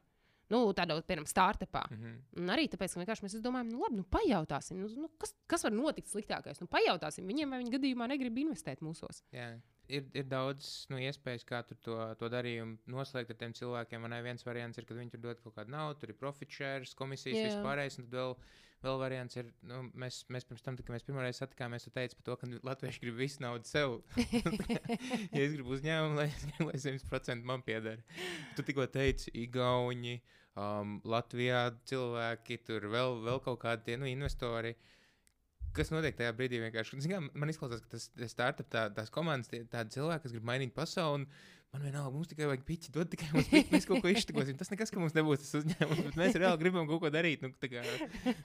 [0.48, 1.84] Nu, tādā, piemēram, startupā.
[1.92, 2.20] Mm -hmm.
[2.40, 5.74] Un arī tāpēc, ka mēs domājam, nu, labi, nu, pajautāsim, nu, nu, kas, kas var
[5.76, 6.62] notikt sliktākais.
[6.62, 9.24] Nu, pajautāsim viņiem, vai viņi gadījumā negrib investēt mūsos.
[9.34, 9.60] Yeah.
[9.88, 14.02] Ir, ir daudz nu, iespējas, kā to, to darījumu noslēgt ar tiem cilvēkiem.
[14.04, 16.96] Man viens variants ir, kad viņi tur dod kaut kādu naudu, tur ir profit shares,
[16.96, 18.00] komisijas, vispārējais.
[18.00, 18.36] Un tad vēl
[18.86, 22.28] vēl variants ir, nu, mēs, mēs pirms tam, kad mēs pirmoreiz satikāmies, tu teici par
[22.28, 23.98] to, ka latvieši grib visu naudu sev.
[25.36, 26.28] ja es gribu uzņēmumu, lai,
[26.62, 28.04] lai 100% man pieder.
[28.58, 30.20] Tu tikko teici, Igauni,
[30.60, 34.76] um, Latvijā cilvēki, tur vēl, vēl kaut kādi tie, nu, investori.
[35.78, 36.62] Kas notiek tajā brīdī?
[36.64, 40.48] Vienkārši, zin, man izklausās, ka tas startup, tā, tās komandas, tie, tādi cilvēki, kas grib
[40.48, 41.26] mainīt pasauli.
[41.26, 41.28] Un,
[41.76, 44.58] man vienalga, mums tikai vajag piķi, dod tikai mums piķi, mēs kaut ko izšķirsim.
[44.60, 47.44] Tas nekas, ka mums nebūs tas uzņēmums, bet mēs reāli gribam kaut ko darīt.
[47.46, 47.84] Nu, kā,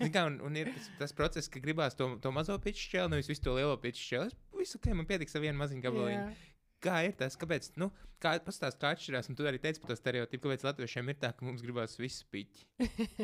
[0.03, 3.31] kā, un, un ir tas, tas process, ka gribās to, to mazo piķi šķēli, nevis
[3.31, 4.41] visu to lielo piķi šķēli.
[4.59, 6.19] Visu, ok, man pietiks ar vienu maziņu gabaliņu.
[6.19, 6.49] Yeah.
[6.83, 7.93] Kā ir tas, kāpēc, nu,
[8.23, 11.31] kā pastāstīt, kā atšķirās, un tu arī teici par to stereotipu, kāpēc latviešiem ir tā,
[11.37, 12.67] ka mums gribās visu piķi?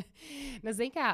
[0.65, 1.09] nu, zini, kā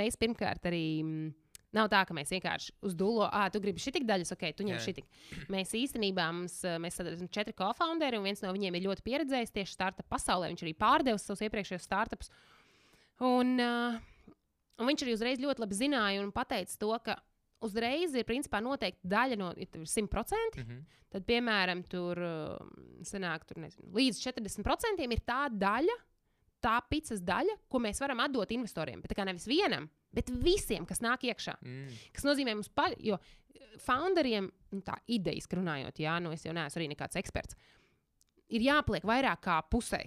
[0.00, 0.86] mēs pirmkārt arī.
[1.04, 1.34] Mm,
[1.76, 4.64] Nav tā, ka mēs vienkārši uz dūlo, ah, tu gribi šī tik daļas, ok, tu
[4.64, 5.08] ņem šī tik.
[5.52, 9.76] Mēs īstenībā mums, mēs esam četri co-founderi, un viens no viņiem ir ļoti pieredzējis tieši
[9.76, 10.48] startup pasaulē.
[10.52, 12.32] Viņš arī pārdevis savus iepriekšējos startupus.
[13.26, 14.00] Un, uh,
[14.80, 17.20] un viņš arī uzreiz ļoti labi zināja un pateica to, ka
[17.64, 20.06] uzreiz ir principā noteikti daļa no ja 100%.
[20.06, 20.84] Mm -hmm.
[21.12, 22.18] Tad, piemēram, tur
[23.06, 25.94] sanāk, tur nezinu, līdz 40% ir tā daļa,
[26.60, 29.00] tā pizzas daļa, ko mēs varam atdot investoriem.
[29.00, 31.56] Bet tā kā nevis vienam, bet visiem, kas nāk iekšā.
[31.62, 31.96] Mm.
[32.16, 33.20] Kas nozīmē mums paļ, jo
[33.84, 37.58] founderiem, nu, tā idejas runājot, jā, nu es jau neesmu arī nekāds eksperts,
[38.56, 40.04] ir jāpliek vairāk kā pusē.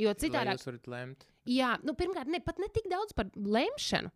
[0.00, 1.26] Jo citādi jūs varat lemt.
[1.48, 4.10] Jā, nu, pirmkārt, ne, pat ne tik daudz par lemšanu,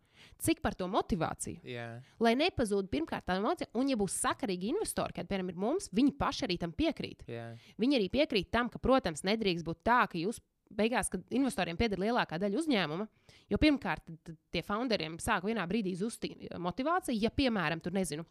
[0.45, 1.61] cik par to motivāciju.
[1.67, 1.87] Jā.
[2.21, 6.13] Lai nepazūd pirmkārt tā emocija, un, ja būs sakarīgi investori, kad, piemēram, ir mums, viņi
[6.19, 7.25] paši arī tam piekrīt.
[7.29, 7.47] Jā.
[7.81, 10.39] Viņi arī piekrīt tam, ka, protams, nedrīkst būt tā, ka jūs
[10.73, 13.07] beigās, kad investoriem pieder lielākā daļa uzņēmuma,
[13.51, 14.09] jo pirmkārt,
[14.53, 16.25] tie founderiem sāk vienā brīdī zust
[16.61, 18.25] motivācija, ja, piemēram, tur nezinu,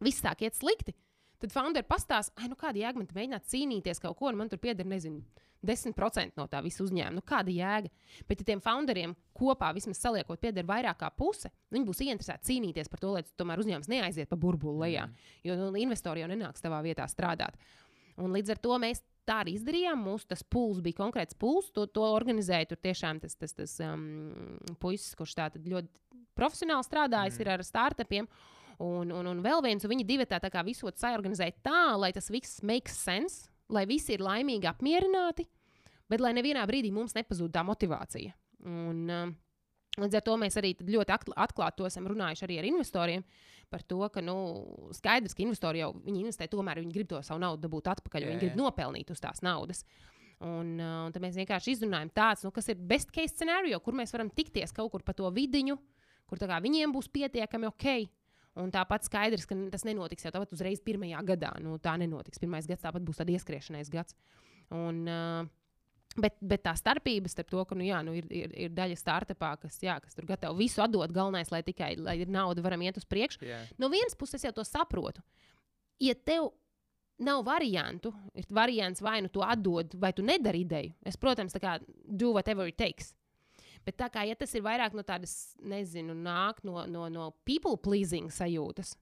[0.00, 0.96] viss sāk iet slikti.
[1.40, 4.50] Tad founderi pastāsta, ah, nu kāda jēga man te mēģināt cīnīties kaut ko, un man
[4.52, 5.22] tur pieder, nezinu,
[5.66, 7.18] 10% no tā visa uzņēmuma.
[7.18, 7.90] Nu, kāda jēga?
[8.28, 12.92] Bet, ja tiem founderiem kopā vismaz saliekot, pieder vairāk kā puse, viņi būs ieinteresēti cīnīties
[12.92, 15.06] par to, lai tomēr uzņēmums neaiziet pa burbuli lejā.
[15.08, 15.28] Mm.
[15.48, 17.60] Jo nu, investori jau nenāks tavā vietā strādāt.
[18.20, 20.02] Un līdz ar to mēs tā arī izdarījām.
[20.10, 21.70] Mūsu tas pūlis bija konkrēts pūlis.
[21.76, 24.06] To, to organizēja tur tiešām tas, tas, tas um,
[24.82, 25.90] puisis, kurš tā ļoti
[26.38, 27.52] profesionāli strādājis mm.
[27.54, 28.30] ar startupiem.
[28.80, 32.14] Un, un, un vēl viens, un viņi divi tā, tā kā visot saorganizēja tā, lai
[32.16, 35.44] tas viss makes sense, lai visi ir laimīgi, apmierināti,
[36.08, 38.32] bet lai nevienā brīdī mums nepazūd tā motivācija.
[38.64, 39.34] Un, um,
[40.00, 43.24] Līdz ar to mēs arī ļoti atklāti to esam runājuši arī ar investoriem
[43.70, 44.36] par to, ka nu,
[44.96, 48.56] skaidrs, ka investori jau investē, tomēr viņi grib to savu naudu dabūt atpakaļ, viņi grib
[48.58, 49.84] nopelnīt uz tās naudas.
[50.40, 53.94] Un, uh, un tad mēs vienkārši izrunājam tādu, nu, kas ir best case scenario, kur
[53.94, 55.76] mēs varam tikties kaut kur pa to vidiņu,
[56.30, 57.86] kur viņiem būs pietiekami ok.
[58.58, 61.52] Un tāpat skaidrs, ka tas nenotiks jau tāpat uzreiz pirmajā gadā.
[61.62, 62.40] Nu, tā nenotiks.
[62.42, 64.16] Pirmais gads tāpat būs tāds ieskriešanais gads.
[64.74, 65.46] Un, uh,
[66.18, 69.52] Bet, bet tā starpība starp to, ka nu, jā, nu, ir, ir, ir daļa startupā,
[69.62, 72.98] kas, jā, kas tur gatavi visu atdot, galvenais, lai tikai lai ir nauda, varam iet
[72.98, 73.44] uz priekšu.
[73.46, 73.68] Yeah.
[73.78, 75.22] No vienas puses, es jau to saprotu.
[76.02, 76.50] Ja tev
[77.22, 81.78] nav variantu, ir variants vai nu to atdod, vai tu nedari ideju, es, protams, kā
[81.86, 83.14] do whatever it takes.
[83.86, 87.78] Bet tā kā ja tas ir vairāk no tādas, nezinu, nāk no, no, no people
[87.80, 88.96] pleasing sajūtas.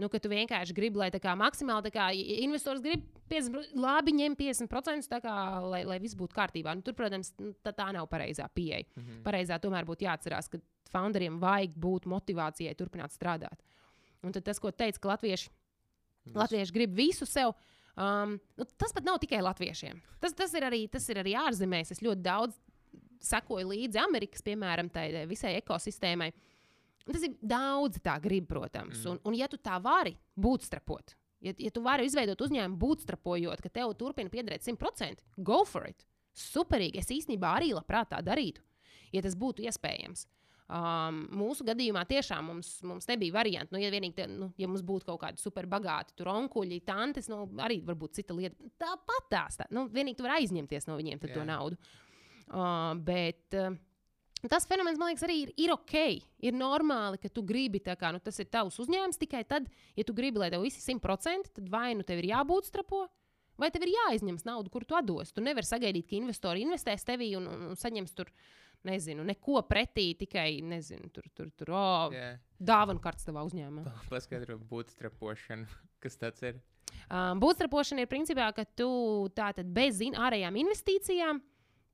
[0.00, 4.14] Nu, ka tu vienkārši gribi, lai tā kā maksimāli tā kā investors grib 50, labi
[4.16, 5.34] ņem 50%, kā,
[5.66, 6.72] lai, lai viss būtu kārtībā.
[6.76, 8.86] Nu, tur, protams, nu, tā, tā nav pareizā pieeja.
[8.94, 9.22] Mm -hmm.
[9.26, 10.58] Pareizā tomēr būtu jāatcerās, ka
[10.90, 13.60] founderiem vajag būt motivācijai turpināt strādāt.
[14.22, 15.50] Un tas, ko teica, ka latvieši,
[16.24, 16.34] Vis.
[16.34, 17.54] latvieši grib visu sev.
[17.96, 20.00] Um, nu, tas pat nav tikai latviešiem.
[20.20, 21.90] Tas, tas, ir, arī, tas ir arī ārzemēs.
[21.90, 22.56] Es ļoti daudz
[23.20, 26.30] sekoju līdzi Amerikas, piemēram, tai visai ekosistēmai.
[27.08, 29.00] Tas ir daudz tā grib, protams.
[29.00, 29.10] Mm.
[29.12, 31.14] Un, un ja tu tā vari būtstrapot,
[31.46, 36.04] ja, ja tu vari izveidot uzņēmumu būtstrapojot, ka tev turpina piederēt 100%, go for it!
[36.36, 37.00] Superīgi!
[37.00, 38.62] Es īstenībā arī labprāt tā darītu,
[39.14, 40.28] ja tas būtu iespējams.
[40.70, 43.74] Um, mūsu gadījumā tiešām mums, mums nebija variantu.
[43.74, 47.42] Nu, ja, vienīgi, te, nu, ja mums būtu kaut kādi superbagāti, tur onkuļi, tantes, nu,
[47.58, 48.70] arī varbūt cita lieta.
[48.78, 49.58] Tāpat tās.
[49.58, 51.80] Tā, nu, vienīgi tu vari aizņemties no viņiem to naudu.
[52.50, 53.74] Uh, bet, uh,
[54.48, 55.96] Tas fenomens, man liekas, arī ir, ir ok.
[56.48, 59.20] Ir normāli, ka tu gribi, kā, nu, tas ir tavs uzņēmums.
[59.20, 59.68] Tikai tad,
[59.98, 63.04] ja tu gribi, lai tev viss ir 100%, tad vai nu tev ir jābūt strapo,
[63.60, 65.34] vai tev ir jāizņems naudu, kur tu dos.
[65.36, 68.32] Tu nevari sagaidīt, ka investori investēs tevī un, un, un saņems tur,
[68.88, 72.38] nezinu, neko pretī, tikai, nezinu, tur, tur, tur oh, yeah.
[72.56, 73.92] dāvanu kartes tavā uzņēmumā.
[74.08, 75.68] Paskaidro būtstrapošanu,
[76.00, 76.62] kas tas ir.
[77.10, 78.88] Um, būtstrapošana ir principā, ka tu
[79.36, 81.42] tātad bez ārējām investīcijām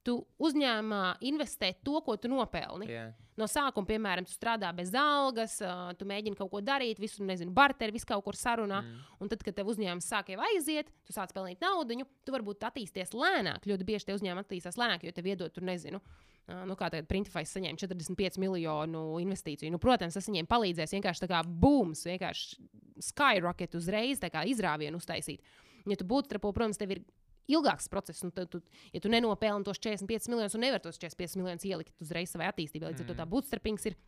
[0.06, 2.88] tu uzņēmumā investē to, ko tu nopelni.
[2.90, 3.14] Yeah.
[3.36, 5.58] No sākuma, piemēram, tu strādā bez algas,
[6.00, 8.78] tu mēģini kaut ko darīt, visu, nezinu, barteri, visu kaut kur sarunā.
[8.80, 9.02] Mm.
[9.20, 13.12] Un tad, kad tev uzņēmums sāk jau aiziet, tu sāc pelnīt naudu, tu varbūt attīsties
[13.12, 13.68] lēnāk.
[13.68, 16.00] Ļoti bieži tie uzņēmumi attīstās lēnāk, jo tev iedod, tur nezinu.
[16.46, 19.74] Nu, kā tagad Printifais saņēma 45 miljonu investīciju.
[19.74, 22.60] Nu, protams, tas viņiem palīdzēs vienkārši tā kā booms, vienkārši
[23.02, 25.42] skyrocket uzreiz, tā kā izrāvienu uztaisīt.
[25.86, 27.02] Ja tu būtu trapo, protams, tev ir
[27.50, 28.24] ilgāks process.
[28.26, 28.60] Un tad, tu,
[28.94, 32.92] ja tu nenopelni tos 45 miljonus un nevari tos 45 miljonus ielikt uzreiz savai attīstībai,
[32.92, 33.12] līdz ar mm.
[33.12, 33.98] to tā bootstrappings ir.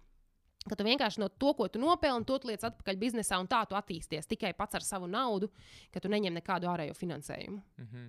[0.68, 3.76] Ka tu vienkārši no to, ko tu nopelni, to liec atpakaļ biznesā, un tā tu
[3.78, 5.48] attīsties tikai pats ar savu naudu,
[5.94, 7.62] ka tu neņem nekādu ārējo finansējumu.
[7.78, 8.08] Mm -hmm.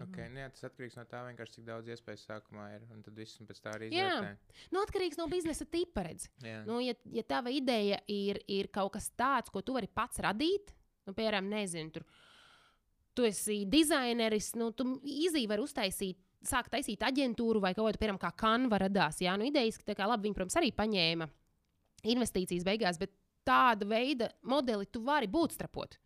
[0.00, 1.20] Okay, nē, tas atkarīgs no tā,
[1.52, 2.86] cik daudz iespēju sākumā ir.
[2.94, 4.30] Un tad viss pēc tā arī izvērtē.
[4.30, 6.04] Jā, nu, atkarīgs no biznesa tipa.
[6.64, 10.72] Nu, ja, ja tava ideja ir, ir kaut kas tāds, ko tu vari pats radīt,
[11.04, 12.31] nu, piemēram, nezinu, tur, uh,
[13.14, 16.20] tu esi dizaineris, nu, tu īzīgi vari uztaisīt.
[16.42, 19.20] Sāk taisīt aģentūru vai kaut ko tādu, kā kanva radās.
[19.22, 21.28] Jā, nu, idejas, ka, kā, labi, viņi, protams, arī paņēma
[22.10, 23.12] investīcijas beigās, bet
[23.46, 25.98] tāda veida modeli tu vari būtstrapot.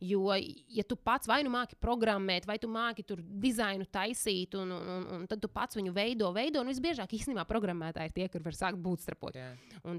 [0.00, 0.36] Jo,
[0.70, 4.92] ja tu pats vai nu māki programmēt, vai tu māki tur dizainu taisīt, un, un,
[4.94, 8.44] un, un tad tu pats viņu veido, veido, un visbiežāk īstenībā programmētāji ir tie, kur
[8.46, 9.36] var sākt būtstrapot.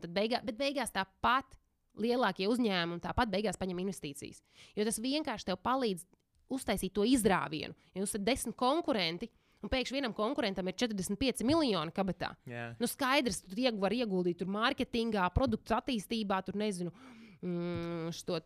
[0.08, 1.60] Beigā, bet beigās tāpat
[2.00, 4.40] lielākie uzņēmumi tāpat beigās paņem investīcijas.
[4.78, 6.08] Jo tas vienkārši tev palīdz
[6.54, 7.76] uztaisīt to izrāvienu.
[7.94, 9.30] Ja jums ir desmit konkurenti,
[9.62, 12.76] un pēkšņi vienam konkurentam ir 45 miljoni kabatā, yeah.
[12.82, 16.94] nu skaidrs, tu iegu var ieguldīt tur mārketingā, produktu attīstībā, tur nezinu.
[17.42, 18.38] Mm, šo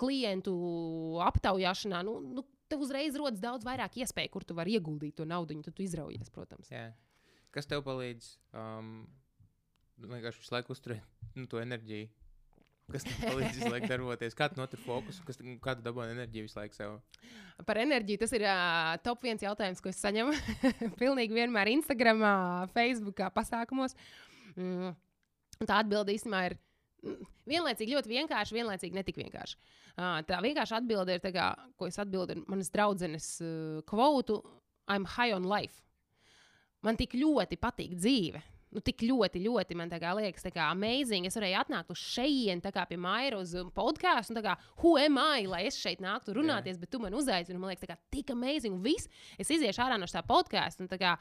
[0.00, 0.54] klientu
[1.20, 5.58] aptaujāšanā, nu, nu, tev uzreiz rodas daudz vairāk iespēju, kur tu vari ieguldīt to naudu,
[5.66, 6.70] tad tu izraujies, protams.
[6.72, 6.86] Jā.
[7.52, 9.02] Kas tev palīdz um,
[10.00, 12.08] vienkārši visu laiku uzturēt nu, to enerģiju?
[12.88, 14.36] Kas tev palīdz visu laiku darboties?
[14.36, 15.20] Kā tu notur fokusu?
[15.28, 16.94] Kas, kā tu dabūji enerģiju visu laiku sev?
[17.68, 20.32] Par enerģiju tas ir uh, top viens jautājums, ko es saņemu
[21.02, 22.24] pilnīgi vienmēr Instagram,
[22.72, 23.96] Facebook, pasākumos.
[24.56, 24.96] Mm.
[25.60, 26.56] Tā atbilde īstenībā ir
[27.04, 29.60] mm, vienlaicīgi ļoti vienkārša, vienlaicīgi netik vienkārša.
[29.98, 34.40] Uh, tā vienkārša atbilde ir, kā, ko es atbildu manas draudzenes uh, kvotu:
[34.88, 35.82] I'm high on life.
[36.86, 38.40] Man tik ļoti patīk dzīve
[38.74, 41.26] nu, tik ļoti, ļoti man liekas, tā kā amazing.
[41.28, 44.96] Es varēju atnākt uz šejienu, kā pie Maira uz um, podkāstu, un tā kā, who
[45.00, 46.82] am I, lai es šeit nāktu runāties, yeah.
[46.84, 48.76] bet tu man uzaicini, man liekas, tā kā tik amazing.
[48.76, 51.16] Un viss, es iziešu ārā no šā podkāstu, un tā kā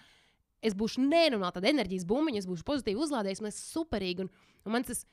[0.65, 4.25] es būšu nenormāli tāda enerģijas bumbiņa, es būšu pozitīvi uzlādējis, man tas ir superīgi.
[4.25, 5.05] Un, un man tas,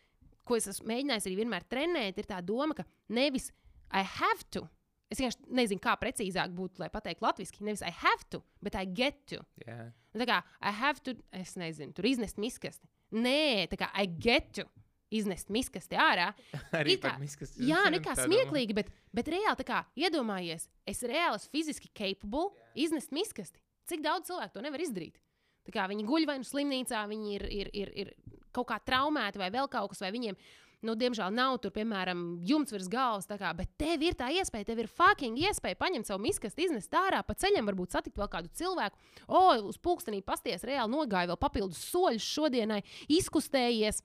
[0.45, 3.53] ko es esmu mēģinājis arī vienmēr trenēt, ir tā doma, ka nevis
[3.95, 4.67] I have to.
[5.15, 7.63] Es vienkārši nezinu, kā precīzāk būtu, lai pateiktu latviešu.
[7.63, 9.45] Nevis I have to, bet I get to.
[9.63, 9.93] Yeah.
[10.19, 12.91] Tā kā I have to, es nezinu, tur iznest miskasti.
[13.15, 14.67] Nē, tā kā I get to
[15.15, 16.33] iznest miskasti ārā.
[16.81, 17.69] Arī kā, miskasti.
[17.69, 22.81] Jā, nekā smieklīgi, bet, bet reāli tā kā iedomājies, es reāli esmu fiziski capable yeah.
[22.89, 23.63] iznest miskasti.
[23.91, 25.21] Cik daudz cilvēku to nevar izdarīt?
[25.65, 29.41] Tā kā viņi guļ vai nu slimnīcā, viņi ir, ir, ir, ir kaut kā traumēti
[29.41, 30.39] vai vēl kaut kas, vai viņiem
[30.85, 33.29] nu, diemžēl nav tur, piemēram, jumts virs galvas.
[33.29, 37.23] Kā, bet tev ir tā iespēja, tev ir fucking iespēja paņemt savu miskastu, iznest ārā
[37.27, 39.01] pa ceļam, varbūt satikt vēl kādu cilvēku.
[39.27, 42.83] O, uz pulkstenī pasties, reāli nogāja vēl papildus soļus šodienai,
[43.17, 44.03] izkustējies.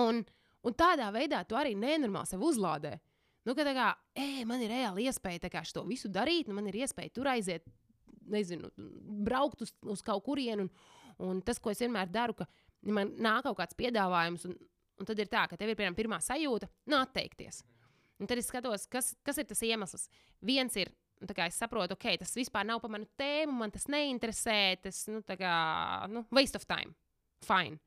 [0.00, 0.24] Un,
[0.64, 2.96] un tādā veidā tu arī nenormāli sev uzlādē.
[3.44, 6.70] Nu, ka tā kā, ej, man ir reāli iespēja kā, to visu darīt, nu, man
[6.70, 7.66] ir iespēja tur aiziet,
[8.32, 8.70] nezinu,
[9.26, 10.64] braukt uz, uz kaut kurienu.
[10.64, 10.70] Un,
[11.28, 12.48] un tas, ko es vienmēr daru, ka
[12.88, 14.56] man nāk kaut kāds piedāvājums, un
[15.00, 17.62] Un tad ir tā, ka tev ir piemēram pirmā sajūta, nu, atteikties.
[18.22, 20.06] Un tad es skatos, kas, kas ir tas iemesls.
[20.46, 23.88] Viens ir, nu, kā es saprotu, ok, tas vispār nav par manu tēmu, man tas
[23.90, 25.54] neinteresē, tas, nu, tā kā,
[26.12, 26.94] nu, waste of time.
[27.44, 27.80] Fine.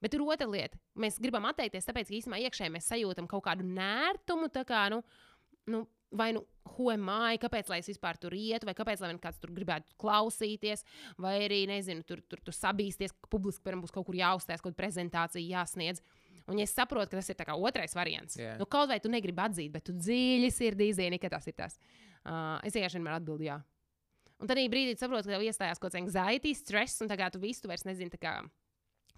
[0.00, 0.78] Bet tur otra lieta.
[0.98, 5.02] Mēs gribam atteikties, tāpēc, ka īstenībā iekšēji mēs sajūtam kaut kādu nērtumu, tā kā, nu,
[5.68, 5.82] nu
[6.16, 6.40] vai nu
[6.78, 10.86] huemāji, kāpēc lai es vispār tur ietu, vai kāpēc lai man kāds tur gribētu klausīties,
[11.20, 14.72] vai arī, nezinu, tur, tur, tur sabīsties, ka publiski, piemēram, būs kaut kur jāuzstājas, kaut
[14.72, 16.00] kāda prezentācija jāsniedz.
[16.00, 16.17] Uh,
[16.48, 18.38] Un ja es saprotu, ka tas ir otrais variants.
[18.38, 18.56] Yeah.
[18.60, 21.76] Nu, kaut vai tu negribi atzīt, bet tu dziļi sirdī zini, ka tas ir tas.
[22.24, 23.58] Uh, es vienkārši vienmēr atbildēju, jā.
[24.38, 27.64] Un tad brīdī saprotu, ka tev iestājās kaut kāds anxiety, stress, un tagad tu visu
[27.64, 28.38] tu vairs nezini, kā,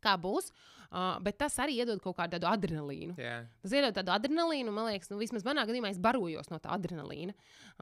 [0.03, 0.51] kā būs.
[0.91, 3.15] Uh, bet tas arī iedod kaut kādu adrenalīnu.
[3.15, 3.45] Yeah.
[3.63, 7.31] Tas iedod tādu adrenalīnu, man liekas, nu, vismaz manā gadījumā es barojos no tā adrenalīna.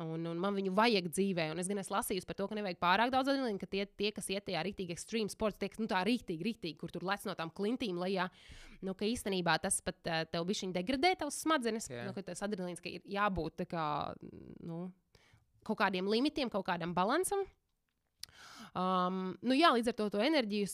[0.05, 1.47] Un, un man viņu vajag dzīvē.
[1.55, 4.13] Un es gan esmu lasījusi par to, ka nevajag pārāk daudz adrenalīna, ka tie, tie
[4.13, 7.33] kas iet tajā rīktīgi ekstrēmā sporta, tie, nu, tā rīktīgi, rīktīgi, kur tur lec no
[7.39, 8.29] tām klintīm lejā.
[8.85, 11.89] Nu, ka īstenībā tas pat uh, tev bija degradē tavs smadzenes.
[11.89, 12.11] Yeah.
[12.11, 13.87] Nu, ka tas adrenalīns ir jābūt kā,
[14.69, 14.85] nu,
[15.65, 17.41] kaut kādiem limitiem, kaut kādam balansam.
[18.77, 20.69] Um, nu, jā, līdz ar to, to enerģiju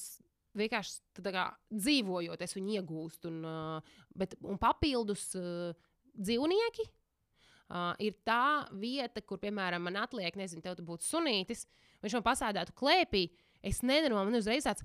[0.59, 3.31] vienkārši kā, dzīvojot, es viņu iegūstu.
[3.31, 5.73] Un, uh, bet, un papildus uh,
[6.15, 11.67] dzīvnieki uh, ir tā vieta, kur, piemēram, man atliek, nezinu, tev būtu sunītis,
[12.05, 13.27] viņš man pasādātu klēpī.
[13.65, 14.85] Es nedaru, man uzreiz tāds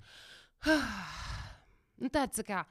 [2.01, 2.65] nu,- tāds kā.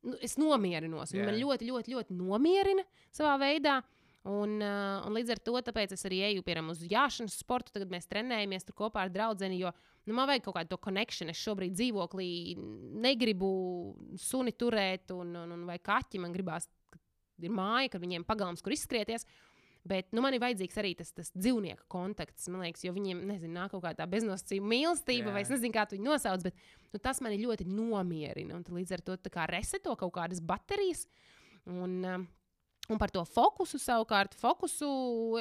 [0.00, 1.12] Nu, es nomierinos.
[1.12, 1.28] Yeah.
[1.28, 3.80] Man ļoti, ļoti, ļoti nomierina savā veidā.
[3.82, 7.72] Uh, Un, uh, un līdz ar to es arī eju piemēram, uz jāšanas sportu.
[7.72, 9.48] Tagad mēs trenējamies kopā ar draugu.
[9.56, 9.72] Jo
[10.04, 11.30] nu, man vajag kaut kādu connection.
[11.32, 12.56] Es šobrīd dzīvoklī
[13.00, 13.50] negribu
[14.20, 16.68] suni turēt, un, un, un vai kaķi man gribās,
[17.40, 19.24] ir māja, kad viņiem pagalms, kur izskrieties.
[19.88, 22.50] Bet nu, man ir vajadzīgs arī tas, tas dzīvnieku kontakts.
[22.52, 25.36] Man liekas, jo viņiem nezinu, nāk kaut kāda beznosacījuma mīlestība, Jā.
[25.38, 26.44] vai es nezinu, kā viņu nosauc.
[26.44, 26.60] Bet
[26.92, 28.58] nu, tas man ļoti nomierina.
[28.58, 29.16] Un līdz ar to
[29.48, 31.06] reseto kaut kādas baterijas.
[31.64, 32.28] Un, uh,
[32.90, 34.88] Un par to fokusu savukārt, fokusu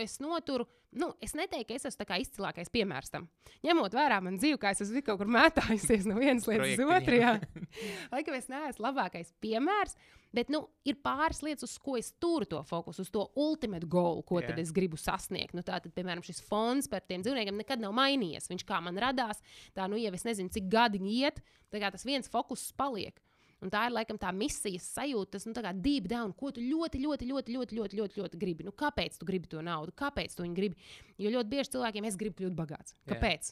[0.01, 0.67] es noturu.
[0.89, 3.27] Nu, es neteiktu, ka es esmu izcilākais piemērs tam.
[3.65, 7.19] Ņemot vērā man dzīvi, kā es esmu kaut kur mētājusies no vienas lietas uz otru.
[8.13, 9.93] Laikam es neesmu labākais piemērs,
[10.33, 14.23] bet nu, ir pāris lietas, uz ko es turu to fokusu, uz to ultimate goal,
[14.25, 14.57] ko yeah.
[14.61, 15.53] es gribu sasniegt.
[15.57, 18.49] Nu, tātad, piemēram, šis fonds par tiem dzīvniekiem nekad nav mainījies.
[18.49, 19.41] Viņš kā man radās,
[19.77, 23.21] tā nu jau es nezinu, cik gadi iet, tas viens fokus paliek.
[23.59, 25.53] Un tā ir laikam tā misijas sajūta, tas nu,
[25.83, 28.67] deep down, ko tu ļoti, ļoti, ļoti, ļoti, ļoti, ļoti, ļoti gribi.
[28.67, 29.91] Nu, kāpēc tu gribi to naudu?
[29.99, 30.91] Kāpēc tu viņu gribi?
[31.19, 32.95] Jo ļoti bieži cilvēkiem es gribu kļūt bagāts.
[33.09, 33.51] Kāpēc?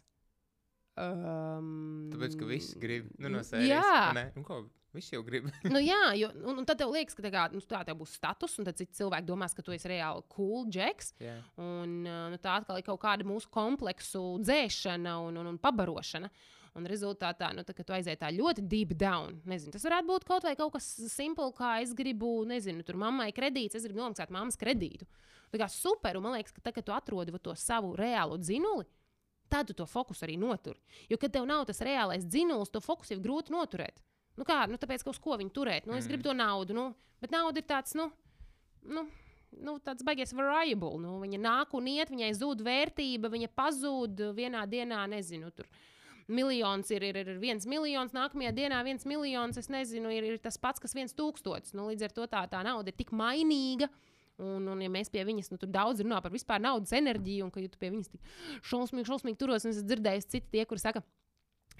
[0.97, 3.69] Um, Tāpēc, ka visi grib nu, no sēdes.
[3.69, 4.29] Jā, ne?
[4.39, 4.63] Un ko?
[4.95, 5.49] Visi jau grib.
[5.73, 8.15] nu, jā, jo, un, un tad tev liekas, ka tā, kā, nu, tā tev būs
[8.17, 11.11] status, un tad citi cilvēki domās, ka tu esi reāli cool, džeks.
[11.21, 11.43] Yeah.
[11.61, 16.31] Un nu, tā atkal ir kaut kāda mūsu kompleksu dzēšana un, un, un pabarošana.
[16.77, 20.27] Un rezultātā, nu, tā, kad tu aiziet tā ļoti deep down, nezinu, tas varētu būt
[20.27, 24.33] kaut vai kaut kas simpls, kā es gribu, nezinu, tur mammai kredīts, es gribu nomaksāt
[24.33, 25.07] mammas kredītu.
[25.49, 28.85] Tā kā super, un man liekas, ka tā, kad tu atrodi to savu reālo dzinuli,
[29.49, 30.77] tad tu to fokusu arī noturi.
[31.09, 34.03] Jo, kad tev nav tas reālais dzinulis, to fokusu jau grūti noturēt.
[34.37, 35.87] Nu kā, nu tāpēc, ka uz ko viņi turēt?
[35.89, 36.91] Nu, es gribu to naudu, nu,
[37.23, 38.11] bet nauda ir tāds, nu,
[38.85, 39.07] nu
[39.55, 40.97] nu, tāds baigies variable.
[41.01, 45.51] Nu, viņa nāk un iet, viņai zūd vērtība, viņa pazūd vienā dienā, nezinu.
[45.55, 45.69] Tur.
[46.27, 49.59] Miljons ir, ir, ir viens miljons, nākamajā dienā viens miljons.
[49.59, 51.75] Es nezinu, ir, ir tas pats, kas viens tūkstotis.
[51.77, 53.89] Nu, līdz ar to tā, tā nauda ir tik mainīga.
[54.37, 57.63] Un, un, ja mēs pie viņas nu, daudz runājam par vispār naudas enerģiju, un ka
[57.63, 58.27] ja tu pie viņas tik
[58.69, 61.01] šausmīgi, šausmīgi turos, un es dzirdēju, citi tie, kuri saka,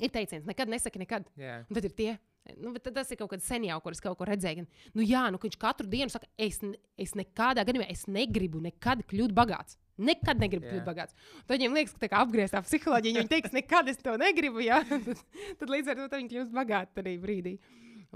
[0.02, 1.30] ir teiciens, nekad nesaki nekad.
[1.38, 1.68] Yeah.
[1.70, 2.16] Un tad ir tie,
[2.56, 4.64] Nu, tas ir kaut kas sen jau, kur es kaut ko redzēju.
[4.96, 6.62] Nu, jā, nu, viņš katru dienu saka, es,
[6.96, 9.76] es nekādā gadījumā es negribu nekad kļūt bagāts.
[9.98, 11.18] Nekad negribu kļūt bagāts.
[11.48, 14.62] Tad viņiem liekas, ka apgrieztā psiholoģija, viņi teiks, nekad es to negribu.
[14.66, 15.10] Jā, tad,
[15.62, 17.58] tad līdz ar to viņi kļūst bagāti arī brīdī.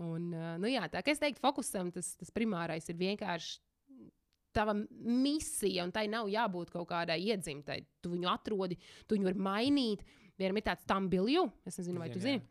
[0.01, 3.59] Un, nu, jā, tā kā es teiktu, fokusam tas, tas primārais ir vienkārši
[4.55, 7.81] tava misija, un tai nav jābūt kaut kādai iedzimtai.
[8.03, 8.77] Tu viņu atrodi,
[9.07, 10.05] tu viņu vari mainīt.
[10.39, 12.41] Vienam ir tāds tam bilju, es nezinu, vai tu zini.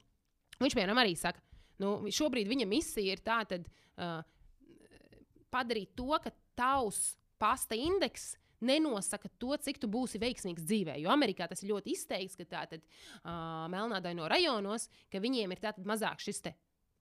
[0.60, 1.40] Viņš vienam arī saka,
[1.80, 3.64] Nu, šobrīd viņa misija ir tā, tad,
[3.96, 4.20] uh,
[5.52, 10.98] padarīt to, ka tavs pasta indeks nenosaka to, cik tu būsi veiksmīgs dzīvē.
[11.00, 16.22] Jo Amerikā tas ir ļoti izteikts, ka tātad uh, melnādaino rajonos, ka viņiem ir mazāk
[16.24, 16.44] šis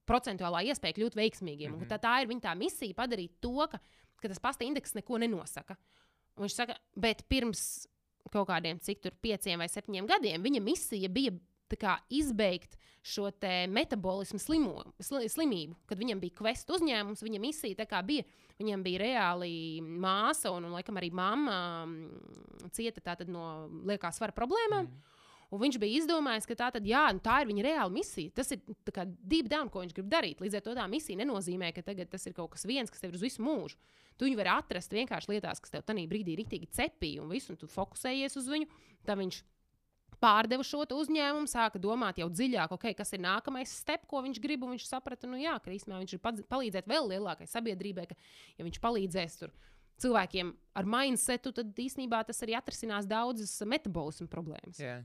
[0.10, 1.72] procentuālā iespēja kļūt veiksmīgiem.
[1.72, 1.90] Mm -hmm.
[1.92, 3.80] tā, tā ir viņa tā misija padarīt to, ka,
[4.22, 5.78] ka tas pasta indeks neko nenosaka.
[6.36, 7.88] Un viņš saka, bet pirms
[8.34, 11.34] kaut kādiem cik tur pieciem vai septiņiem gadiem viņa misija bija
[11.78, 13.30] kā, izbeigt šo
[13.70, 15.78] metabolismu slimo, sli, slimību.
[15.86, 18.24] Kad viņam bija kvest uzņēmums, viņa misija bija.
[18.60, 24.90] Viņam bija reāli māsa un, un laikam, arī mamma mm, cieta no liekā svara problēmām.
[24.90, 25.20] Mm.
[25.50, 28.30] Un viņš bija izdomājis, ka tā, tad, jā, nu, tā ir viņa reāla misija.
[28.38, 28.60] Tas ir
[28.94, 30.44] kā deep down, ko viņš grib darīt.
[30.44, 33.18] Līdz ar to tā misija nenozīmē, ka tas ir kaut kas viens, kas tev ir
[33.18, 33.80] uz visu mūžu.
[34.20, 37.56] Tu viņu vari atrast vienkārši lietās, kas tev tajā brīdī ir rīktīgi cepīgi un visu,
[37.56, 38.70] un tu fokusējies uz viņu.
[39.08, 39.42] Tā viņš
[40.24, 44.66] pārdeva šo uzņēmumu, sāka domāt jau dziļāk, okay, kas ir nākamais step, ko viņš grib.
[44.70, 48.18] Viņš saprata, nu, jā, ka īstenībā viņš ir palīdzēt vēl lielākai sabiedrībai, ka,
[48.60, 49.56] ja viņš palīdzēs tur
[50.00, 54.80] cilvēkiem ar mindsetu, tad īstenībā tas arī atrisinās daudzas metabolismu problēmas.
[54.80, 55.04] Yeah.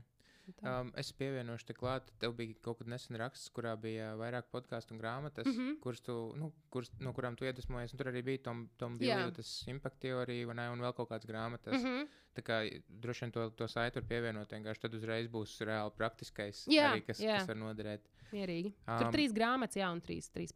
[0.65, 4.93] Um, es pievienošu te klāt, tev bija kaut kad nesen raksts, kurā bija vairāk podkāstu
[4.95, 5.79] un grāmatas, mm -hmm.
[5.81, 7.95] kuras tu, nu, kurs, no kurām tu iedvesmojies.
[7.97, 11.81] Tur arī bija Tom, Tom Billy, tas impact teorija un, un vēl kaut kādas grāmatas.
[11.81, 12.07] Mm -hmm.
[12.35, 16.67] Tā kā droši vien to, to saiti var pievienot, vienkārši tad uzreiz būs reāli praktiskais,
[16.67, 17.37] jā, arī, kas, jā.
[17.37, 18.01] kas var noderēt.
[18.31, 18.73] Mierīgi.
[18.87, 20.51] Um, Tur trīs grāmatas, jā, un trīs, trīs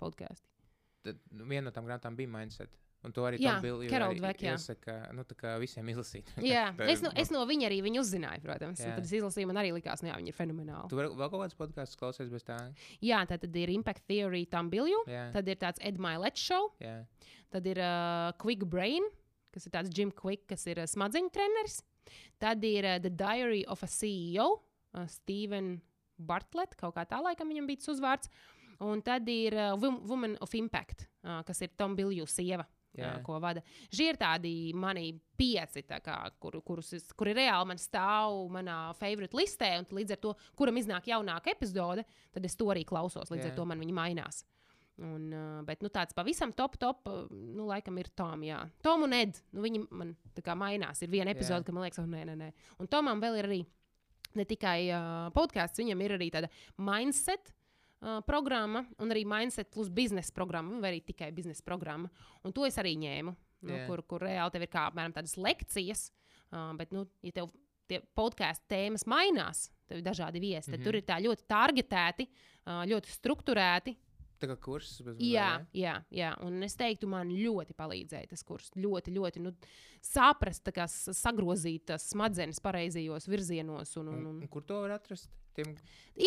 [1.31, 2.77] nu, viena no tām grāmatām bija Mindset.
[3.07, 4.01] Un to arī Bilija
[4.51, 5.23] iesaka nu,
[5.61, 6.31] visiem izlasīt.
[6.43, 8.81] jā, es no, es no viņa arī viņu uzzināju, protams.
[8.83, 10.89] Tad es izlasīju, man arī likās, ka viņi ir fenomenāli.
[10.91, 12.57] Tu vari vēl kaut kāds podkāsts klausīties bez tā?
[13.05, 15.05] Jā, tā tad ir Impact Theory tam Bilju.
[15.07, 16.73] Tad ir tāds Ed Milet show.
[16.83, 16.97] Jā.
[17.49, 19.07] Tad ir uh, Quick Brain,
[19.55, 21.79] kas ir tāds Jim Quick, kas ir uh, smadzeņu treneris.
[22.41, 25.77] Tad ir uh, The Diary of a CEO, uh, Steven
[26.19, 28.31] Bartlett, kaut kā tā laikam viņam bija tas uzvārds.
[28.83, 32.67] Un tad ir uh, Woman of Impact, uh, kas ir Tom Bilju sieva.
[32.97, 33.11] Jā.
[33.23, 33.61] ko vada.
[33.93, 39.37] Šie ir tādi mani pieci, kā, kur, kurus es, kuri reāli man stāv manā favorite
[39.37, 43.29] listē, un līdz ar to, kuram iznāk jaunāka epizode, tad es to arī klausos.
[43.29, 43.51] Līdz Jā.
[43.51, 44.41] ar to man viņi mainās.
[44.99, 45.29] Un,
[45.63, 48.41] bet nu, tāds pavisam top, top, nu, laikam ir Tom.
[48.43, 48.65] Jā.
[48.83, 49.37] Tom un Ed.
[49.55, 50.99] Nu, viņi man kā mainās.
[51.05, 52.49] Ir viena epizode, ka man liekas, oh, nē, nē, nē.
[52.83, 53.61] Un Tomam vēl ir arī
[54.35, 57.53] ne tikai uh, podkāsts, viņam ir arī tāda mindset
[58.01, 62.09] uh, programma, un arī Mindset plus biznesa programma, vai arī tikai biznesa programma.
[62.43, 63.35] Un to es arī ņēmu,
[63.67, 63.87] nu, yeah.
[63.89, 66.09] kur, kur reāli tev ir kā apmēram tādas lekcijas.
[66.49, 67.51] Uh, bet, nu, ja tev
[67.89, 70.85] tie podkāstu tēmas mainās, tev ir dažādi viesi, tad mm -hmm.
[70.85, 73.95] tur ir tā ļoti targetēti, uh, ļoti strukturēti.
[74.39, 78.69] Tā kā kurs bez jā, jā, jā, un es teiktu, man ļoti palīdzēja tas kurs.
[78.79, 79.51] Ļoti, ļoti nu,
[80.05, 83.91] saprast, kā sagrozīt tas smadzenes pareizajos virzienos.
[83.99, 84.37] Un, un, un...
[84.45, 85.27] Un, kur to var atrast?
[85.57, 85.75] Tiem...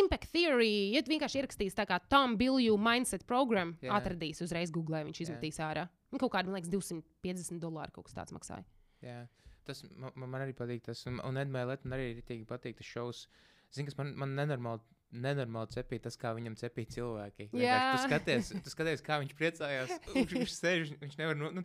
[0.03, 3.97] Impact Theory, ja vienkārši ierakstīs tā kā Tom Bilju mindset programmu, yeah.
[3.97, 5.71] atradīs uzreiz Google, viņš izmetīs yeah.
[5.71, 5.87] ārā.
[6.13, 8.67] Un kaut kādu, man liekas, 250 dolāru kaut kas tāds maksāja.
[9.01, 9.23] Jā,
[9.65, 10.85] tas man, man arī patīk.
[10.91, 13.25] Tas, un un Edmēlēt, man arī patīk tas šovs.
[13.73, 17.49] Zini, kas man, man nenormāli nenormāli cepīja tas, kā viņam cepīja cilvēki.
[17.53, 19.93] Tu skaties, tu skaties, kā viņš priecājās.
[20.13, 21.63] Viņš, viņš sēž, viņš nevar no, nu,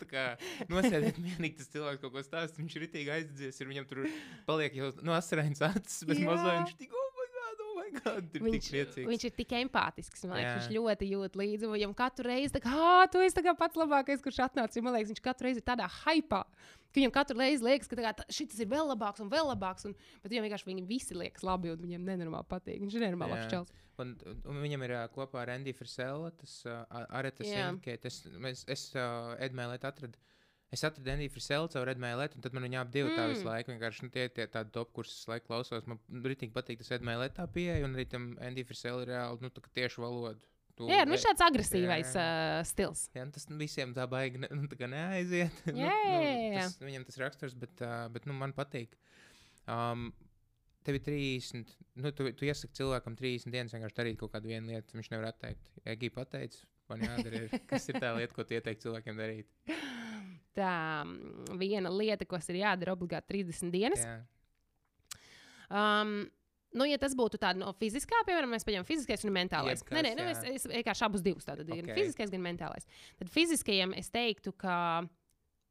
[0.72, 1.58] nosēdēt mierīgi.
[1.60, 4.04] Tas cilvēks kaut ko stāsta, viņš ir ritīgi aizdzies, ir viņam tur
[4.48, 6.96] paliek jau no asarainas acis, bet mazliet viņš tik.
[6.98, 8.70] Oh my God, oh my God, ir viņš,
[9.10, 10.26] viņš ir tik empātisks.
[10.28, 11.72] Man liekas, viņš ļoti jūt līdzi.
[11.76, 14.84] Viņam katru reizi, tā kā, ah, tu esi pats labākais, kurš atnācis.
[14.86, 16.44] Man liekas, viņš katru reizi ir tādā hypā.
[16.88, 19.88] Ka viņam katru reizi liekas, ka kā, šis ir vēl labāks un vēl labāks.
[19.90, 22.80] Un, bet viņam vienkārši viņi visi liekas labi, un viņam nenormāli patīk.
[22.84, 23.74] Viņš ir nenormāli labs čels.
[24.02, 24.14] Un,
[24.46, 26.84] un viņam ir uh, kopā ar Andy Frisella, tas uh,
[27.18, 28.24] Aretas Inketes.
[28.52, 30.20] Es, es uh, Edmēlēt atradu.
[30.74, 33.16] Es atradu Andy Frisella caur Edmēlēt, un tad man viņa ap divu mm.
[33.16, 35.88] tā visu laiku vienkārši nu, tie, tie tādi top, kurus es laiku klausos.
[35.88, 39.52] Man ritīgi patīk tas Edmēlēt tā pieeja, un arī tam Andy Frisella ir reāli, nu,
[39.56, 40.57] tā tieši valoda.
[40.78, 43.08] Tu, jā, nu šāds agresīvais jā, uh, stils.
[43.18, 45.64] Jā, tas visiem tā baigi ne, nu, tā neaiziet.
[45.74, 48.94] Jā, nu, nu, tas, viņam tas raksturs, bet, uh, bet nu, man patīk.
[49.66, 50.12] Um,
[50.86, 55.00] tev ir 30, nu, tu, tu iesaki cilvēkam 30 dienas vienkārši darīt kaut kādu lietu.
[55.00, 55.74] Viņš nevar atteikt.
[55.90, 59.50] Egi pateicis, man jādara, ir, kas ir tā lieta, ko tu ieteiktu cilvēkiem darīt.
[60.58, 60.72] Tā
[61.58, 64.06] viena lieta, kas ir jādara obligāti 30 dienas.
[64.06, 64.18] Jā.
[65.68, 66.20] Um,
[66.76, 69.80] Nu, ja tas būtu tāds no fiziskā, piemēram, mēs paņemam fiziskais un mentālais.
[69.80, 71.80] Jebkas, nē, nē, nu, es, es vienkārši abus divus tādu okay.
[71.80, 72.88] gan fiziskais, gan mentālais.
[73.20, 74.76] Tad fiziskajam es teiktu, ka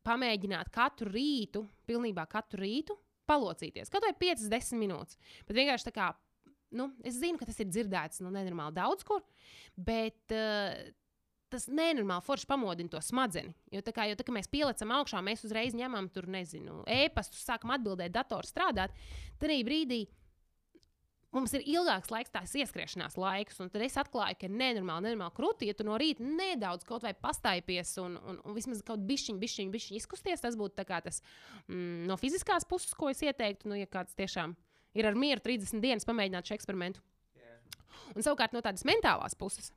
[0.07, 2.97] pamēģināt katru rītu, pilnībā katru rītu,
[3.29, 3.91] palocīties.
[3.93, 5.19] Kaut vai 5-10 minūtes.
[5.49, 6.11] Bet vienkārši tā kā,
[6.79, 9.25] nu, es zinu, ka tas ir dzirdēts nu, nenormāli daudz kur,
[9.77, 10.75] bet uh,
[11.53, 13.55] tas nenormāli forši pamodina to smadzni.
[13.75, 17.75] Jo tā kā, jo tā, mēs pielicam augšā, mēs uzreiz ņemam tur, nezinu, e-pastus, sākam
[17.77, 18.95] atbildēt, datoru strādāt.
[19.41, 20.07] Tad brīdī
[21.37, 25.69] mums ir ilgāks laiks, tās ieskriešanās laiks, un tad es atklāju, ka nenormāli, nenormāli krūti,
[25.71, 29.75] ja tu no rīta nedaudz kaut vai pastaipies un, un, un vismaz kaut bišķiņu, bišķiņu,
[29.75, 31.23] bišķiņu izkusties, tas būtu tas
[31.67, 34.57] mm, no fiziskās puses, ko es ieteiktu, nu, ja kāds tiešām
[34.97, 37.05] ir ar mieru 30 dienas pamēģināt šo eksperimentu.
[37.37, 37.61] Yeah.
[38.15, 39.73] Un savukārt no tādas mentālās puses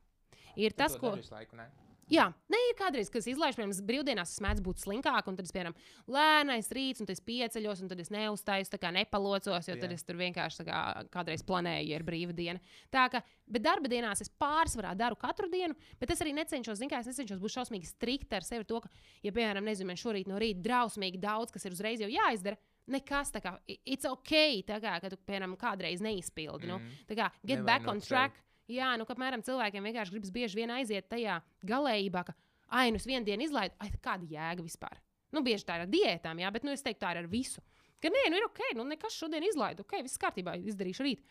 [0.55, 1.15] ir tu tas, ko.
[1.31, 1.67] Laiku, ne?
[2.09, 5.45] Jā, nē, ir kādreiz, kad es izlaižu, piemēram, brīvdienās es mēdzu būt slinkāk, un tad
[5.45, 5.75] es, piemēram,
[6.09, 9.81] lēnais rīts, un tad es pieceļos, un tad es neuzstājos, tā kā nepalocos, jo Jā.
[9.83, 10.79] tad es tur vienkārši kā,
[11.13, 12.63] kādreiz planēju, ja ir brīva diena.
[12.89, 16.89] Tā kā, bet darba dienās es pārsvarā daru katru dienu, bet es arī necenšos, zinu,
[16.95, 18.65] kā es necenšos būt šausmīgi strikti ar sevi.
[18.69, 18.89] To, ka,
[19.21, 22.57] ja, piemēram, nezinu, man šorīt no rīta drausmīgi daudz, kas ir uzreiz jau jāizdara,
[22.89, 23.53] nekas tā kā,
[23.85, 26.69] it's ok, kā, ka tu, piemēram, kādreiz neizpildi.
[26.69, 26.81] Nu.
[26.81, 27.01] Mm.
[27.03, 28.37] Nu, tā kā, get Nevar back on track.
[28.39, 28.48] Sev.
[28.69, 32.35] Jā, nu, apmēram cilvēkiem vienkārši gribas bieži vien aiziet tajā galējībā, ka,
[32.69, 34.99] ai, nu, vienu dienu izlaidu, ai, kāda jēga vispār.
[35.33, 37.63] Nu, bieži tā ir ar diētām, jā, bet, nu, es teiktu, tā ir ar visu.
[37.99, 41.25] Ka, nē, nu, ir ok, nu, nekas šodien izlaidu, ok, viss kārtībā, izdarīšu rīt.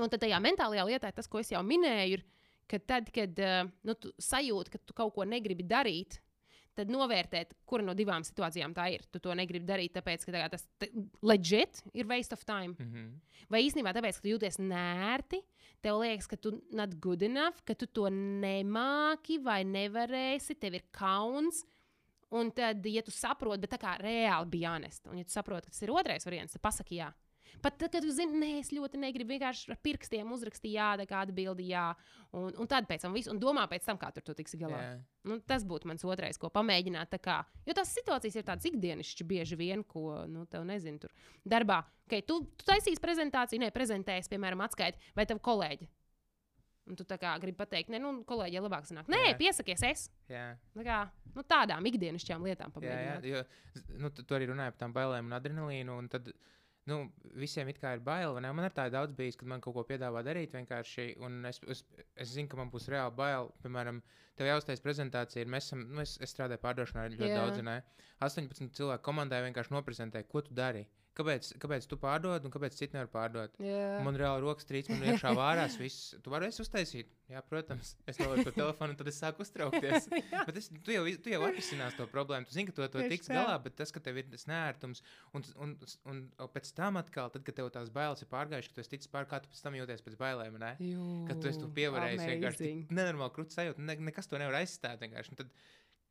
[0.00, 2.24] Un tad tajā mentālajā lietā, tas, ko es jau minēju, ir,
[2.70, 6.20] ka tad, kad uh, nu, sajūti, ka tu kaut ko negribi darīt,
[6.78, 9.04] tad novērtēt, kura no divām situācijām tā ir.
[9.12, 10.66] Tu to negribi darīt, tāpēc, ka tā, tas
[11.24, 12.74] legit ir waste of time.
[12.78, 13.10] Mm -hmm.
[13.50, 15.42] Vai īstenībā tāpēc, ka tu jūties nērti,
[15.82, 20.84] tev liekas, ka tu not good enough, ka tu to nemāki vai nevarēsi, tev ir
[20.90, 21.64] kauns.
[22.30, 25.66] Un tad, ja tu saproti, bet tā kā reāli bija jānest, un ja tu saproti,
[25.66, 27.12] ka tas ir otrais variants, tad pasaki jā.
[27.62, 31.34] Pat tad, kad jūs zināt, nē, es ļoti negribu vienkārši ar pirkstiem uzrakstīt, jā, kāda
[31.36, 31.90] bilde, jā.
[32.32, 34.80] Un, un tad pēc tam visu, un domā pēc tam, kā tur tu tiksi galā.
[34.80, 35.00] Yeah.
[35.28, 37.18] Nu, tas būtu mans otrais, ko pamēģināt.
[37.22, 41.12] Kā, jo tās situācijas ir tādas ikdienišķas bieži vien, ko, nu, tev nezinu, tur
[41.44, 41.82] darbā.
[42.08, 45.90] Okay, tu, tu taisīsi prezentāciju, ne prezentēsi, piemēram, atskaiti, vai tev kolēģi.
[46.90, 49.06] Un tu tā kā gribi pateikt, ne, nu, kolēģi, ja labāk sanāk.
[49.12, 49.34] Nē, jā.
[49.38, 50.00] piesakies es.
[50.30, 50.48] Jā.
[50.74, 50.96] Tā kā,
[51.36, 53.28] nu, tādām ikdienišķām lietām pamēģināt.
[53.28, 53.42] Jā, jā,
[53.76, 55.98] jo, nu, tu, tu arī runāji par tām bailēm un adrenalīnu.
[56.02, 56.32] Un tad,
[56.90, 56.98] nu,
[57.38, 58.38] visiem ir bail.
[58.40, 61.16] Man ir tā daudz bijis, kad man kaut ko piedāvā darīt vienkārši.
[61.48, 61.84] Es, es,
[62.16, 63.50] es zinu, ka man būs reāli bail.
[63.62, 64.02] Piemēram,
[64.38, 65.46] tev jāuztais prezentācija.
[65.46, 67.38] Mēs esam, nu, es, es strādāju pārdošanā ļoti yeah.
[67.42, 67.62] daudz.
[67.62, 67.82] Ne?
[68.20, 70.86] 18 cilvēku komandai vienkārši noprezentēja, ko tu dari.
[71.12, 73.58] Kāpēc, kāpēc tu pārdod un kāpēc citi nevar pārdot?
[73.60, 73.98] Yeah.
[74.04, 76.14] Man reāli rokas trīc, man iekšā vārās viss.
[76.24, 77.10] Tu vari uztaisīt?
[77.32, 77.94] Jā, protams.
[78.08, 80.08] Es nolaidu to telefonu tad es sāku uztraukties.
[80.48, 82.48] bet es, tu, jau, tu jau atrisināsi to problēmu.
[82.48, 83.36] Tu zini, ka to, to tiks tā.
[83.38, 85.04] galā, bet tas, ka tev ir tas nērtums
[85.36, 85.76] un, un,
[86.12, 88.94] un, un pēc tam atkal, tad, kad tev tās bailes ir pārgājušas, ka tu esi
[88.96, 90.72] ticis pār, kā tu pēc tam jūties pēc bailēm, ne?
[90.80, 95.00] Jū, kad tu esi to pievarējis vienkārši nenormāli krūts sajūta, ne, nekas to nevar aizstāt
[95.04, 95.32] vienkārši.
[95.32, 95.56] Un tad,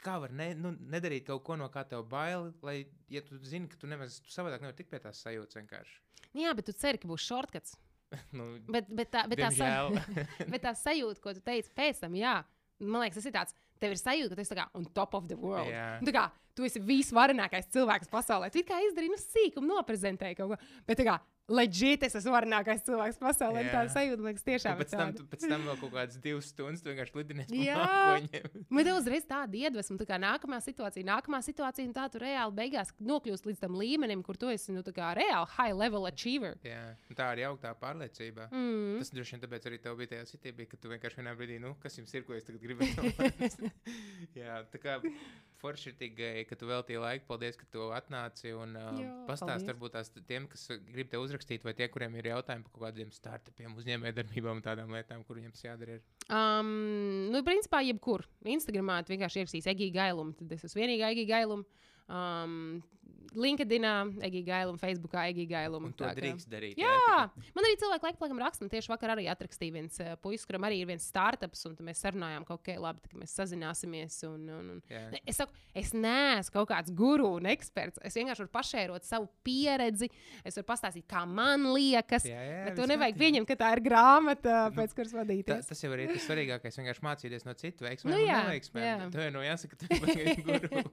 [0.03, 3.69] kā var ne, nu, nedarīt kaut ko, no kā tev bail, lai, ja tu zini,
[3.71, 5.97] ka tu nemaz tu savādāk nevari tikt pie tās sajūtas vienkārši.
[6.35, 7.75] Nu jā, bet tu ceri, ka būs shortcuts.
[8.37, 9.71] nu, bet, bet, tā, bet, tā sa...
[10.53, 12.39] bet tā sajūta, ko tu teici pēc tam, jā,
[12.81, 13.57] man liekas, tas ir tāds.
[13.81, 15.71] Tev ir sajūta, ka tu esi kā on top of the world.
[15.71, 15.97] Yeah.
[16.05, 18.51] Tā kā tu esi visvarenākais cilvēks pasaulē.
[18.53, 20.75] Tu kā izdarīji nu sīkumu, noprezentēji kaut ko.
[20.85, 21.15] Bet kā
[21.51, 23.63] leģitīvi es esmu varnākais cilvēks pasaulē.
[23.71, 24.85] Tā sajūta, liekas, tiešām ir.
[24.85, 27.51] Pēc tam, tu, pēc tam vēl kaut kādas divas stundas vienkārši lidinies.
[27.55, 28.19] Jā,
[28.73, 32.57] man te uzreiz tāda iedvesma, tā kā nākamā situācija, nākamā situācija, un tā tu reāli
[32.57, 36.57] beigās nokļūst līdz tam līmenim, kur tu esi nu, reāli high level achiever.
[36.67, 36.81] Jā,
[37.17, 38.49] tā ir jauktā pārliecība.
[38.51, 38.99] Mm.
[39.01, 41.75] Tas droši vien tāpēc arī tev bija tajā sitībā, ka tu vienkārši vienā brīdī, nu,
[41.81, 43.11] kas jums ir, ko es tagad gribētu.
[44.41, 44.99] Jā, tā kā
[45.61, 47.27] forši ir tik, ka tu veltīji laiku.
[47.29, 51.75] Paldies, ka tu atnāci un uh, pastāsti varbūt tās tiem, kas grib te uzrakstīt, vai
[51.77, 55.67] tie, kuriem ir jautājumi par kaut kādiem startupiem, uzņēmējdarbībām un tādām lietām, kur viņiem tas
[55.67, 55.99] jādara.
[55.99, 56.03] Ir.
[56.27, 56.73] Um,
[57.33, 58.25] nu, principā, jebkur.
[58.57, 61.87] Instagramā vienkārši ierakstīs Egija Gailumu, tad es esmu vienīgā Egija Gailuma.
[62.11, 62.81] Um,
[63.31, 63.91] LinkedInā,
[64.27, 65.87] Egija Gailuma, Facebookā, Egija Gailuma.
[65.87, 66.75] Un to tā drīkst darīt.
[66.75, 67.19] Jā, jā,
[67.55, 68.65] man arī cilvēki laikam, laikam raksta.
[68.65, 72.01] Man tieši vakar arī atrakstīja viens uh, puisis, kuram arī ir viens startups, un mēs
[72.03, 74.17] sarunājām, ka ok, labi, tad mēs sazināsimies.
[74.27, 74.81] Un, un, un.
[74.91, 75.05] Jā.
[75.23, 78.01] Es saku, es neesmu kaut kāds guru un eksperts.
[78.03, 80.11] Es vienkārši varu pašērot savu pieredzi.
[80.43, 82.27] Es varu pastāstīt, kā man liekas.
[82.27, 83.23] Jā, jā, bet to nevajag kārtībā.
[83.23, 85.71] pieņemt, ka tā ir grāmata, pēc kuras Ta, vadīties.
[85.71, 86.81] tas jau ir tas svarīgākais.
[86.83, 88.11] Vienkārši mācīties no citu veiksmēm.
[88.11, 88.83] Nu un jā, neveiksmēm.
[88.91, 89.09] jā.
[89.15, 90.83] Tev jau nav jāsaka, ka tu esi guru.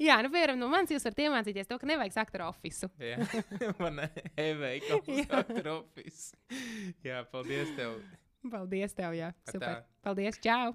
[0.00, 2.94] Jā, nu, piemēram, no manis jūs varat iemācīties to, ka nevajag sakt ar oficiālu.
[3.10, 4.00] Jā, man
[4.38, 5.72] e-veikals, Dr.
[5.74, 6.32] Office.
[7.06, 7.98] Jā, paldies tev.
[8.52, 9.30] Paldies, tev, jā.
[9.50, 9.84] Super.
[10.02, 10.72] Paldies, čau!